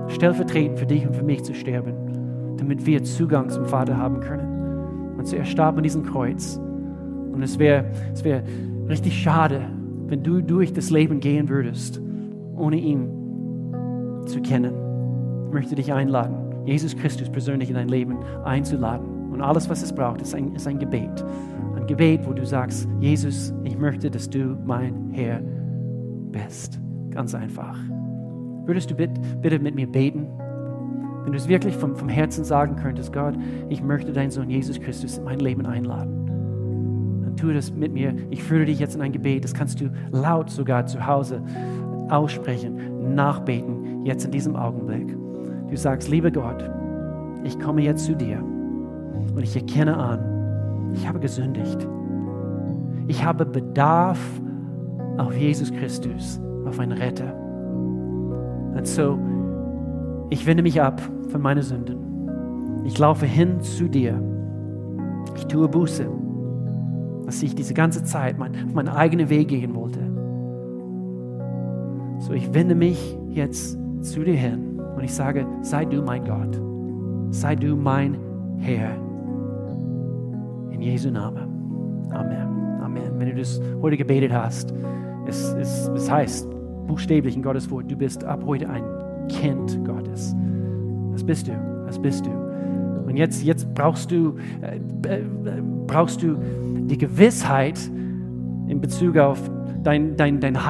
stellvertretend 0.09 0.78
für 0.78 0.86
dich 0.86 1.07
und 1.07 1.14
für 1.14 1.24
mich 1.24 1.42
zu 1.42 1.55
sterben, 1.55 2.57
damit 2.57 2.86
wir 2.86 3.03
Zugang 3.03 3.51
zum 3.51 3.66
Vater 3.66 3.99
haben 3.99 4.20
können. 4.20 5.14
Und 5.18 5.26
so 5.26 5.36
er 5.36 5.45
starb 5.45 5.76
an 5.76 5.82
diesem 5.82 6.05
Kreuz. 6.05 6.59
Und 7.32 7.42
es 7.42 7.59
wäre 7.59 7.84
es 8.14 8.24
wär 8.24 8.42
richtig 8.88 9.20
schade, 9.20 9.61
wenn 10.07 10.22
du 10.22 10.40
durch 10.40 10.72
das 10.72 10.90
Leben 10.90 11.20
gehen 11.20 11.49
würdest, 11.49 12.01
ohne 12.57 12.76
ihn 12.76 13.11
zu 14.26 14.40
kennen. 14.40 14.84
Möchte 15.55 15.77
dich 15.77 15.93
einladen, 15.93 16.67
Jesus 16.67 16.97
Christus 16.97 17.31
persönlich 17.31 17.69
in 17.69 17.77
dein 17.77 17.87
Leben 17.87 18.19
einzuladen. 18.45 19.31
Und 19.31 19.41
alles, 19.41 19.71
was 19.71 19.85
es 19.85 19.95
braucht, 19.95 20.21
ist 20.21 20.35
ein, 20.35 20.53
ist 20.57 20.67
ein 20.67 20.81
Gebet. 20.81 21.25
Ein 21.77 21.87
Gebet, 21.87 22.27
wo 22.27 22.33
du 22.33 22.45
sagst, 22.45 22.89
Jesus, 22.99 23.55
ich 23.63 23.79
möchte, 23.79 24.11
dass 24.11 24.29
du 24.29 24.59
mein 24.67 25.11
Herr 25.13 25.41
bist. 26.33 26.81
Ganz 27.11 27.37
einfach. 27.37 27.79
Würdest 28.67 28.91
du 28.91 28.97
bitte, 28.97 29.21
bitte 29.41 29.61
mit 29.61 29.77
mir 29.77 29.87
beten? 29.87 30.27
Wenn 31.23 31.31
du 31.31 31.39
es 31.39 31.47
wirklich 31.47 31.77
vom, 31.77 31.95
vom 31.95 32.09
Herzen 32.09 32.43
sagen 32.43 32.75
könntest, 32.75 33.13
Gott, 33.13 33.35
ich 33.69 33.81
möchte 33.81 34.13
deinen 34.13 34.33
Sohn 34.33 34.51
Jesus 34.51 34.81
Christus 34.81 35.19
in 35.19 35.25
mein 35.25 35.39
Leben 35.39 35.67
einladen 35.67 36.25
tue 37.37 37.53
das 37.53 37.73
mit 37.73 37.93
mir. 37.93 38.15
Ich 38.31 38.43
führe 38.43 38.65
dich 38.65 38.79
jetzt 38.79 38.95
in 38.95 39.03
ein 39.03 39.13
Gebet. 39.13 39.45
Das 39.45 39.53
kannst 39.53 39.81
du 39.81 39.91
laut 40.13 40.51
sogar 40.51 40.87
zu 40.87 41.07
Hause 41.07 41.43
aussprechen, 42.09 43.15
nachbeten, 43.15 44.05
jetzt 44.07 44.25
in 44.25 44.31
diesem 44.31 44.57
Augenblick. 44.57 45.24
Du 45.71 45.77
sagst, 45.77 46.09
lieber 46.09 46.31
Gott, 46.31 46.71
ich 47.43 47.59
komme 47.59 47.83
jetzt 47.83 48.05
zu 48.05 48.15
dir 48.15 48.43
und 49.35 49.43
ich 49.43 49.57
erkenne 49.57 49.97
an, 49.97 50.91
ich 50.95 51.07
habe 51.09 51.19
gesündigt. 51.19 51.87
Ich 53.07 53.25
habe 53.25 53.45
Bedarf 53.45 54.21
auf 55.19 55.35
Jesus 55.35 55.73
Christus, 55.73 56.41
auf 56.67 56.79
einen 56.79 56.93
Retter. 56.93 57.35
Und 58.77 58.87
so, 58.87 59.19
ich 60.31 60.47
wende 60.47 60.62
mich 60.62 60.81
ab 60.81 61.01
von 61.29 61.43
meinen 61.43 61.62
Sünden. 61.62 61.99
Ich 62.85 62.99
laufe 62.99 63.27
hin 63.27 63.61
zu 63.61 63.89
dir. 63.89 64.21
Ich 65.37 65.47
tue 65.47 65.69
Buße 65.69 66.07
dass 67.25 67.43
ich 67.43 67.55
diese 67.55 67.75
ganze 67.75 68.05
Zeit 68.05 68.39
mein, 68.39 68.55
auf 68.67 68.75
meinen 68.75 68.89
eigenen 68.89 69.29
Weg 69.29 69.49
gehen 69.49 69.75
wollte. 69.75 70.01
So, 72.19 72.33
ich 72.33 72.53
wende 72.55 72.75
mich 72.75 73.19
jetzt 73.31 73.79
zu 74.03 74.25
dir 74.25 74.35
hin 74.35 74.64
und 75.05 75.11
ich 75.11 75.17
sage, 75.17 75.47
sei 75.61 75.85
du 75.85 76.01
mein 76.01 76.25
Gott, 76.25 76.59
sei 77.29 77.55
du 77.55 77.77
mein 77.77 78.17
Herr. 78.57 78.97
In 80.71 80.81
Jesu 80.81 81.11
Namen. 81.11 82.09
Amen. 82.11 82.81
Amen. 82.81 83.13
Wenn 83.19 83.29
du 83.29 83.35
das 83.35 83.61
heute 83.83 83.99
gebetet 83.99 84.33
hast, 84.33 84.73
es, 85.27 85.53
es, 85.61 85.89
es 85.89 86.11
heißt 86.11 86.49
buchstäblich 86.87 87.37
in 87.37 87.43
Gottes 87.43 87.71
Wort, 87.71 87.91
du 87.91 87.97
bist 87.97 88.25
ab 88.25 88.45
heute 88.47 88.67
ein 88.71 88.83
Kind 89.29 89.85
Gottes. 89.85 90.35
Das 91.13 91.23
bist 91.23 91.49
du. 91.49 91.53
Das 91.85 92.01
bist 92.01 92.25
du. 92.25 92.31
Und 93.07 93.19
jetzt, 93.19 93.45
jetzt 93.45 93.75
brauchst 93.75 94.11
du, 94.11 94.39
äh, 94.63 94.77
äh, 95.07 95.23
brauchst 95.87 96.23
du 96.23 96.39
die 96.89 96.97
Gewissheit 96.97 97.79
in 98.69 98.81
Bezug 98.81 99.19
auf 99.19 99.39
dein, 99.83 100.17
dein, 100.17 100.41
dein 100.41 100.67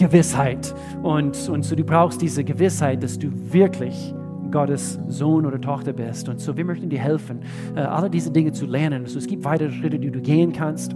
Heilsgewissheit. 0.00 0.74
Und, 1.02 1.48
und 1.48 1.62
so 1.62 1.76
du 1.76 1.84
brauchst 1.84 2.22
diese 2.22 2.42
Gewissheit, 2.44 3.02
dass 3.02 3.18
du 3.18 3.28
wirklich 3.52 4.14
Gottes 4.50 4.98
Sohn 5.08 5.46
oder 5.46 5.60
Tochter 5.60 5.92
bist. 5.92 6.28
Und 6.28 6.40
so 6.40 6.56
wir 6.56 6.64
möchten 6.64 6.88
dir 6.88 6.98
helfen, 6.98 7.40
äh, 7.76 7.80
alle 7.80 8.10
diese 8.10 8.30
Dinge 8.30 8.52
zu 8.52 8.66
lernen. 8.66 9.04
Also 9.04 9.18
es 9.18 9.26
gibt 9.26 9.44
weitere 9.44 9.70
Schritte, 9.70 9.98
die 9.98 10.10
du 10.10 10.20
gehen 10.20 10.52
kannst. 10.52 10.94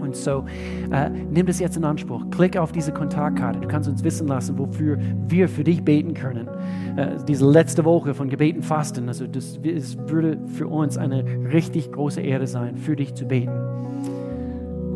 Und 0.00 0.16
so 0.16 0.44
äh, 0.90 1.08
nimm 1.08 1.46
das 1.46 1.60
jetzt 1.60 1.76
in 1.76 1.84
Anspruch. 1.84 2.24
Klick 2.30 2.56
auf 2.56 2.72
diese 2.72 2.92
Kontaktkarte. 2.92 3.60
Du 3.60 3.68
kannst 3.68 3.88
uns 3.88 4.02
wissen 4.02 4.26
lassen, 4.26 4.58
wofür 4.58 4.98
wir 5.28 5.48
für 5.48 5.64
dich 5.64 5.84
beten 5.84 6.12
können. 6.12 6.48
Äh, 6.96 7.16
diese 7.26 7.48
letzte 7.48 7.84
Woche 7.84 8.12
von 8.12 8.28
Gebeten 8.28 8.62
Fasten, 8.62 9.08
also 9.08 9.26
das, 9.26 9.58
es 9.62 9.96
würde 10.08 10.38
für 10.46 10.66
uns 10.66 10.98
eine 10.98 11.24
richtig 11.52 11.92
große 11.92 12.20
Ehre 12.20 12.46
sein, 12.46 12.76
für 12.76 12.96
dich 12.96 13.14
zu 13.14 13.26
beten. 13.26 13.52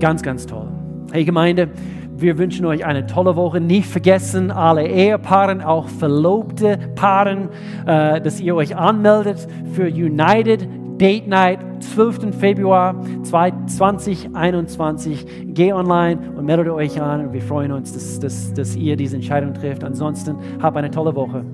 Ganz, 0.01 0.23
ganz 0.23 0.45
toll. 0.45 0.80
Hey 1.13 1.25
Gemeinde, 1.25 1.69
wir 2.17 2.39
wünschen 2.39 2.65
euch 2.67 2.87
eine 2.87 3.05
tolle 3.05 3.35
Woche. 3.35 3.61
Nicht 3.61 3.89
vergessen, 3.89 4.53
alle 4.53 4.87
Ehepaaren, 4.87 5.61
auch 5.61 5.89
verlobte 5.89 6.79
Paaren, 6.95 7.49
äh, 7.85 8.21
dass 8.21 8.39
ihr 8.39 8.55
euch 8.55 8.77
anmeldet 8.77 9.49
für 9.73 9.89
United 9.89 10.69
Date 10.99 11.27
Night, 11.27 11.59
12. 11.81 12.33
Februar 12.39 12.95
2021. 13.25 15.27
Geh 15.47 15.73
online 15.73 16.21
und 16.37 16.45
meldet 16.45 16.69
euch 16.69 17.03
an 17.03 17.33
wir 17.33 17.43
freuen 17.43 17.73
uns, 17.73 17.93
dass, 17.93 18.21
dass, 18.21 18.55
dass 18.55 18.77
ihr 18.77 18.97
diese 18.97 19.17
Entscheidung 19.17 19.53
trifft. 19.53 19.83
Ansonsten 19.83 20.37
habt 20.63 20.77
eine 20.77 20.93
tolle 20.93 21.17
Woche. 21.17 21.45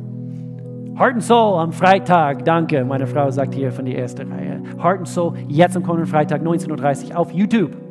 Heart 0.99 1.15
and 1.15 1.23
Soul 1.23 1.61
am 1.61 1.73
Freitag, 1.73 2.45
danke, 2.45 2.85
meine 2.85 3.07
Frau 3.07 3.31
sagt 3.31 3.55
hier 3.55 3.73
von 3.73 3.87
der 3.87 3.99
ersten 3.99 4.31
Reihe. 4.31 4.63
Heart 4.83 4.99
and 4.99 5.09
Soul 5.09 5.33
jetzt 5.49 5.79
am 5.79 5.83
kommenden 5.83 6.11
Freitag 6.11 6.43
19.30 6.43 7.13
Uhr 7.13 7.19
auf 7.19 7.33
YouTube. 7.33 7.86